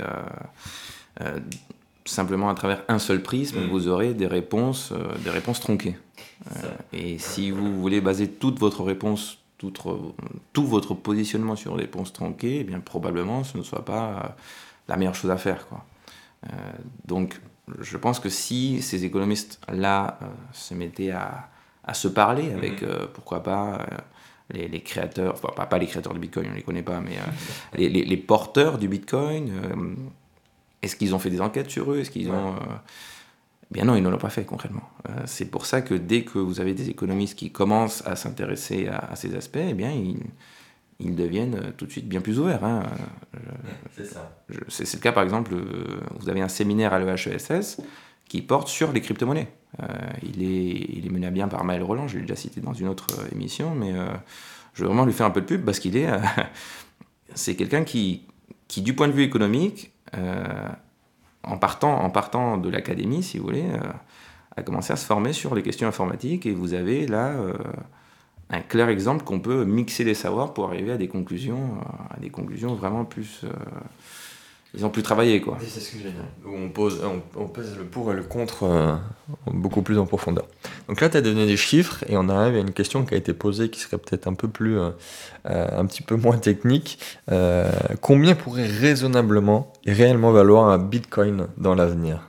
simplement 2.06 2.50
à 2.50 2.56
travers 2.56 2.84
un 2.88 2.98
seul 2.98 3.22
prisme, 3.22 3.60
mm. 3.60 3.70
vous 3.70 3.88
aurez 3.88 4.14
des 4.14 4.28
réponses, 4.28 4.94
des 5.24 5.30
réponses 5.30 5.60
tronquées. 5.60 5.96
Euh, 6.48 6.72
et 6.94 7.18
si 7.18 7.52
vous 7.52 7.80
voulez 7.80 8.02
baser 8.02 8.30
toute 8.30 8.60
votre 8.60 8.84
réponse, 8.84 9.40
tout, 9.58 9.74
tout 10.54 10.66
votre 10.66 10.94
positionnement 10.94 11.56
sur 11.56 11.76
des 11.76 11.84
réponses 11.84 12.14
tronquées, 12.14 12.60
eh 12.62 12.64
bien 12.64 12.80
probablement 12.80 13.44
ce 13.44 13.58
ne 13.58 13.64
soit 13.64 13.86
pas 13.86 14.10
euh, 14.10 14.30
la 14.88 14.98
meilleure 14.98 15.16
chose 15.16 15.32
à 15.32 15.38
faire. 15.38 15.68
Quoi. 15.68 15.86
Euh, 16.46 16.56
donc 17.06 17.40
je 17.80 17.98
pense 17.98 18.20
que 18.20 18.30
si 18.30 18.82
ces 18.82 19.06
économistes-là 19.06 20.20
se 20.54 20.74
mettaient 20.74 21.12
à, 21.12 21.50
à, 21.90 21.94
se 21.94 22.08
parler 22.08 22.52
avec, 22.54 22.82
mm-hmm. 22.82 23.08
pourquoi 23.14 23.44
pas, 23.44 23.86
les, 24.52 24.68
les, 24.68 24.82
créateurs, 24.82 25.34
enfin 25.34 25.50
pas, 25.56 25.66
pas, 25.66 25.78
les 25.78 25.88
créateurs 25.88 26.14
du 26.14 26.20
Bitcoin, 26.20 26.48
on 26.48 26.52
ne 26.52 26.56
les 26.56 26.64
connaît 26.64 26.84
pas, 26.84 27.02
mais 27.02 27.18
les, 27.78 27.90
les, 27.90 28.04
les, 28.06 28.18
porteurs 28.18 28.78
du 28.78 28.88
Bitcoin, 28.88 29.52
est-ce 30.82 30.96
qu'ils 30.96 31.14
ont 31.14 31.20
fait 31.20 31.30
des 31.30 31.42
enquêtes 31.42 31.70
sur 31.70 31.92
eux? 31.92 32.00
Est-ce 32.00 32.12
qu'ils 32.12 32.32
ont 32.32 32.56
Bien 33.72 33.86
non, 33.86 33.96
ils 33.96 34.02
ne 34.02 34.10
l'ont 34.10 34.18
pas 34.18 34.32
fait 34.32 34.46
concrètement. 34.46 34.90
Euh, 35.08 35.12
c'est 35.26 35.46
pour 35.46 35.66
ça 35.66 35.82
que 35.82 35.94
dès 35.94 36.24
que 36.24 36.40
vous 36.40 36.60
avez 36.60 36.74
des 36.74 36.90
économistes 36.90 37.38
qui 37.38 37.52
commencent 37.52 38.06
à 38.08 38.16
s'intéresser 38.16 38.88
à, 38.88 39.16
ces 39.16 39.36
aspects, 39.36 39.60
eh 39.60 39.74
bien, 39.74 39.92
ils, 39.92 40.18
ils, 41.00 41.16
deviennent 41.16 41.56
euh, 41.56 41.72
tout 41.78 41.86
de 41.86 41.92
suite 41.92 42.10
bien 42.10 42.20
plus 42.20 42.40
ouverts. 42.40 42.64
Hein. 42.64 42.84
c'est 44.70 44.94
le 44.96 45.00
cas, 45.00 45.12
par 45.12 45.24
exemple, 45.24 45.54
euh, 45.54 46.00
vous 46.20 46.30
avez 46.30 46.42
un 46.42 46.48
séminaire 46.48 46.94
à 46.94 47.00
l'EHESS 47.00 47.78
qui 48.30 48.42
porte 48.42 48.70
sur 48.70 48.94
les 48.94 49.02
crypto-monnaies. 49.02 49.50
il, 50.24 50.42
est, 50.44 50.98
il 50.98 51.06
est 51.06 51.10
mené 51.10 51.28
à 51.28 51.32
bien 51.32 51.50
par 51.50 51.66
Maël 51.66 51.84
Roland, 51.84 52.08
je 52.08 52.16
l'ai 52.16 52.22
déjà 52.22 52.38
cité 52.38 52.62
dans 52.62 52.74
une 52.74 52.88
autre 52.88 53.08
émission, 53.34 53.76
mais 53.76 53.94
je 54.74 54.84
veux 54.84 54.88
vraiment 54.88 55.06
lui 55.06 55.14
faire 55.14 55.26
un 55.26 55.32
peu 55.32 55.42
de 55.42 55.46
pub 55.46 55.66
parce 55.66 55.80
qu'il 55.80 55.98
est... 55.98 56.08
c'est 57.36 57.56
quelqu'un 57.56 57.84
qui, 57.84 58.24
qui, 58.68 58.82
du 58.82 58.94
point 58.94 59.08
de 59.08 59.14
vue 59.14 59.24
économique, 59.24 59.92
en 61.44 61.58
partant, 61.58 62.02
en 62.02 62.10
partant 62.10 62.58
de 62.58 62.70
l'académie, 62.70 63.24
si 63.24 63.38
vous 63.38 63.46
voulez, 63.46 63.66
euh, 63.66 63.80
a 64.56 64.64
commencé 64.64 64.94
à 64.94 64.96
se 64.96 65.06
former 65.06 65.34
sur 65.34 65.56
les 65.56 65.64
questions 65.64 65.88
informatiques 65.88 66.46
et 66.46 66.52
vous 66.52 66.74
avez 66.74 67.08
là 67.08 67.30
euh, 67.30 67.54
un 68.50 68.62
clair 68.62 68.90
exemple 68.90 69.24
qu'on 69.24 69.40
peut 69.40 69.64
mixer 69.66 70.04
les 70.04 70.14
savoirs 70.14 70.54
pour 70.54 70.66
arriver 70.66 70.92
à 70.92 70.98
des 70.98 71.08
conclusions, 71.08 71.78
euh, 71.78 72.16
à 72.16 72.20
des 72.20 72.30
conclusions 72.30 72.76
vraiment 72.76 73.06
plus 73.06 73.46
ils 74.76 74.86
ont 74.86 74.90
plus 74.90 75.02
travaillé 75.02 75.42
quoi. 75.42 75.58
C'est 75.62 75.80
ce 75.80 75.92
que 75.92 75.98
dire. 75.98 76.12
On 76.46 76.70
pose, 76.70 77.02
on, 77.36 77.48
pose 77.48 77.76
le 77.76 77.86
pour 77.86 78.12
et 78.12 78.16
le 78.16 78.22
contre 78.22 78.64
euh, 78.64 78.96
beaucoup 79.48 79.82
plus 79.82 79.98
en 79.98 80.06
profondeur. 80.06 80.46
Donc 80.88 81.02
là, 81.02 81.10
tu 81.10 81.18
as 81.18 81.22
donné 81.22 81.48
des 81.48 81.58
chiffres 81.58 82.04
et 82.08 82.18
on 82.18 82.30
arrive 82.30 82.56
à 82.56 82.60
une 82.60 82.72
question 82.72 83.04
qui 83.04 83.16
a 83.16 83.18
été 83.18 83.34
posée 83.34 83.70
qui 83.70 83.80
serait 83.80 83.98
peut-être 83.98 84.28
un 84.28 84.36
peu 84.36 84.48
plus, 84.48 84.78
euh, 84.78 84.92
euh, 85.48 85.68
un 85.72 85.86
petit 85.86 86.04
peu 86.04 86.16
moins 86.16 86.38
technique. 86.38 87.00
combien 88.02 88.36
pourrait 88.36 88.68
raisonnablement 88.68 89.74
et 89.86 89.94
réellement 89.94 90.32
valoir 90.32 90.68
un 90.68 90.78
Bitcoin 90.78 91.48
dans 91.58 91.74
l'avenir? 91.74 92.28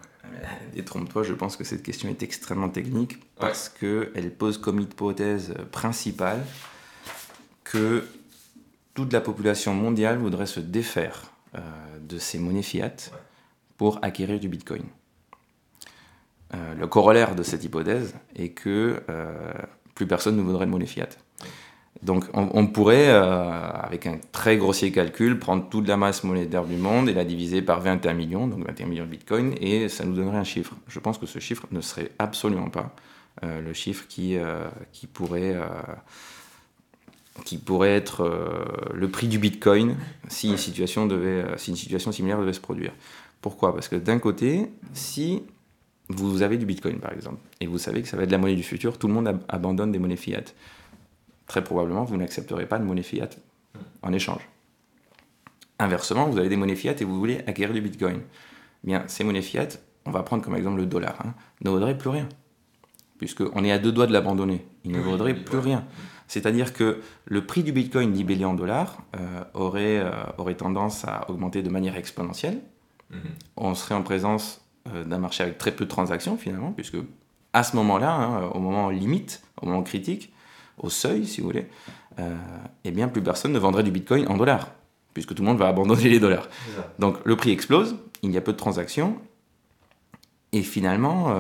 Détrompe-toi, 0.74 1.24
je 1.24 1.35
pense 1.35 1.57
que 1.57 1.64
cette 1.64 1.83
question 1.83 2.09
est 2.09 2.22
extrêmement 2.22 2.68
technique 2.70 3.18
parce 3.38 3.68
que 3.68 4.05
qu'elle 4.05 4.31
pose 4.31 4.57
comme 4.57 4.81
hypothèse 4.81 5.53
principale 5.72 6.40
que 7.64 8.05
toute 8.94 9.12
la 9.12 9.20
population 9.20 9.74
mondiale 9.74 10.18
voudrait 10.18 10.46
se 10.46 10.61
défaire 10.61 11.29
euh, 11.56 11.60
de 12.00 12.18
ces 12.18 12.38
monnaies 12.38 12.62
fiat 12.62 13.10
pour 13.76 13.98
acquérir 14.02 14.38
du 14.38 14.48
Bitcoin. 14.48 14.84
Euh, 16.54 16.74
le 16.74 16.86
corollaire 16.86 17.34
de 17.34 17.42
cette 17.42 17.64
hypothèse 17.64 18.14
est 18.36 18.50
que 18.50 19.02
euh, 19.08 19.52
plus 19.96 20.06
personne 20.06 20.36
ne 20.36 20.42
voudrait 20.42 20.66
de 20.66 20.70
monnaie 20.70 20.86
fiat. 20.86 21.08
Donc 22.02 22.24
on, 22.32 22.66
pourrait, 22.68 23.10
avec 23.10 24.06
un 24.06 24.18
très 24.32 24.56
grossier 24.56 24.90
calcul, 24.90 25.38
prendre 25.38 25.68
toute 25.68 25.86
la 25.86 25.98
masse 25.98 26.24
monétaire 26.24 26.64
du 26.64 26.76
monde 26.76 27.10
et 27.10 27.12
la 27.12 27.24
diviser 27.24 27.60
par 27.62 27.80
21 27.80 28.14
millions, 28.14 28.46
donc 28.46 28.64
21 28.66 28.86
millions 28.86 29.04
de 29.04 29.10
bitcoins, 29.10 29.54
et 29.60 29.88
ça 29.88 30.06
nous 30.06 30.14
donnerait 30.14 30.38
un 30.38 30.44
chiffre. 30.44 30.72
Je 30.88 30.98
pense 30.98 31.18
que 31.18 31.26
ce 31.26 31.40
chiffre 31.40 31.66
ne 31.72 31.82
serait 31.82 32.10
absolument 32.18 32.70
pas 32.70 32.94
le 33.42 33.72
chiffre 33.74 34.06
qui, 34.08 34.38
qui 34.92 35.06
pourrait 35.08 35.56
qui 37.44 37.59
pourrait 37.59 37.94
être 37.94 38.22
euh, 38.22 38.64
le 38.94 39.09
prix 39.09 39.29
du 39.29 39.38
Bitcoin 39.38 39.96
si 40.29 40.48
une, 40.48 40.57
situation 40.57 41.07
devait, 41.07 41.42
euh, 41.42 41.57
si 41.57 41.70
une 41.70 41.76
situation 41.76 42.12
similaire 42.12 42.38
devait 42.40 42.53
se 42.53 42.61
produire. 42.61 42.92
Pourquoi? 43.40 43.74
Parce 43.74 43.88
que 43.88 43.96
d'un 43.96 44.18
côté, 44.18 44.70
si 44.92 45.42
vous 46.09 46.42
avez 46.42 46.59
du 46.59 46.66
Bitcoin 46.66 46.98
par 46.98 47.12
exemple, 47.12 47.38
et 47.61 47.66
vous 47.66 47.79
savez 47.79 48.03
que 48.03 48.09
ça 48.09 48.16
va 48.16 48.24
être 48.24 48.31
la 48.31 48.38
monnaie 48.38 48.57
du 48.57 48.62
futur, 48.62 48.98
tout 48.98 49.09
le 49.09 49.14
monde 49.14 49.40
abandonne 49.48 49.92
des 49.92 49.98
monnaies 49.98 50.16
fiat. 50.16 50.44
Très 51.46 51.64
probablement, 51.64 52.05
vous 52.05 52.16
n'accepterez 52.16 52.66
pas 52.66 52.79
de 52.79 52.85
monnaie 52.85 53.03
fiat 53.03 53.31
en 54.03 54.12
échange. 54.12 54.48
Inversement, 55.79 56.29
vous 56.29 56.38
avez 56.38 56.48
des 56.48 56.57
monnaies 56.57 56.76
fiat 56.76 56.94
et 57.00 57.05
vous 57.05 57.18
voulez 57.18 57.38
acquérir 57.46 57.74
du 57.74 57.81
Bitcoin. 57.81 58.20
Bien, 58.85 59.05
ces 59.07 59.24
monnaies 59.24 59.42
fiat, 59.42 59.68
on 60.05 60.11
va 60.11 60.22
prendre 60.22 60.44
comme 60.44 60.55
exemple 60.55 60.79
le 60.79 60.87
dollar, 60.87 61.16
hein, 61.24 61.35
ne 61.64 61.70
vaudraient 61.70 61.96
plus 61.96 62.11
rien. 62.11 62.29
Puisqu'on 63.18 63.64
est 63.64 63.72
à 63.72 63.79
deux 63.79 63.92
doigts 63.92 64.07
de 64.07 64.12
l'abandonner. 64.12 64.64
Il 64.85 64.92
ne 64.92 65.00
vaudrait 65.00 65.35
plus 65.35 65.59
rien. 65.59 65.85
C'est-à-dire 66.30 66.72
que 66.72 67.00
le 67.24 67.44
prix 67.44 67.64
du 67.64 67.72
Bitcoin 67.72 68.12
libellé 68.12 68.44
en 68.44 68.54
dollars 68.54 69.02
euh, 69.16 69.42
aurait, 69.52 69.98
euh, 69.98 70.12
aurait 70.38 70.54
tendance 70.54 71.04
à 71.04 71.28
augmenter 71.28 71.60
de 71.60 71.68
manière 71.68 71.96
exponentielle. 71.96 72.60
Mhm. 73.10 73.18
On 73.56 73.74
serait 73.74 73.96
en 73.96 74.02
présence 74.02 74.64
euh, 74.94 75.02
d'un 75.02 75.18
marché 75.18 75.42
avec 75.42 75.58
très 75.58 75.72
peu 75.72 75.86
de 75.86 75.90
transactions 75.90 76.36
finalement, 76.36 76.70
puisque 76.70 76.98
à 77.52 77.64
ce 77.64 77.74
moment-là, 77.74 78.12
hein, 78.12 78.42
au 78.54 78.60
moment 78.60 78.90
limite, 78.90 79.42
au 79.60 79.66
moment 79.66 79.82
critique, 79.82 80.32
au 80.78 80.88
seuil 80.88 81.26
si 81.26 81.40
vous 81.40 81.48
voulez, 81.48 81.66
eh 82.84 82.90
bien 82.92 83.08
plus 83.08 83.22
personne 83.22 83.52
ne 83.52 83.58
vendrait 83.58 83.82
du 83.82 83.90
Bitcoin 83.90 84.28
en 84.28 84.36
dollars, 84.36 84.70
puisque 85.14 85.34
tout 85.34 85.42
le 85.42 85.48
monde 85.48 85.58
va 85.58 85.66
abandonner 85.66 86.08
les 86.08 86.20
dollars. 86.20 86.48
Donc 87.00 87.16
le 87.24 87.34
prix 87.34 87.50
explose, 87.50 87.96
il 88.22 88.30
y 88.30 88.36
a 88.36 88.40
peu 88.40 88.52
de 88.52 88.59
transactions, 88.59 89.18
et 90.52 90.62
finalement, 90.62 91.34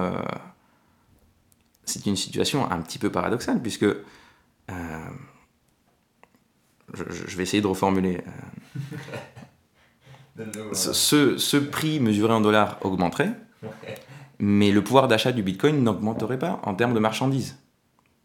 c'est 1.84 2.06
une 2.06 2.16
situation 2.16 2.68
un 2.70 2.80
petit 2.80 2.98
peu 2.98 3.10
paradoxale, 3.12 3.60
puisque 3.60 3.86
euh, 4.70 5.08
je, 6.94 7.36
vais 7.36 7.42
essayer 7.42 7.60
de 7.62 7.66
reformuler. 7.66 8.20
Euh. 10.38 10.72
ce, 10.72 11.36
ce, 11.36 11.56
prix 11.56 12.00
mesuré 12.00 12.32
en 12.32 12.40
dollars 12.40 12.78
augmenterait, 12.82 13.32
mais 14.38 14.70
le 14.70 14.82
pouvoir 14.82 15.08
d'achat 15.08 15.32
du 15.32 15.42
Bitcoin 15.42 15.82
n'augmenterait 15.82 16.38
pas 16.38 16.60
en 16.64 16.74
termes 16.74 16.94
de 16.94 16.98
marchandises. 16.98 17.58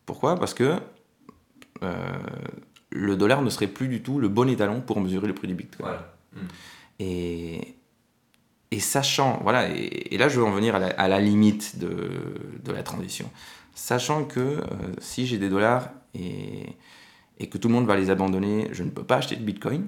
Pourquoi? 0.05 0.37
Parce 0.39 0.53
que 0.53 0.79
euh, 1.83 1.93
le 2.91 3.15
dollar 3.17 3.41
ne 3.41 3.49
serait 3.49 3.67
plus 3.67 3.87
du 3.87 4.01
tout 4.01 4.19
le 4.19 4.29
bon 4.29 4.49
étalon 4.49 4.81
pour 4.81 5.01
mesurer 5.01 5.27
le 5.27 5.33
prix 5.33 5.47
du 5.47 5.55
Bitcoin. 5.55 5.93
Et, 6.99 7.75
et 8.71 8.79
sachant, 8.79 9.39
voilà, 9.43 9.69
et, 9.69 10.17
là 10.17 10.29
je 10.29 10.39
veux 10.39 10.45
en 10.45 10.51
venir 10.51 10.75
à 10.75 11.07
la, 11.07 11.19
limite 11.19 11.79
de, 11.79 12.09
de, 12.63 12.71
la 12.71 12.83
transition, 12.83 13.29
sachant 13.73 14.23
que 14.23 14.39
euh, 14.39 14.61
si 14.99 15.27
j'ai 15.27 15.37
des 15.37 15.49
dollars 15.49 15.89
et, 16.15 16.77
et, 17.39 17.49
que 17.49 17.57
tout 17.57 17.67
le 17.67 17.73
monde 17.73 17.85
va 17.85 17.95
les 17.95 18.09
abandonner, 18.09 18.69
je 18.71 18.83
ne 18.83 18.89
peux 18.89 19.03
pas 19.03 19.17
acheter 19.17 19.35
de 19.35 19.43
Bitcoin, 19.43 19.87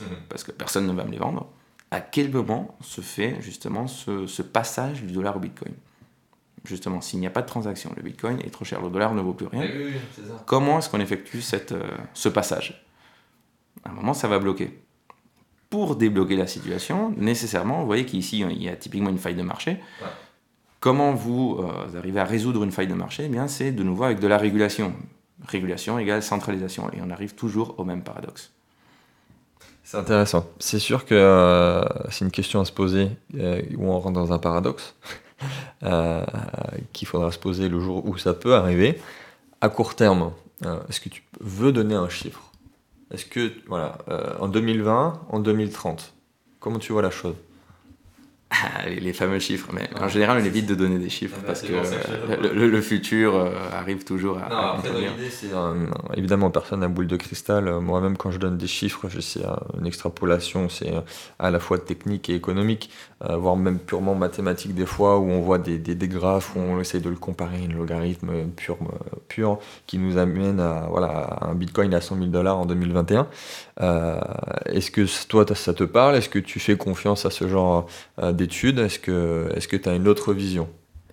mhm. 0.00 0.06
parce 0.28 0.44
que 0.44 0.52
personne 0.52 0.86
ne 0.86 0.92
va 0.92 1.04
me 1.04 1.10
les 1.10 1.18
vendre, 1.18 1.48
à 1.90 2.00
quel 2.00 2.30
moment 2.30 2.76
se 2.80 3.00
fait 3.00 3.40
justement 3.40 3.86
ce, 3.86 4.26
ce 4.26 4.42
passage 4.42 5.02
du 5.02 5.12
dollar 5.12 5.36
au 5.36 5.40
Bitcoin? 5.40 5.74
Justement, 6.64 7.00
s'il 7.00 7.20
n'y 7.20 7.26
a 7.26 7.30
pas 7.30 7.42
de 7.42 7.46
transaction, 7.46 7.92
le 7.96 8.02
Bitcoin 8.02 8.40
est 8.40 8.50
trop 8.50 8.64
cher, 8.64 8.82
le 8.82 8.90
dollar 8.90 9.14
ne 9.14 9.22
vaut 9.22 9.32
plus 9.32 9.46
rien. 9.46 9.66
Comment 10.44 10.78
est-ce 10.78 10.90
qu'on 10.90 11.00
effectue 11.00 11.40
cette, 11.40 11.72
euh, 11.72 11.88
ce 12.14 12.28
passage? 12.28 12.84
À 13.84 13.90
un 13.90 13.92
moment, 13.92 14.12
ça 14.12 14.28
va 14.28 14.38
bloquer 14.38 14.82
pour 15.70 15.96
débloquer 15.96 16.36
la 16.36 16.46
situation, 16.46 17.12
nécessairement, 17.16 17.80
vous 17.80 17.86
voyez 17.86 18.06
qu'ici, 18.06 18.40
il 18.40 18.62
y 18.62 18.68
a 18.68 18.76
typiquement 18.76 19.10
une 19.10 19.18
faille 19.18 19.34
de 19.34 19.42
marché. 19.42 19.76
Comment 20.80 21.12
vous, 21.12 21.58
euh, 21.60 21.98
arrivez 21.98 22.20
à 22.20 22.24
résoudre 22.24 22.64
une 22.64 22.70
faille 22.70 22.86
de 22.86 22.94
marché? 22.94 23.24
Eh 23.26 23.28
bien, 23.28 23.48
C'est 23.48 23.72
de 23.72 23.82
nouveau 23.82 24.04
avec 24.04 24.20
de 24.20 24.26
la 24.26 24.38
régulation. 24.38 24.94
Régulation 25.46 25.98
égale 25.98 26.22
centralisation. 26.22 26.90
Et 26.92 26.98
on 27.02 27.10
arrive 27.10 27.34
toujours 27.34 27.74
au 27.78 27.84
même 27.84 28.02
paradoxe. 28.02 28.52
C'est 29.84 29.96
intéressant. 29.96 30.46
C'est 30.58 30.78
sûr 30.78 31.06
que 31.06 31.14
euh, 31.14 31.82
c'est 32.10 32.24
une 32.24 32.30
question 32.30 32.60
à 32.60 32.64
se 32.64 32.72
poser 32.72 33.10
euh, 33.38 33.62
où 33.76 33.86
on 33.86 33.98
rentre 33.98 34.14
dans 34.14 34.32
un 34.32 34.38
paradoxe 34.38 34.94
qu'il 36.92 37.08
faudra 37.08 37.32
se 37.32 37.38
poser 37.38 37.68
le 37.68 37.80
jour 37.80 38.04
où 38.06 38.18
ça 38.18 38.34
peut 38.34 38.54
arriver. 38.54 39.00
À 39.60 39.68
court 39.68 39.94
terme, 39.94 40.32
est-ce 40.88 41.00
que 41.00 41.08
tu 41.08 41.22
veux 41.40 41.72
donner 41.72 41.94
un 41.94 42.08
chiffre? 42.08 42.48
Est-ce 43.10 43.24
que, 43.24 43.52
voilà, 43.66 43.98
euh, 44.08 44.34
en 44.38 44.48
2020, 44.48 45.22
en 45.30 45.40
2030, 45.40 46.12
comment 46.60 46.78
tu 46.78 46.92
vois 46.92 47.02
la 47.02 47.10
chose? 47.10 47.36
Ah, 48.50 48.88
les, 48.88 49.12
fameux 49.12 49.40
chiffres, 49.40 49.68
mais 49.74 49.90
en 50.00 50.08
général, 50.08 50.40
on 50.40 50.44
évite 50.44 50.64
de 50.64 50.74
donner 50.74 50.98
des 50.98 51.10
chiffres 51.10 51.36
ah, 51.40 51.46
parce 51.46 51.60
que, 51.60 51.72
le, 52.54 52.80
futur 52.80 53.36
euh, 53.36 53.50
arrive 53.72 54.04
toujours 54.04 54.38
à. 54.38 54.48
Non, 54.48 54.56
après, 54.56 54.90
l'idée, 54.90 55.30
c'est. 55.30 55.48
évidemment, 56.16 56.50
personne 56.50 56.80
n'a 56.80 56.88
boule 56.88 57.06
de 57.06 57.16
cristal. 57.16 57.70
Moi-même, 57.80 58.16
quand 58.16 58.30
je 58.30 58.38
donne 58.38 58.56
des 58.56 58.66
chiffres, 58.66 59.06
c'est 59.20 59.42
une 59.78 59.86
extrapolation, 59.86 60.70
c'est 60.70 60.92
à 61.38 61.50
la 61.50 61.60
fois 61.60 61.78
technique 61.78 62.30
et 62.30 62.34
économique, 62.34 62.90
euh, 63.28 63.36
voire 63.36 63.56
même 63.56 63.78
purement 63.78 64.14
mathématique, 64.14 64.74
des 64.74 64.86
fois, 64.86 65.18
où 65.18 65.28
on 65.28 65.40
voit 65.40 65.58
des, 65.58 65.78
des, 65.78 66.08
graphes, 66.08 66.56
où 66.56 66.60
on 66.60 66.80
essaie 66.80 67.00
de 67.00 67.10
le 67.10 67.16
comparer, 67.16 67.68
un 67.68 67.76
logarithme 67.76 68.48
pur, 68.56 68.78
pur 69.28 69.58
qui 69.86 69.98
nous 69.98 70.16
amène 70.16 70.58
à, 70.58 70.86
voilà, 70.88 71.38
un 71.42 71.54
bitcoin 71.54 71.92
à 71.92 72.00
100 72.00 72.16
000 72.16 72.26
dollars 72.28 72.58
en 72.58 72.64
2021. 72.64 73.26
Euh, 73.80 74.18
est-ce 74.66 74.90
que 74.90 75.04
toi, 75.26 75.44
ça 75.54 75.74
te 75.74 75.84
parle? 75.84 76.16
Est-ce 76.16 76.30
que 76.30 76.38
tu 76.38 76.60
fais 76.60 76.76
confiance 76.76 77.26
à 77.26 77.30
ce 77.30 77.46
genre 77.46 77.86
d'études 78.38 78.78
Est-ce 78.78 78.98
que 78.98 79.76
tu 79.76 79.88
as 79.88 79.94
une 79.94 80.08
autre 80.08 80.32
vision? 80.32 80.68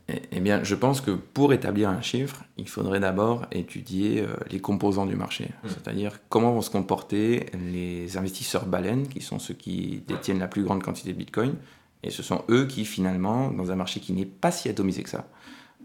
Eh, 0.08 0.22
eh 0.32 0.40
bien, 0.40 0.64
je 0.64 0.76
pense 0.76 1.02
que 1.02 1.12
pour 1.12 1.52
établir 1.52 1.90
un 1.90 2.02
chiffre, 2.02 2.44
il 2.58 2.70
faudrait 2.70 3.00
d'abord 3.00 3.48
étudier 3.52 4.22
euh, 4.22 4.36
les 4.52 4.60
composants 4.60 5.08
du 5.08 5.16
marché, 5.16 5.46
mmh. 5.46 5.68
c'est-à-dire 5.68 6.20
comment 6.30 6.54
vont 6.54 6.62
se 6.62 6.70
comporter 6.70 7.48
les 7.72 8.16
investisseurs 8.16 8.68
baleines, 8.68 9.08
qui 9.08 9.22
sont 9.22 9.40
ceux 9.40 9.56
qui 9.56 10.04
détiennent 10.08 10.40
la 10.40 10.48
plus 10.48 10.64
grande 10.64 10.84
quantité 10.84 11.12
de 11.12 11.18
Bitcoin, 11.18 11.56
et 12.04 12.12
ce 12.12 12.22
sont 12.22 12.44
eux 12.50 12.68
qui, 12.68 12.86
finalement, 12.86 13.50
dans 13.50 13.72
un 13.72 13.76
marché 13.76 14.00
qui 14.00 14.14
n'est 14.14 14.26
pas 14.26 14.52
si 14.52 14.70
atomisé 14.70 15.02
que 15.02 15.10
ça, 15.10 15.28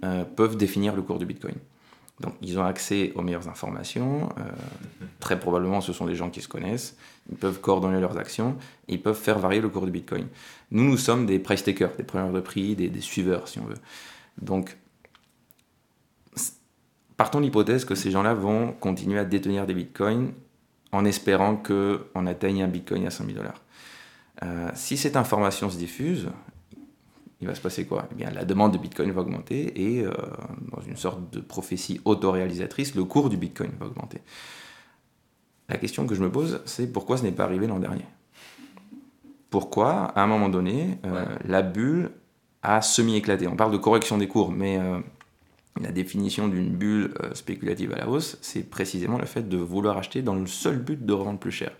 euh, 0.05 0.25
peuvent 0.25 0.59
définir 0.59 0.95
le 0.95 1.01
cours 1.01 1.19
du 1.19 1.25
Bitcoin. 1.25 1.55
Donc, 2.21 2.35
ils 2.43 2.59
ont 2.59 2.65
accès 2.65 3.13
aux 3.15 3.23
meilleures 3.23 3.49
informations. 3.49 4.29
Euh, 4.39 4.43
très 5.21 5.41
probablement, 5.41 5.81
ce 5.81 5.93
sont 5.93 6.05
des 6.07 6.15
gens 6.15 6.29
qui 6.29 6.43
se 6.43 6.49
connaissent. 6.49 6.97
Ils 7.31 7.37
peuvent 7.37 7.61
coordonner 7.61 8.01
leurs 8.01 8.19
actions 8.19 8.57
ils 8.89 9.01
peuvent 9.01 9.17
faire 9.17 9.39
varier 9.39 9.61
le 9.61 9.69
cours 9.69 9.87
du 9.87 9.93
Bitcoin. 9.93 10.27
Nous, 10.71 10.85
nous 10.85 10.97
sommes 10.99 11.25
des 11.25 11.39
price 11.39 11.63
takers, 11.63 11.97
des 11.97 12.03
preneurs 12.03 12.33
de 12.33 12.41
prix, 12.41 12.75
des, 12.75 13.01
suiveurs, 13.01 13.49
si 13.49 13.59
on 13.59 13.65
veut. 13.65 13.79
Donc, 14.43 14.77
partons 17.17 17.39
de 17.39 17.45
l'hypothèse 17.45 17.85
que 17.85 17.95
ces 17.95 18.11
gens-là 18.11 18.35
vont 18.35 18.73
continuer 18.73 19.19
à 19.19 19.25
détenir 19.25 19.67
des 19.67 19.75
bitcoins 19.75 20.33
en 20.93 21.05
espérant 21.05 21.57
qu'on 21.57 22.27
atteigne 22.27 22.65
un 22.65 22.69
bitcoin 22.69 23.07
à 23.07 23.11
100 23.11 23.27
000 23.27 23.37
dollars. 23.37 23.63
Euh, 24.43 24.71
si 24.75 24.97
cette 24.97 25.17
information 25.17 25.71
se 25.71 25.77
diffuse, 25.77 26.29
il 27.41 27.47
va 27.47 27.55
se 27.55 27.61
passer 27.61 27.87
quoi? 27.87 28.07
Eh 28.13 28.15
bien, 28.15 28.31
la 28.31 28.45
demande 28.45 28.73
de 28.73 28.79
bitcoin 28.79 29.11
va 29.13 29.23
augmenter 29.23 29.73
et, 29.81 30.05
euh, 30.05 30.13
dans 30.73 30.83
une 30.83 30.97
sorte 30.97 31.33
de 31.33 31.41
prophétie 31.41 32.01
autoréalisatrice, 32.05 32.95
le 32.95 33.05
cours 33.05 33.31
du 33.31 33.37
bitcoin 33.37 33.71
va 33.79 33.87
augmenter. 33.87 34.21
La 35.69 35.79
question 35.79 36.07
que 36.07 36.15
je 36.15 36.23
me 36.23 36.31
pose, 36.31 36.61
c'est 36.67 36.93
pourquoi 36.93 37.17
ce 37.17 37.23
n'est 37.23 37.33
pas 37.33 37.45
arrivé 37.45 37.67
l'an 37.67 37.79
dernier? 37.79 38.05
Pourquoi, 39.49 39.91
à 39.91 40.23
un 40.23 40.27
moment 40.27 40.49
donné, 40.49 40.99
euh, 41.07 41.25
la 41.45 41.63
bulle 41.63 42.11
a 42.63 42.83
semi-éclaté? 42.83 43.47
On 43.49 43.57
parle 43.57 43.73
de 43.73 43.79
correction 43.79 44.19
des 44.19 44.29
cours, 44.29 44.53
mais 44.53 44.79
euh, 44.79 44.99
la 45.81 45.93
définition 45.93 46.47
d'une 46.47 46.71
bulle 46.71 47.15
spéculative 47.33 47.95
à 47.95 47.99
la 47.99 48.09
hausse, 48.09 48.37
c'est 48.43 48.69
précisément 48.69 49.17
le 49.17 49.27
fait 49.27 49.49
de 49.49 49.57
vouloir 49.57 49.97
acheter 49.97 50.21
dans 50.21 50.35
le 50.35 50.47
seul 50.47 50.79
but 50.79 51.07
de 51.07 51.13
revendre 51.13 51.39
plus 51.39 51.53
cher. 51.53 51.73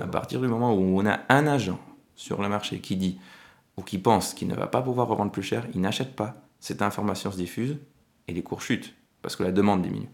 À 0.00 0.06
partir 0.06 0.40
du 0.40 0.48
moment 0.48 0.72
où 0.74 0.98
on 0.98 1.04
a 1.04 1.20
un 1.28 1.46
agent 1.46 1.78
sur 2.14 2.40
le 2.40 2.48
marché 2.48 2.78
qui 2.78 2.96
dit 2.96 3.18
ou 3.76 3.82
qui 3.82 3.98
pense 3.98 4.34
qu'il 4.34 4.48
ne 4.48 4.54
va 4.54 4.66
pas 4.66 4.82
pouvoir 4.82 5.08
revendre 5.08 5.32
plus 5.32 5.42
cher, 5.42 5.66
il 5.74 5.80
n'achète 5.80 6.14
pas. 6.14 6.36
Cette 6.60 6.82
information 6.82 7.30
se 7.32 7.36
diffuse 7.36 7.78
et 8.28 8.32
les 8.32 8.42
cours 8.42 8.62
chutent 8.62 8.94
parce 9.22 9.36
que 9.36 9.42
la 9.42 9.52
demande 9.52 9.82
diminue. 9.82 10.10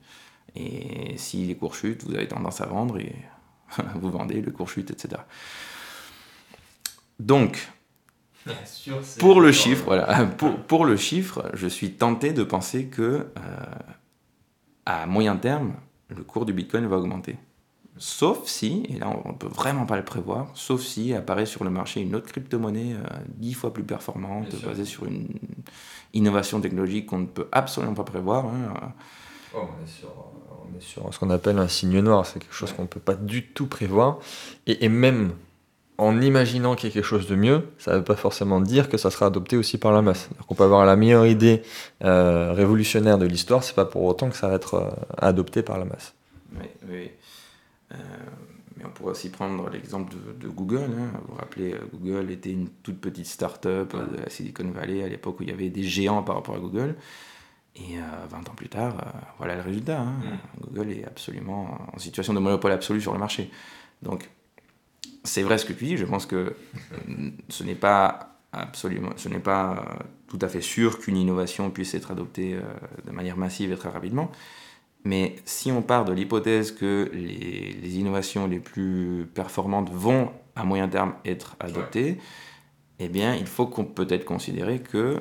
Et 0.55 1.17
si 1.19 1.45
les 1.45 1.57
cours 1.57 1.75
chutent, 1.75 2.05
vous 2.05 2.15
avez 2.15 2.29
tendance 2.29 2.61
à 2.61 2.67
vendre 2.67 2.99
et 2.99 3.15
vous 3.97 4.11
vendez, 4.11 4.41
le 4.41 4.51
cours 4.51 4.69
chute, 4.69 4.91
etc. 4.91 5.23
Donc, 7.19 7.69
pour 9.19 9.41
le 9.41 9.53
chiffre, 9.53 9.85
voilà, 9.85 10.27
pour, 10.69 10.85
le 10.87 10.97
chiffre, 10.97 11.51
je 11.55 11.67
suis 11.67 11.93
tenté 11.93 12.33
de 12.33 12.45
penser 12.45 12.87
que 12.87 13.03
euh, 13.03 13.27
à 14.87 15.07
moyen 15.07 15.37
terme, 15.37 15.75
le 16.09 16.23
cours 16.23 16.47
du 16.47 16.53
Bitcoin 16.53 16.87
va 16.87 16.97
augmenter. 16.97 17.37
Sauf 17.99 18.46
si, 18.46 18.84
et 18.88 18.99
là 18.99 19.11
on 19.24 19.30
ne 19.30 19.34
peut 19.34 19.49
vraiment 19.49 19.84
pas 19.84 19.96
le 19.96 20.05
prévoir, 20.05 20.49
sauf 20.55 20.80
si 20.80 21.14
apparaît 21.14 21.46
sur 21.46 21.64
le 21.64 21.70
marché 21.70 22.01
une 22.01 22.14
autre 22.14 22.26
crypto-monnaie 22.26 22.94
euh, 22.94 23.18
dix 23.26 23.55
fois 23.55 23.72
plus 23.72 23.82
performante, 23.82 24.55
basée 24.64 24.84
sur 24.84 25.05
une 25.05 25.26
innovation 26.14 26.61
technologique 26.61 27.07
qu'on 27.07 27.18
ne 27.18 27.26
peut 27.26 27.49
absolument 27.51 27.94
pas 27.94 28.05
prévoir. 28.05 28.46
Hein. 28.46 28.92
Oh, 29.55 29.59
on, 29.62 29.84
est 29.84 30.80
sur, 30.80 31.12
ce 31.12 31.18
qu'on 31.18 31.30
appelle 31.30 31.59
un 31.59 31.68
signe 31.68 32.01
noir, 32.01 32.24
c'est 32.24 32.38
quelque 32.38 32.55
chose 32.55 32.72
qu'on 32.72 32.82
ne 32.82 32.88
peut 32.88 33.01
pas 33.01 33.14
du 33.14 33.46
tout 33.46 33.66
prévoir. 33.66 34.18
Et, 34.66 34.88
même 34.88 35.32
en 35.96 36.20
imaginant 36.20 36.76
qu'il 36.76 36.90
y 36.90 36.92
a 36.92 36.94
quelque 36.94 37.05
chose 37.05 37.26
de 37.26 37.34
mieux, 37.34 37.68
ça 37.78 37.92
ne 37.92 37.96
veut 37.96 38.05
pas 38.05 38.14
forcément 38.14 38.61
dire 38.61 38.88
que 38.88 38.96
ça 38.96 39.11
sera 39.11 39.26
adopté 39.26 39.57
aussi 39.57 39.78
par 39.78 39.90
la 39.90 40.03
masse. 40.03 40.28
On 40.49 40.55
peut 40.55 40.62
avoir 40.62 40.86
la 40.86 40.94
meilleure 40.94 41.26
idée 41.26 41.62
euh, 42.05 42.53
révolutionnaire 42.53 43.18
de 43.18 43.26
l'histoire, 43.26 43.64
c'est 43.64 43.74
pas 43.74 43.84
pour 43.84 44.05
autant 44.05 44.30
que 44.30 44.36
ça 44.36 44.49
va 44.49 44.55
être 44.55 44.74
euh, 44.74 44.90
adopté 45.16 45.62
par 45.62 45.78
la 45.78 45.84
masse. 45.84 46.14
Oui, 46.53 46.66
oui. 46.88 47.11
Euh, 47.93 47.97
mais 48.76 48.84
on 48.84 48.91
pourrait 48.91 49.12
aussi 49.12 49.30
prendre 49.30 49.68
l'exemple 49.70 50.14
de, 50.39 50.49
Google. 50.49 50.91
Hein. 50.99 51.11
Vous 51.22 51.32
vous 51.32 51.39
rappelez, 51.39 51.74
euh, 51.74 51.80
Google 51.93 52.30
était 52.30 52.53
une 52.53 52.68
toute 52.68 53.01
petite 53.01 53.26
start-up 53.26 53.95
de 53.95 54.16
la 54.16 54.30
Silicon 54.30 54.70
Valley 54.70 55.03
à 55.03 55.09
l'époque 55.09 55.41
où 55.41 55.43
il 55.43 55.49
y 55.49 55.53
avait 55.53 55.70
des 55.70 55.82
géants 55.82 56.22
par 56.22 56.36
rapport 56.36 56.55
à 56.55 56.59
Google. 56.59 56.97
Et 57.76 57.97
20 57.97 58.03
euh, 58.03 58.51
ans 58.51 58.55
plus 58.57 58.68
tard, 58.68 58.97
voilà 59.39 59.55
le 59.55 59.62
résultat. 59.62 60.01
Hein. 60.01 60.14
Mm. 60.22 60.61
Google 60.64 60.93
est 60.93 61.05
absolument 61.05 61.78
en 61.93 61.99
situation 61.99 62.34
de 62.34 62.41
monopole 62.41 62.72
absolu 62.72 63.01
sur 63.01 63.12
le 63.12 63.18
marché. 63.18 63.51
Donc, 64.03 64.28
c'est 65.24 65.43
vrai 65.43 65.59
ce 65.59 65.64
que 65.64 65.72
tu 65.72 65.84
dis. 65.84 65.97
Je 65.97 66.05
pense 66.05 66.26
que 66.26 66.55
ce 67.49 67.64
n'est 67.64 67.74
pas 67.74 68.36
absolument, 68.53 69.11
ce 69.16 69.28
n'est 69.28 69.39
pas 69.39 69.99
tout 70.28 70.39
à 70.41 70.49
fait 70.49 70.61
sûr 70.61 70.99
qu'une 70.99 71.16
innovation 71.16 71.70
puisse 71.70 71.95
être 71.95 72.11
adoptée 72.11 72.59
de 73.05 73.11
manière 73.11 73.36
massive 73.36 73.72
et 73.72 73.76
très 73.76 73.91
rapidement. 73.91 74.30
Mais 75.09 75.37
si 75.47 75.73
on 75.73 75.81
part 75.81 76.05
de 76.05 76.13
l'hypothèse 76.13 76.71
que 76.71 77.11
les, 77.15 77.99
innovations 77.99 78.47
les 78.47 78.59
plus 78.59 79.27
performantes 79.33 79.89
vont 79.91 80.31
à 80.55 80.65
moyen 80.65 80.87
terme 80.87 81.15
être 81.25 81.57
adoptées, 81.61 82.19
eh 82.99 83.09
bien, 83.09 83.35
il 83.35 83.47
faut 83.47 83.65
peut-être 83.69 84.27
considérer 84.27 84.81
que 84.81 85.17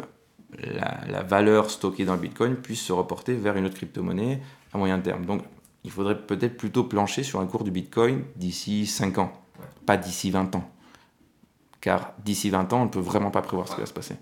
la, 0.61 1.23
valeur 1.23 1.69
stockée 1.69 2.03
dans 2.03 2.15
le 2.15 2.19
Bitcoin 2.19 2.57
puisse 2.57 2.81
se 2.81 2.91
reporter 2.91 3.35
vers 3.35 3.55
une 3.55 3.65
autre 3.65 3.75
crypto-monnaie 3.75 4.41
à 4.73 4.77
moyen 4.77 4.99
terme. 4.99 5.25
Donc, 5.25 5.43
il 5.85 5.91
faudrait 5.91 6.21
peut-être 6.21 6.57
plutôt 6.57 6.83
plancher 6.83 7.23
sur 7.23 7.39
un 7.39 7.45
cours 7.45 7.63
du 7.63 7.71
Bitcoin 7.71 8.25
d'ici 8.35 8.87
5 8.87 9.19
ans, 9.19 9.31
pas 9.85 9.95
d'ici 9.95 10.31
20 10.31 10.53
ans. 10.57 10.69
Car 11.81 12.13
d'ici 12.25 12.49
20 12.49 12.73
ans, 12.73 12.81
on 12.81 12.85
ne 12.85 12.89
peut 12.89 12.99
vraiment 12.99 13.31
pas 13.31 13.41
prévoir 13.41 13.67
ce 13.67 13.75
qui 13.75 13.81
va 13.81 13.87
se 13.87 13.93
passer 13.93 14.15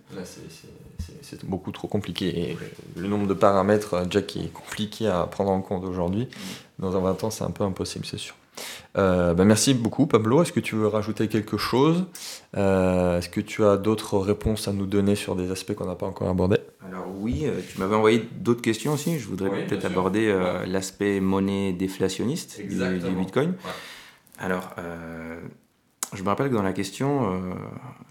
c'est 1.26 1.46
beaucoup 1.46 1.72
trop 1.72 1.88
compliqué. 1.88 2.52
Et 2.52 2.58
le 2.96 3.08
nombre 3.08 3.28
de 3.28 3.34
paramètres, 3.34 3.96
euh, 3.96 4.06
Jack, 4.10 4.28
qui 4.28 4.40
est 4.46 4.54
compliqué 4.54 5.08
à 5.08 5.24
prendre 5.24 5.52
en 5.52 5.62
compte 5.62 5.84
aujourd'hui, 5.84 6.28
dans 6.80 6.96
un 6.96 7.00
20 7.00 7.24
ans, 7.24 7.30
c'est 7.30 7.44
un 7.44 7.52
peu 7.52 7.64
impossible, 7.64 8.06
c'est 8.06 8.18
sûr. 8.18 8.36
Euh, 8.98 9.34
bah, 9.34 9.44
merci 9.44 9.74
beaucoup 9.74 10.08
Pablo. 10.08 10.42
Est-ce 10.42 10.54
que 10.54 10.62
tu 10.62 10.76
veux 10.76 10.88
rajouter 10.88 11.28
quelque 11.28 11.58
chose? 11.58 12.06
Euh, 12.56 13.18
Est-ce 13.18 13.28
que 13.28 13.42
tu 13.42 13.66
as 13.66 13.76
d'autres 13.76 14.18
réponses 14.18 14.70
à 14.70 14.74
nous 14.74 14.86
donner 14.86 15.16
sur 15.16 15.36
des 15.36 15.52
aspects 15.52 15.74
qu'on 15.74 15.88
n'a 15.88 15.96
pas 15.96 16.06
encore 16.06 16.30
abordés? 16.30 16.60
Alors 16.88 17.06
oui, 17.20 17.46
tu 17.70 17.80
m'avais 17.80 17.96
envoyé 17.96 18.26
d'autres 18.38 18.62
questions 18.62 18.94
aussi. 18.94 19.20
Je 19.20 19.28
voudrais 19.28 19.66
peut-être 19.66 19.84
aborder 19.84 20.34
l'aspect 20.68 21.20
monnaie 21.20 21.74
déflationniste 21.74 22.62
du, 22.62 22.78
du, 22.78 23.12
Bitcoin. 23.12 23.56
Alors, 24.40 24.74
je 26.16 26.24
me 26.24 26.30
rappelle 26.30 26.50
que 26.50 26.56
dans 26.56 26.64
la 26.64 26.74
question, 26.74 27.26
euh, 27.26 27.38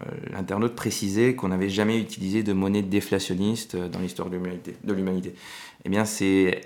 euh, 0.01 0.05
l'internaute 0.31 0.75
précisait 0.75 1.35
qu'on 1.35 1.49
n'avait 1.49 1.69
jamais 1.69 1.99
utilisé 1.99 2.43
de 2.43 2.53
monnaie 2.53 2.81
déflationniste 2.81 3.75
dans 3.75 3.99
l'histoire 3.99 4.29
de 4.29 4.37
l'humanité. 4.93 5.35
Eh 5.83 5.89
bien, 5.89 6.05
c'est 6.05 6.61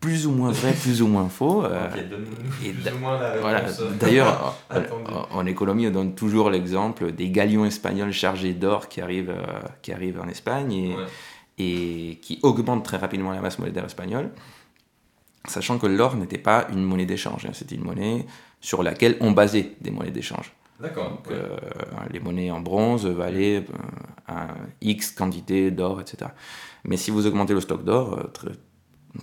plus 0.00 0.26
ou 0.26 0.32
moins 0.32 0.50
vrai, 0.50 0.72
plus 0.72 1.00
ou 1.00 1.06
moins 1.06 1.28
faux. 1.28 1.64
Euh, 1.64 1.88
D'ailleurs, 4.00 4.58
en, 5.30 5.46
économie, 5.46 5.86
on 5.86 5.90
donne 5.90 6.14
toujours 6.14 6.50
l'exemple 6.50 7.12
des 7.12 7.30
galions 7.30 7.64
espagnols 7.64 8.12
chargés 8.12 8.52
d'or 8.52 8.88
qui 8.88 9.00
arrivent, 9.00 9.34
qui 9.80 9.92
arrivent 9.92 10.20
en 10.20 10.28
Espagne 10.28 10.72
et, 10.72 12.10
et 12.10 12.16
qui 12.16 12.40
augmentent 12.42 12.84
très 12.84 12.96
rapidement 12.96 13.30
la 13.30 13.40
masse 13.40 13.60
monétaire 13.60 13.84
espagnole, 13.84 14.30
sachant 15.46 15.78
que 15.78 15.86
l'or 15.86 16.16
n'était 16.16 16.38
pas 16.38 16.66
une 16.72 16.82
monnaie 16.82 17.06
d'échange, 17.06 17.46
hein. 17.46 17.52
c'était 17.52 17.76
une 17.76 17.84
monnaie 17.84 18.26
sur 18.60 18.82
laquelle 18.82 19.16
on 19.20 19.32
basait 19.32 19.72
des 19.80 19.90
monnaies 19.90 20.10
d'échange. 20.10 20.52
D'accord. 20.82 21.22
Euh, 21.30 21.56
les 22.10 22.18
monnaies 22.18 22.50
en 22.50 22.60
bronze 22.60 23.06
valaient 23.06 23.58
euh, 23.58 23.62
un 24.26 24.48
X 24.80 25.12
quantité 25.12 25.70
d'or, 25.70 26.00
etc. 26.00 26.32
Mais 26.84 26.96
si 26.96 27.12
vous 27.12 27.28
augmentez 27.28 27.54
le 27.54 27.60
stock 27.60 27.84
d'or, 27.84 28.18
euh, 28.18 28.24
très, 28.32 28.48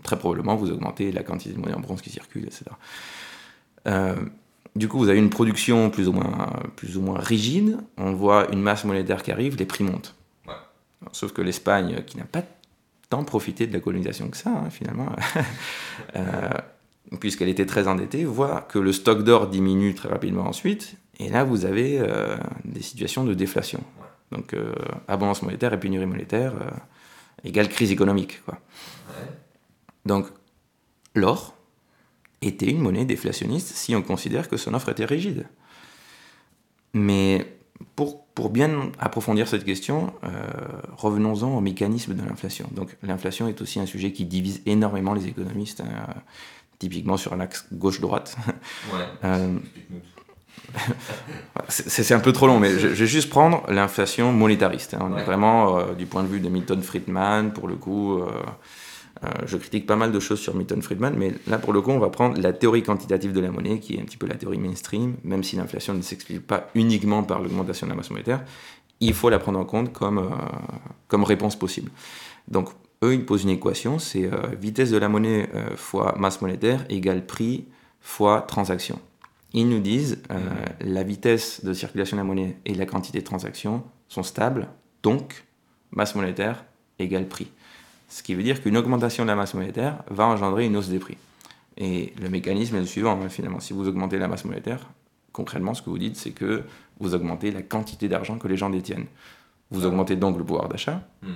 très, 0.02 0.18
probablement 0.18 0.56
vous 0.56 0.72
augmentez 0.72 1.12
la 1.12 1.22
quantité 1.22 1.54
de 1.54 1.60
monnaie 1.60 1.74
en 1.74 1.82
bronze 1.82 2.02
qui 2.02 2.10
circule, 2.10 2.46
etc. 2.46 2.66
du 4.76 4.88
coup, 4.88 5.00
vous 5.00 5.10
avez 5.10 5.20
une 5.20 5.30
production 5.30 5.90
plus 5.90 6.08
ou, 6.08 6.14
moins, 6.14 6.54
plus 6.78 6.96
ou 6.96 7.02
moins 7.02 7.20
rigide, 7.20 7.78
on 7.98 8.14
voit 8.14 8.50
une 8.54 8.62
masse 8.62 8.86
monétaire 8.86 9.22
qui 9.22 9.32
arrive, 9.32 9.58
les 9.58 9.66
prix 9.66 9.84
montent. 9.84 10.16
Sauf 11.12 11.34
que 11.34 11.42
l'Espagne, 11.42 12.04
qui 12.06 12.18
n'a 12.18 12.26
pas 12.26 12.44
tant 13.10 13.24
profité 13.24 13.68
de 13.68 13.74
la 13.74 13.80
colonisation 13.80 14.30
que 14.30 14.38
ça, 14.38 14.52
hein, 14.52 14.70
finalement, 14.70 15.08
puisqu'elle 17.20 17.50
était 17.50 17.66
très 17.66 17.88
endettée, 17.88 18.24
voit 18.26 18.62
que 18.62 18.80
le 18.80 18.94
stock 18.94 19.24
d'or 19.24 19.48
diminue 19.48 19.96
très 19.96 20.10
rapidement 20.10 20.46
ensuite, 20.46 20.99
et 21.20 21.30
là, 21.30 21.44
vous 21.44 21.66
avez 21.66 22.00
euh, 22.00 22.38
des 22.64 22.82
situations 22.82 23.26
de 23.26 23.34
déflation. 23.34 23.84
Donc, 24.32 24.54
euh, 24.54 24.74
abondance 25.08 25.42
monétaire 25.42 25.74
et 25.74 25.80
pénurie 25.80 26.06
monétaire 26.06 26.54
euh, 26.56 26.70
égale 27.44 27.68
crise 27.68 27.92
économique. 27.92 28.42
Quoi. 28.46 28.58
Donc, 30.06 30.28
l'or 31.16 31.56
était 32.42 32.68
une 32.68 32.80
monnaie 32.80 33.06
déflationniste 33.06 33.68
si 33.68 33.96
on 33.96 34.02
considère 34.02 34.48
que 34.48 34.56
son 34.56 34.74
offre 34.74 34.90
était 34.90 35.06
rigide. 35.06 35.46
Mais 36.94 37.60
pour, 37.96 38.26
pour 38.28 38.50
bien 38.50 38.92
approfondir 38.98 39.48
cette 39.48 39.66
question, 39.66 40.14
revenons-en 40.96 41.56
au 41.56 41.62
mécanisme 41.62 42.16
de 42.16 42.24
l'inflation. 42.24 42.68
Donc, 42.72 42.96
l'inflation 43.04 43.48
est 43.48 43.62
aussi 43.62 43.80
un 43.80 43.86
sujet 43.86 44.12
qui 44.12 44.26
divise 44.26 44.62
énormément 44.66 45.14
les 45.14 45.28
économistes, 45.28 45.82
hein, 45.82 46.14
typiquement 46.80 47.18
sur 47.18 47.34
un 47.34 47.42
axe 47.42 47.68
gauche-droite. 47.74 48.38
Ouais. 48.94 49.30
c'est 51.70 52.14
un 52.14 52.20
peu 52.20 52.34
trop 52.34 52.48
long, 52.48 52.60
mais 52.60 52.78
je, 52.78 52.88
vais 52.88 53.08
juste 53.08 53.30
prendre 53.30 53.64
l'inflation 53.70 54.32
monétariste. 54.32 54.94
Hein. 54.94 55.00
On 55.02 55.18
est 55.18 55.24
vraiment 55.24 55.78
euh, 55.78 55.94
du 55.94 56.06
point 56.06 56.24
de 56.24 56.28
vue 56.28 56.40
de 56.40 56.50
Milton 56.50 56.82
Friedman, 56.82 57.52
pour 57.54 57.68
le 57.68 57.76
coup. 57.76 58.20
Euh, 58.20 58.28
euh, 59.24 59.28
je 59.46 59.58
critique 59.58 59.86
pas 59.86 59.96
mal 59.96 60.12
de 60.12 60.20
choses 60.20 60.40
sur 60.40 60.56
Milton 60.56 60.82
Friedman, 60.82 61.14
mais 61.18 61.34
là, 61.48 61.58
pour 61.58 61.74
le 61.74 61.82
coup, 61.82 61.92
on 61.92 62.00
va 62.00 62.10
prendre 62.10 62.40
la 62.40 62.54
théorie 62.54 62.84
quantitative 62.84 63.34
de 63.34 63.40
la 63.42 63.52
monnaie, 63.52 63.80
qui 63.80 63.96
est 63.96 64.02
un 64.02 64.06
petit 64.06 64.18
peu 64.18 64.28
la 64.28 64.36
théorie 64.36 64.60
mainstream, 64.60 65.16
même 65.24 65.44
si 65.44 65.56
l'inflation 65.58 65.94
ne 65.94 66.02
s'explique 66.02 66.46
pas 66.46 66.70
uniquement 66.74 67.24
par 67.24 67.42
l'augmentation 67.42 67.88
de 67.88 67.92
la 67.92 67.98
masse 67.98 68.12
monétaire, 68.12 68.42
il 69.02 69.14
faut 69.14 69.30
la 69.30 69.40
prendre 69.40 69.60
en 69.60 69.66
compte 69.66 69.92
comme, 69.92 70.30
comme 71.08 71.24
réponse 71.24 71.58
possible. 71.58 71.92
Donc, 72.48 72.70
eux, 73.04 73.14
ils 73.14 73.26
posent 73.26 73.44
une 73.44 73.50
équation, 73.50 74.00
c'est 74.00 74.30
vitesse 74.60 74.92
de 74.92 74.98
la 74.98 75.10
monnaie 75.10 75.50
fois 75.76 76.16
masse 76.18 76.42
monétaire 76.42 76.86
égale 76.90 77.26
prix 77.26 77.66
fois 78.02 78.42
transaction. 78.42 79.00
Ils 79.54 79.68
nous 79.68 79.80
disent 79.80 80.22
euh, 80.32 80.40
la 80.82 81.04
vitesse 81.04 81.64
de 81.64 81.74
circulation 81.74 82.18
de 82.18 82.22
la 82.22 82.28
monnaie 82.28 82.58
et 82.66 82.76
la 82.76 82.86
quantité 82.86 83.20
de 83.20 83.24
transactions 83.24 83.84
sont 84.08 84.24
stables, 84.24 84.68
donc 85.02 85.46
masse 85.92 86.16
monétaire 86.16 86.66
égale 87.00 87.28
prix. 87.28 87.52
Ce 88.10 88.24
qui 88.24 88.36
veut 88.36 88.44
dire 88.44 88.62
qu'une 88.62 88.78
augmentation 88.78 89.24
de 89.24 89.30
la 89.30 89.36
masse 89.36 89.54
monétaire 89.54 90.04
va 90.10 90.26
engendrer 90.26 90.66
une 90.66 90.76
hausse 90.78 90.90
des 90.90 91.00
prix. 91.00 91.18
Et 91.78 92.14
le 92.22 92.30
mécanisme 92.30 92.76
est 92.76 92.82
le 92.82 92.86
suivant, 92.86 93.20
hein, 93.22 93.30
finalement. 93.30 93.60
Si 93.60 93.74
vous 93.74 93.88
augmentez 93.88 94.18
la 94.18 94.28
masse 94.28 94.46
monétaire, 94.46 94.88
concrètement, 95.32 95.74
ce 95.74 95.82
que 95.82 95.90
vous 95.90 95.98
dites, 95.98 96.16
c'est 96.16 96.32
que 96.32 96.64
vous 97.00 97.16
augmentez 97.16 97.52
la 97.52 97.62
quantité 97.62 98.08
d'argent 98.08 98.38
que 98.38 98.48
les 98.48 98.58
gens 98.58 98.70
détiennent. 98.70 99.06
Vous 99.72 99.86
augmentez 99.86 100.16
donc 100.16 100.38
le 100.38 100.44
pouvoir 100.44 100.68
d'achat, 100.68 101.08
hmm. 101.22 101.32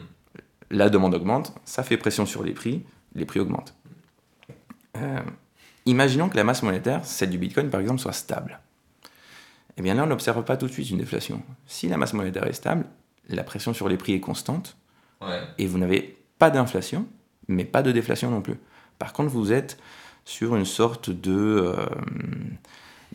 la 0.72 0.90
demande 0.90 1.14
augmente, 1.14 1.54
ça 1.66 1.84
fait 1.84 1.98
pression 1.98 2.26
sur 2.26 2.44
les 2.44 2.54
prix, 2.54 2.84
les 3.14 3.26
prix 3.26 3.40
augmentent. 3.40 3.76
Euh, 4.98 5.22
Imaginons 5.86 6.30
que 6.30 6.38
la 6.38 6.44
masse 6.44 6.64
monétaire, 6.64 7.04
celle 7.06 7.30
du 7.30 7.38
Bitcoin 7.38 7.70
par 7.70 7.82
exemple, 7.82 8.00
soit 8.00 8.14
stable. 8.14 8.60
Eh 9.78 9.82
bien 9.82 9.96
là, 9.96 10.04
on 10.04 10.08
n'observe 10.08 10.44
pas 10.44 10.58
tout 10.58 10.68
de 10.68 10.72
suite 10.72 10.90
une 10.92 11.00
déflation. 11.00 11.42
Si 11.66 11.88
la 11.88 11.98
masse 11.98 12.14
monétaire 12.14 12.46
est 12.46 12.54
stable, 12.54 12.86
la 13.30 13.44
pression 13.44 13.74
sur 13.74 13.90
les 13.90 13.98
prix 13.98 14.14
est 14.14 14.20
constante, 14.20 14.78
et 15.58 15.68
vous 15.68 15.78
n'avez 15.78 16.18
pas 16.38 16.50
d'inflation, 16.50 17.08
mais 17.48 17.64
pas 17.64 17.82
de 17.82 17.92
déflation 17.92 18.30
non 18.30 18.42
plus. 18.42 18.58
Par 19.00 19.14
contre, 19.14 19.30
vous 19.30 19.52
êtes 19.52 19.78
sur 20.26 20.56
une 20.56 20.66
sorte 20.66 21.10
de, 21.10 21.32
euh, 21.32 21.86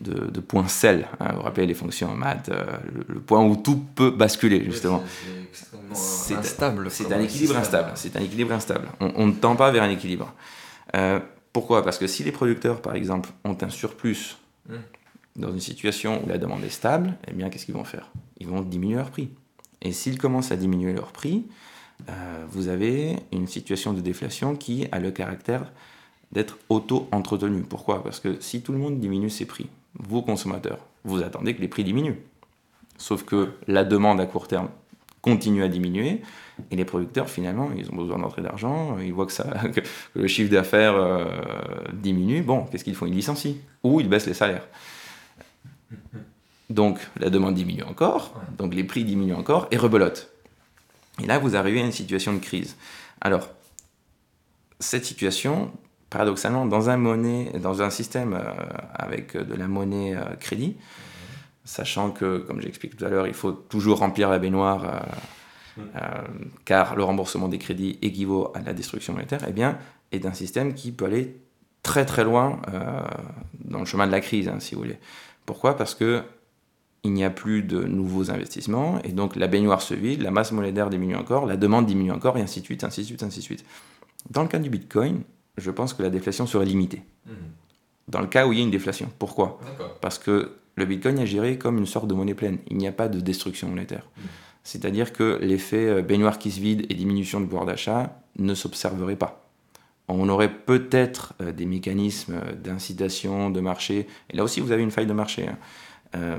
de, 0.00 0.40
point 0.40 0.68
sel. 0.68 1.06
Hein. 1.20 1.28
vous 1.30 1.36
vous 1.36 1.42
rappelez 1.42 1.66
les 1.66 1.74
fonctions 1.74 2.10
en 2.10 2.14
maths, 2.14 2.48
euh, 2.50 2.64
le, 3.08 3.20
point 3.20 3.44
où 3.44 3.56
tout 3.56 3.76
peut 3.94 4.10
basculer, 4.10 4.64
justement. 4.64 5.02
C'est 5.92 6.34
instable. 6.34 6.90
C'est 6.90 7.12
un 7.12 7.20
équilibre 7.20 7.56
instable. 7.56 7.92
C'est 7.94 8.16
un 8.16 8.20
équilibre 8.20 8.52
instable. 8.52 8.88
On, 9.00 9.26
ne 9.26 9.32
tend 9.32 9.56
pas 9.56 9.70
vers 9.70 9.82
un 9.82 9.90
équilibre. 9.90 10.32
Euh, 10.96 11.20
pourquoi? 11.52 11.82
Parce 11.82 11.98
que 11.98 12.06
si 12.06 12.24
les 12.24 12.32
producteurs, 12.32 12.80
par 12.82 12.94
exemple, 12.94 13.30
ont 13.44 13.56
un 13.60 13.70
surplus 13.70 14.36
hmm. 14.68 14.76
dans 15.36 15.52
une 15.52 15.60
situation 15.60 16.22
où 16.24 16.28
la 16.28 16.38
demande 16.38 16.62
est 16.64 16.70
stable, 16.70 17.14
eh 17.26 17.32
bien, 17.32 17.50
qu'est-ce 17.50 17.64
qu'ils 17.64 17.74
vont 17.74 17.84
faire? 17.84 18.10
Ils 18.38 18.46
vont 18.46 18.60
diminuer 18.60 18.96
leur 18.96 19.10
prix. 19.10 19.30
Et 19.82 19.92
s'ils 19.92 20.18
commencent 20.18 20.52
à 20.52 20.56
diminuer 20.56 20.92
leur 20.92 21.12
prix, 21.12 21.46
euh, 22.08 22.44
vous 22.48 22.68
avez 22.68 23.16
une 23.32 23.46
situation 23.46 23.92
de 23.92 24.00
déflation 24.00 24.56
qui 24.56 24.86
a 24.92 24.98
le 24.98 25.10
caractère 25.10 25.72
d'être 26.32 26.58
auto-entretenu. 26.68 27.62
Pourquoi? 27.62 28.02
Parce 28.02 28.20
que 28.20 28.40
si 28.40 28.62
tout 28.62 28.72
le 28.72 28.78
monde 28.78 29.00
diminue 29.00 29.30
ses 29.30 29.46
prix, 29.46 29.68
vous 29.98 30.22
consommateurs, 30.22 30.84
vous 31.04 31.22
attendez 31.22 31.54
que 31.54 31.60
les 31.60 31.68
prix 31.68 31.84
diminuent. 31.84 32.18
Sauf 32.98 33.24
que 33.24 33.52
la 33.66 33.84
demande 33.84 34.20
à 34.20 34.26
court 34.26 34.48
terme 34.48 34.68
continue 35.28 35.62
à 35.62 35.68
diminuer. 35.68 36.22
Et 36.70 36.76
les 36.76 36.84
producteurs, 36.84 37.28
finalement, 37.28 37.70
ils 37.76 37.90
ont 37.90 37.96
besoin 37.96 38.18
d'entrée 38.18 38.42
d'argent, 38.42 38.98
ils 38.98 39.12
voient 39.12 39.26
que, 39.26 39.32
ça, 39.32 39.44
que 39.74 39.80
le 40.14 40.26
chiffre 40.26 40.50
d'affaires 40.50 40.94
euh, 40.94 41.24
diminue. 41.92 42.42
Bon, 42.42 42.64
qu'est-ce 42.64 42.84
qu'ils 42.84 42.94
font? 42.94 43.06
Ils 43.06 43.14
licencient 43.14 43.54
ou 43.82 44.00
ils 44.00 44.08
baissent 44.08 44.26
les 44.26 44.34
salaires. 44.34 44.66
Donc 46.70 46.98
la 47.18 47.30
demande 47.30 47.54
diminue 47.54 47.84
encore, 47.84 48.34
donc 48.58 48.74
les 48.74 48.84
prix 48.84 49.04
diminuent 49.04 49.36
encore 49.36 49.68
et 49.70 49.76
rebelote. 49.76 50.30
Et 51.22 51.26
là, 51.26 51.38
vous 51.38 51.56
arrivez 51.56 51.80
à 51.80 51.84
une 51.84 51.92
situation 51.92 52.34
de 52.34 52.38
crise. 52.38 52.76
Alors, 53.20 53.48
cette 54.78 55.04
situation, 55.04 55.72
paradoxalement, 56.10 56.66
dans 56.66 56.90
un, 56.90 56.96
monnaie, 56.96 57.50
dans 57.58 57.82
un 57.82 57.90
système 57.90 58.34
euh, 58.34 58.52
avec 58.94 59.36
de 59.36 59.54
la 59.54 59.66
monnaie 59.66 60.14
euh, 60.14 60.36
crédit, 60.38 60.76
sachant 61.68 62.10
que, 62.10 62.38
comme 62.38 62.62
j'explique 62.62 62.96
tout 62.96 63.04
à 63.04 63.10
l'heure, 63.10 63.26
il 63.26 63.34
faut 63.34 63.52
toujours 63.52 63.98
remplir 63.98 64.30
la 64.30 64.38
baignoire, 64.38 64.84
euh, 64.84 65.82
euh, 65.96 66.22
car 66.64 66.96
le 66.96 67.04
remboursement 67.04 67.46
des 67.46 67.58
crédits 67.58 67.98
équivaut 68.00 68.50
à 68.54 68.62
la 68.62 68.72
destruction 68.72 69.12
monétaire, 69.12 69.40
eh 69.46 69.52
bien, 69.52 69.78
est 70.10 70.24
un 70.24 70.32
système 70.32 70.72
qui 70.72 70.92
peut 70.92 71.04
aller 71.04 71.36
très 71.82 72.06
très 72.06 72.24
loin 72.24 72.62
euh, 72.72 73.02
dans 73.66 73.80
le 73.80 73.84
chemin 73.84 74.06
de 74.06 74.12
la 74.12 74.22
crise, 74.22 74.48
hein, 74.48 74.60
si 74.60 74.74
vous 74.74 74.80
voulez. 74.80 74.98
Pourquoi? 75.44 75.76
Parce 75.76 75.94
que 75.94 76.22
il 77.04 77.12
n'y 77.12 77.22
a 77.22 77.30
plus 77.30 77.62
de 77.62 77.84
nouveaux 77.84 78.30
investissements, 78.30 78.98
et 79.04 79.12
donc 79.12 79.36
la 79.36 79.46
baignoire 79.46 79.82
se 79.82 79.92
vide, 79.92 80.22
la 80.22 80.30
masse 80.30 80.52
monétaire 80.52 80.88
diminue 80.88 81.16
encore, 81.16 81.44
la 81.44 81.58
demande 81.58 81.84
diminue 81.84 82.12
encore, 82.12 82.38
et 82.38 82.40
ainsi 82.40 82.60
de 82.60 82.64
suite, 82.64 82.82
ainsi 82.82 83.02
de 83.02 83.06
suite, 83.06 83.22
ainsi 83.22 83.40
de 83.40 83.44
suite. 83.44 83.64
Dans 84.30 84.42
le 84.42 84.48
cas 84.48 84.58
du 84.58 84.70
Bitcoin, 84.70 85.20
je 85.58 85.70
pense 85.70 85.92
que 85.92 86.02
la 86.02 86.08
déflation 86.08 86.46
serait 86.46 86.64
limitée. 86.64 87.02
Mmh. 87.26 87.30
Dans 88.08 88.22
le 88.22 88.26
cas 88.26 88.46
où 88.46 88.54
il 88.54 88.58
y 88.58 88.62
a 88.62 88.64
une 88.64 88.70
déflation. 88.70 89.10
Pourquoi? 89.18 89.60
Parce 90.00 90.18
que 90.18 90.57
le 90.78 90.86
Bitcoin 90.86 91.18
est 91.18 91.26
géré 91.26 91.58
comme 91.58 91.76
une 91.78 91.86
sorte 91.86 92.08
de 92.08 92.14
monnaie 92.14 92.34
pleine. 92.34 92.58
Il 92.68 92.78
n'y 92.78 92.88
a 92.88 92.92
pas 92.92 93.08
de 93.08 93.20
destruction 93.20 93.68
monétaire. 93.68 94.08
C'est-à-dire 94.62 95.12
que 95.12 95.38
l'effet 95.40 95.88
euh, 95.88 96.02
baignoire 96.02 96.38
qui 96.38 96.50
se 96.50 96.60
vide 96.60 96.84
et 96.90 96.94
diminution 96.94 97.40
du 97.40 97.46
pouvoir 97.46 97.66
d'achat 97.66 98.20
ne 98.38 98.54
s'observerait 98.54 99.16
pas. 99.16 99.48
On 100.08 100.28
aurait 100.28 100.52
peut-être 100.52 101.34
euh, 101.40 101.52
des 101.52 101.66
mécanismes 101.66 102.34
euh, 102.34 102.52
d'incitation 102.52 103.50
de 103.50 103.60
marché, 103.60 104.06
et 104.30 104.36
là 104.36 104.44
aussi 104.44 104.60
vous 104.60 104.70
avez 104.70 104.82
une 104.82 104.90
faille 104.90 105.06
de 105.06 105.12
marché, 105.12 105.48
hein, 105.48 106.38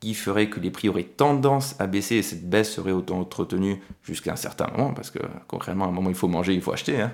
qui 0.00 0.14
ferait 0.14 0.48
que 0.48 0.60
les 0.60 0.70
prix 0.70 0.88
auraient 0.88 1.02
tendance 1.02 1.76
à 1.78 1.86
baisser 1.86 2.16
et 2.16 2.22
cette 2.22 2.48
baisse 2.48 2.72
serait 2.72 2.92
autant 2.92 3.20
entretenue 3.20 3.80
jusqu'à 4.02 4.32
un 4.32 4.36
certain 4.36 4.68
moment, 4.68 4.94
parce 4.94 5.10
que 5.10 5.18
concrètement, 5.46 5.86
à 5.86 5.88
un 5.88 5.92
moment 5.92 6.10
il 6.10 6.16
faut 6.16 6.28
manger, 6.28 6.54
il 6.54 6.60
faut 6.62 6.72
acheter. 6.72 7.00
Hein. 7.00 7.12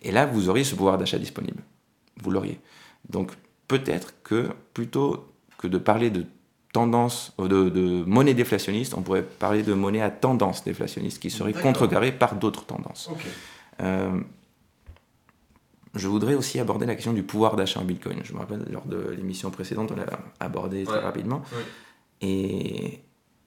et 0.00 0.10
là, 0.10 0.26
vous 0.26 0.48
auriez 0.48 0.64
ce 0.64 0.74
pouvoir 0.74 0.98
d'achat 0.98 1.18
disponible. 1.18 1.62
Vous 2.22 2.30
l'auriez. 2.30 2.60
Donc 3.08 3.32
peut-être 3.72 4.12
que 4.22 4.50
plutôt 4.74 5.32
que 5.56 5.66
de 5.66 5.78
parler 5.78 6.10
de 6.10 6.26
tendance, 6.74 7.32
de, 7.38 7.70
de, 7.70 8.04
monnaie 8.04 8.34
déflationniste, 8.34 8.92
on 8.94 9.00
pourrait 9.00 9.22
parler 9.22 9.62
de 9.62 9.72
monnaie 9.72 10.02
à 10.02 10.10
tendance 10.10 10.62
déflationniste 10.62 11.22
qui 11.22 11.30
serait 11.30 11.54
contrecarrée 11.54 12.12
par 12.12 12.34
d'autres 12.34 12.66
tendances. 12.66 13.10
Euh, 13.80 14.20
je 15.94 16.06
voudrais 16.06 16.34
aussi 16.34 16.60
aborder 16.60 16.84
la 16.84 16.94
question 16.94 17.14
du 17.14 17.22
pouvoir 17.22 17.56
d'achat 17.56 17.80
en 17.80 17.84
Bitcoin. 17.84 18.20
Je 18.24 18.34
me 18.34 18.38
rappelle, 18.40 18.64
lors 18.70 18.84
de 18.84 19.14
l'émission 19.16 19.50
précédente, 19.50 19.90
on 19.92 19.96
l'a 19.96 20.06
abordé 20.38 20.84
très 20.84 21.00
rapidement. 21.00 21.42
Et, 22.20 23.00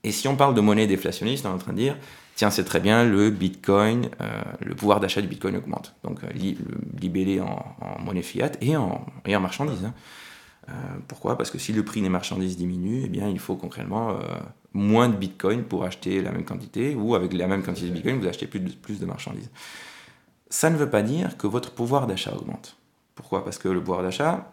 et, 0.03 0.11
si 0.11 0.27
on 0.27 0.35
parle 0.35 0.55
de 0.55 0.61
monnaie 0.61 0.87
déflationniste, 0.87 1.45
on 1.45 1.49
est 1.49 1.53
en 1.53 1.59
train 1.59 1.73
de 1.73 1.77
dire, 1.77 1.97
tiens, 2.35 2.51
c'est 2.51 2.63
très 2.63 2.79
bien, 2.79 3.03
le 3.03 3.29
Bitcoin, 3.29 4.09
euh, 4.21 4.41
le 4.61 4.75
pouvoir 4.75 4.99
d'achat 4.99 5.21
du 5.21 5.27
Bitcoin 5.27 5.55
augmente. 5.55 5.95
Donc, 6.03 6.23
euh, 6.23 6.27
libellé 6.99 7.41
en, 7.41 7.65
monnaie 7.99 8.21
fiat 8.21 8.51
et 8.61 8.75
en, 8.75 9.05
et 9.25 9.35
en 9.35 9.39
marchandises. 9.39 9.85
Hein. 9.85 9.93
Euh, 10.69 10.71
pourquoi? 11.07 11.37
Parce 11.37 11.51
que 11.51 11.57
si 11.57 11.73
le 11.73 11.83
prix 11.83 12.01
des 12.01 12.09
marchandises 12.09 12.57
diminue, 12.57 13.03
eh 13.05 13.09
bien, 13.09 13.29
il 13.29 13.39
faut 13.39 13.55
concrètement 13.55 14.11
euh, 14.11 14.15
moins 14.73 15.09
de 15.09 15.15
bitcoin 15.15 15.63
pour 15.63 15.83
acheter 15.83 16.21
la 16.21 16.31
même 16.31 16.45
quantité, 16.45 16.95
ou 16.95 17.15
avec 17.15 17.33
la 17.33 17.47
même 17.47 17.63
quantité 17.63 17.87
de 17.87 17.93
bitcoin, 17.93 18.19
vous 18.19 18.27
achetez 18.27 18.47
plus 18.47 18.59
de, 18.59 18.71
plus 18.71 18.99
de 18.99 19.05
marchandises. 19.05 19.49
Ça 20.49 20.69
ne 20.69 20.75
veut 20.75 20.89
pas 20.89 21.03
dire 21.03 21.37
que 21.37 21.47
votre 21.47 21.71
pouvoir 21.71 22.07
d'achat 22.07 22.33
augmente. 22.35 22.77
Pourquoi? 23.13 23.43
Parce 23.43 23.57
que 23.57 23.69
le 23.69 23.79
pouvoir 23.79 24.03
d'achat, 24.03 24.51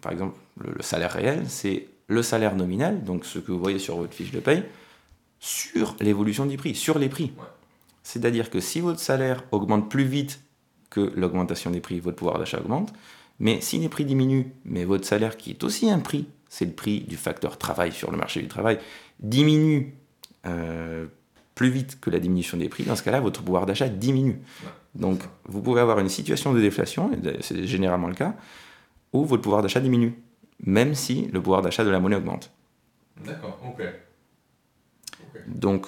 par 0.00 0.12
exemple, 0.12 0.36
le, 0.60 0.82
salaire 0.82 1.12
réel, 1.12 1.44
c'est 1.48 1.88
le 2.06 2.22
salaire 2.22 2.54
nominal, 2.54 3.04
donc 3.04 3.24
ce 3.24 3.38
que 3.38 3.52
vous 3.52 3.58
voyez 3.58 3.78
sur 3.78 3.96
votre 3.96 4.14
fiche 4.14 4.30
de 4.30 4.40
paye, 4.40 4.64
sur 5.40 5.96
l'évolution 6.00 6.46
du 6.46 6.56
prix, 6.56 6.74
sur 6.74 6.98
les 6.98 7.08
prix. 7.08 7.32
C'est-à-dire 8.02 8.50
que 8.50 8.60
si 8.60 8.80
votre 8.80 9.00
salaire 9.00 9.44
augmente 9.52 9.90
plus 9.90 10.04
vite 10.04 10.40
que 10.90 11.12
l'augmentation 11.14 11.70
des 11.70 11.80
prix, 11.80 12.00
votre 12.00 12.16
pouvoir 12.16 12.38
d'achat 12.38 12.60
augmente. 12.60 12.92
Mais 13.40 13.60
si 13.60 13.78
les 13.78 13.88
prix 13.88 14.04
diminuent, 14.04 14.46
mais 14.64 14.84
votre 14.84 15.04
salaire 15.04 15.36
qui 15.36 15.50
est 15.50 15.62
aussi 15.62 15.90
un 15.90 16.00
prix, 16.00 16.26
c'est 16.48 16.64
le 16.64 16.72
prix 16.72 17.00
du 17.00 17.16
facteur 17.16 17.58
travail 17.58 17.92
sur 17.92 18.10
le 18.10 18.16
marché 18.16 18.40
du 18.40 18.48
travail, 18.48 18.78
diminue 19.20 19.94
euh, 20.46 21.06
plus 21.54 21.70
vite 21.70 22.00
que 22.00 22.10
la 22.10 22.18
diminution 22.18 22.56
des 22.56 22.68
prix, 22.68 22.84
dans 22.84 22.96
ce 22.96 23.02
cas-là, 23.02 23.20
votre 23.20 23.42
pouvoir 23.42 23.66
d'achat 23.66 23.88
diminue. 23.88 24.40
Donc, 24.94 25.20
vous 25.44 25.60
pouvez 25.60 25.80
avoir 25.80 25.98
une 25.98 26.08
situation 26.08 26.52
de 26.52 26.60
déflation, 26.60 27.10
c'est 27.40 27.66
généralement 27.66 28.08
le 28.08 28.14
cas, 28.14 28.34
où 29.12 29.24
votre 29.24 29.42
pouvoir 29.42 29.62
d'achat 29.62 29.80
diminue, 29.80 30.14
même 30.64 30.94
si 30.94 31.26
le 31.32 31.42
pouvoir 31.42 31.62
d'achat 31.62 31.84
de 31.84 31.90
la 31.90 32.00
monnaie 32.00 32.16
augmente. 32.16 32.50
D'accord, 33.24 33.60
ok. 33.64 33.82
Donc, 35.54 35.86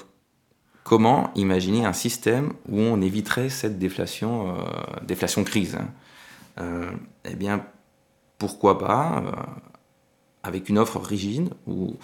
comment 0.85 1.31
imaginer 1.35 1.85
un 1.85 1.93
système 1.93 2.53
où 2.69 2.81
on 2.81 3.01
éviterait 3.01 3.49
cette 3.49 3.79
déflation, 3.79 4.57
euh, 4.57 4.63
déflation 5.07 5.45
crise 5.45 5.77
hein 5.77 5.89
euh, 6.59 6.91
eh 7.25 7.37
bien, 7.37 7.65
pourquoi 8.39 8.79
pas, 8.79 9.23
euh, 9.25 9.31
avec 10.43 10.69
une 10.69 10.79
offre 10.79 10.99
rigide 10.99 11.51
ou 11.67 11.97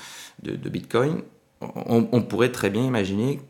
de, 0.42 0.68
Bitcoin, 0.68 1.22
on, 1.60 2.22
pourrait 2.22 2.52
très 2.52 2.70
bien 2.70 2.84
imaginer 2.84 3.40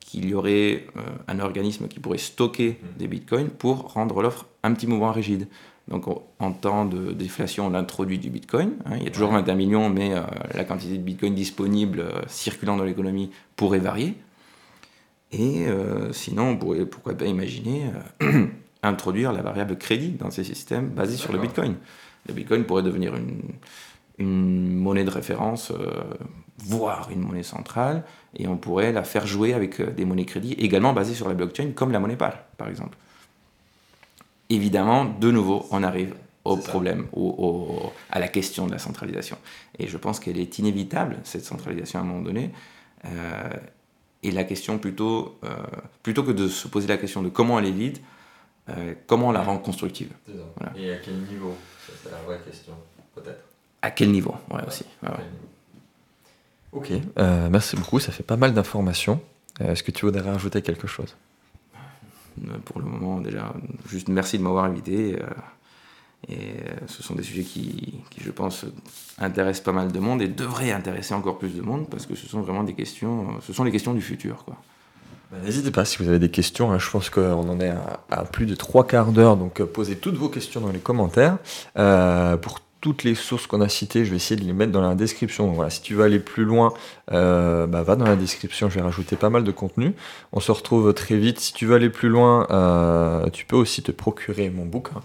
qu'il 0.00 0.28
y 0.28 0.34
aurait 0.34 0.86
un 1.26 1.40
organisme 1.40 1.88
qui 1.88 2.00
pourrait 2.00 2.18
stocker 2.18 2.70
mmh. 2.70 2.98
des 2.98 3.08
bitcoins 3.08 3.48
pour 3.48 3.92
rendre 3.92 4.20
l'offre 4.20 4.46
un 4.62 4.74
petit 4.74 4.86
mouvement 4.86 5.12
rigide. 5.12 5.48
Donc 5.88 6.06
en 6.38 6.52
temps 6.52 6.84
de 6.84 7.12
déflation, 7.12 7.66
on 7.66 7.74
introduit 7.74 8.18
du 8.18 8.30
bitcoin. 8.30 8.72
Hein. 8.86 8.96
il 8.98 9.04
y 9.04 9.06
a 9.08 9.10
toujours 9.10 9.32
21 9.32 9.54
millions, 9.54 9.88
mais 9.90 10.12
la 10.54 10.64
quantité 10.64 10.96
de 10.96 11.02
bitcoin 11.02 11.34
disponible 11.34 12.04
circulant 12.28 12.76
dans 12.76 12.84
l'économie 12.84 13.30
pourrait 13.56 13.80
varier. 13.80 14.14
Et 15.32 15.66
sinon, 16.12 16.50
on 16.50 16.56
pourrait 16.56 16.86
pourquoi 16.86 17.14
pas 17.14 17.24
imaginer 17.26 17.90
introduire 18.82 19.32
la 19.32 19.42
variable 19.42 19.76
crédit 19.76 20.12
dans 20.12 20.30
ces 20.30 20.44
systèmes 20.44 20.88
basés 20.90 21.16
sur 21.16 21.32
le 21.32 21.38
Bitcoin. 21.38 21.76
Le 22.28 22.34
Bitcoin 22.34 22.64
pourrait 22.64 22.82
devenir 22.82 23.14
une, 23.16 23.42
une 24.18 24.76
monnaie 24.76 25.04
de 25.04 25.10
référence, 25.10 25.70
euh, 25.70 26.02
voire 26.58 27.08
une 27.10 27.20
monnaie 27.20 27.42
centrale, 27.42 28.04
et 28.36 28.46
on 28.46 28.56
pourrait 28.56 28.92
la 28.92 29.04
faire 29.04 29.26
jouer 29.26 29.54
avec 29.54 29.80
euh, 29.80 29.90
des 29.90 30.04
monnaies 30.04 30.24
crédit 30.24 30.52
également 30.54 30.92
basées 30.92 31.14
sur 31.14 31.28
la 31.28 31.34
blockchain, 31.34 31.72
comme 31.74 31.92
la 31.92 32.00
monnaie 32.00 32.16
PAL, 32.16 32.44
par 32.56 32.68
exemple. 32.68 32.96
Évidemment, 34.48 35.04
de 35.04 35.30
nouveau, 35.30 35.66
on 35.70 35.82
arrive 35.82 36.14
au 36.44 36.56
problème, 36.56 37.06
au, 37.12 37.92
à 38.10 38.18
la 38.18 38.28
question 38.28 38.66
de 38.66 38.72
la 38.72 38.78
centralisation. 38.78 39.38
Et 39.78 39.86
je 39.86 39.96
pense 39.96 40.18
qu'elle 40.20 40.38
est 40.38 40.58
inévitable, 40.58 41.18
cette 41.24 41.44
centralisation 41.44 42.00
à 42.00 42.02
un 42.02 42.04
moment 42.04 42.22
donné. 42.22 42.50
Euh, 43.04 43.50
et 44.22 44.30
la 44.30 44.44
question 44.44 44.78
plutôt, 44.78 45.38
plutôt 46.02 46.22
que 46.22 46.32
de 46.32 46.48
se 46.48 46.68
poser 46.68 46.86
la 46.88 46.96
question 46.96 47.22
de 47.22 47.28
comment 47.28 47.58
elle 47.58 47.66
est 47.66 47.72
vide, 47.72 47.98
euh, 48.68 48.94
comment 49.06 49.28
on 49.28 49.32
la 49.32 49.42
rend 49.42 49.58
constructive. 49.58 50.10
Et 50.76 50.92
à 50.92 50.96
quel 50.96 51.14
niveau? 51.14 51.56
C'est 52.02 52.10
la 52.10 52.18
vraie 52.18 52.38
question, 52.44 52.74
peut-être. 53.14 53.42
À 53.82 53.90
quel 53.90 54.10
niveau, 54.12 54.34
ouais, 54.50 54.62
aussi. 54.66 54.84
Ok, 56.72 56.90
euh, 57.18 57.48
merci 57.50 57.76
beaucoup, 57.76 57.98
ça 57.98 58.12
fait 58.12 58.22
pas 58.22 58.36
mal 58.36 58.54
d'informations. 58.54 59.20
Euh, 59.60 59.72
est-ce 59.72 59.82
que 59.82 59.90
tu 59.90 60.06
voudrais 60.06 60.22
rajouter 60.22 60.62
quelque 60.62 60.86
chose? 60.86 61.16
Pour 62.64 62.80
le 62.80 62.86
moment, 62.86 63.20
déjà, 63.20 63.52
juste 63.88 64.08
merci 64.08 64.38
de 64.38 64.42
m'avoir 64.42 64.64
invité. 64.64 65.18
et 66.28 66.54
ce 66.86 67.02
sont 67.02 67.14
des 67.14 67.22
sujets 67.22 67.42
qui, 67.42 68.00
je 68.20 68.30
pense, 68.30 68.64
intéressent 69.18 69.64
pas 69.64 69.72
mal 69.72 69.92
de 69.92 69.98
monde 69.98 70.22
et 70.22 70.28
devraient 70.28 70.72
intéresser 70.72 71.14
encore 71.14 71.38
plus 71.38 71.54
de 71.54 71.62
monde 71.62 71.88
parce 71.90 72.06
que 72.06 72.14
ce 72.14 72.26
sont 72.26 72.42
vraiment 72.42 72.64
des 72.64 72.74
questions, 72.74 73.40
ce 73.40 73.52
sont 73.52 73.64
les 73.64 73.72
questions 73.72 73.94
du 73.94 74.02
futur, 74.02 74.44
quoi. 74.44 74.56
Bah, 75.32 75.38
n'hésitez 75.42 75.70
pas 75.70 75.86
si 75.86 75.96
vous 75.98 76.08
avez 76.08 76.18
des 76.18 76.30
questions. 76.30 76.72
Hein. 76.72 76.78
je 76.78 76.90
pense 76.90 77.08
qu'on 77.08 77.48
en 77.48 77.58
est 77.58 77.72
à, 78.10 78.24
plus 78.24 78.44
de 78.44 78.54
trois 78.54 78.86
quarts 78.86 79.12
d'heure. 79.12 79.36
Donc 79.36 79.60
euh, 79.60 79.66
posez 79.66 79.96
toutes 79.96 80.16
vos 80.16 80.28
questions 80.28 80.60
dans 80.60 80.70
les 80.70 80.78
commentaires. 80.78 81.38
Euh, 81.78 82.36
pour 82.36 82.60
toutes 82.82 83.04
les 83.04 83.14
sources 83.14 83.46
qu'on 83.46 83.60
a 83.60 83.68
citées, 83.68 84.04
je 84.04 84.10
vais 84.10 84.16
essayer 84.16 84.38
de 84.38 84.44
les 84.44 84.52
mettre 84.52 84.72
dans 84.72 84.82
la 84.82 84.96
description. 84.96 85.52
Voilà, 85.52 85.70
si 85.70 85.80
tu 85.80 85.94
veux 85.94 86.02
aller 86.02 86.18
plus 86.18 86.44
loin, 86.44 86.74
euh, 87.12 87.66
bah, 87.68 87.82
va 87.82 87.94
dans 87.94 88.04
la 88.04 88.16
description. 88.16 88.68
Je 88.68 88.74
vais 88.74 88.82
rajouter 88.82 89.14
pas 89.14 89.30
mal 89.30 89.44
de 89.44 89.52
contenu. 89.52 89.94
On 90.32 90.40
se 90.40 90.50
retrouve 90.50 90.92
très 90.92 91.16
vite. 91.16 91.38
Si 91.38 91.52
tu 91.52 91.64
veux 91.64 91.76
aller 91.76 91.90
plus 91.90 92.08
loin, 92.08 92.46
tu 93.32 93.46
peux 93.46 93.56
aussi 93.56 93.82
te 93.82 93.92
procurer 93.92 94.50
mon 94.50 94.66
bouquin. 94.66 95.00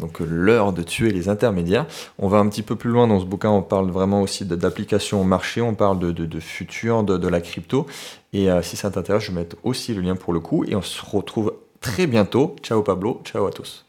donc 0.00 0.18
l'heure 0.18 0.72
de 0.72 0.82
tuer 0.82 1.12
les 1.12 1.28
intermédiaires. 1.28 1.86
On 2.18 2.26
va 2.26 2.38
un 2.38 2.48
petit 2.48 2.62
peu 2.62 2.74
plus 2.74 2.90
loin 2.90 3.06
dans 3.06 3.20
ce 3.20 3.24
bouquin, 3.24 3.50
on 3.50 3.62
parle 3.62 3.90
vraiment 3.90 4.20
aussi 4.20 4.44
d'application 4.44 5.20
au 5.20 5.24
marché, 5.24 5.62
on 5.62 5.74
parle 5.74 6.00
de, 6.00 6.40
futur, 6.40 7.04
de, 7.04 7.28
la 7.28 7.40
crypto. 7.40 7.86
Et 8.32 8.50
euh, 8.50 8.62
si 8.62 8.76
ça 8.76 8.90
t'intéresse, 8.90 9.22
je 9.22 9.30
vais 9.30 9.38
mettre 9.38 9.56
aussi 9.62 9.94
le 9.94 10.00
lien 10.00 10.16
pour 10.16 10.32
le 10.32 10.40
coup. 10.40 10.64
Et 10.64 10.74
on 10.74 10.82
se 10.82 11.00
retrouve 11.06 11.54
très 11.80 12.08
bientôt. 12.08 12.56
Ciao 12.64 12.82
Pablo, 12.82 13.20
ciao 13.24 13.46
à 13.46 13.52
tous. 13.52 13.84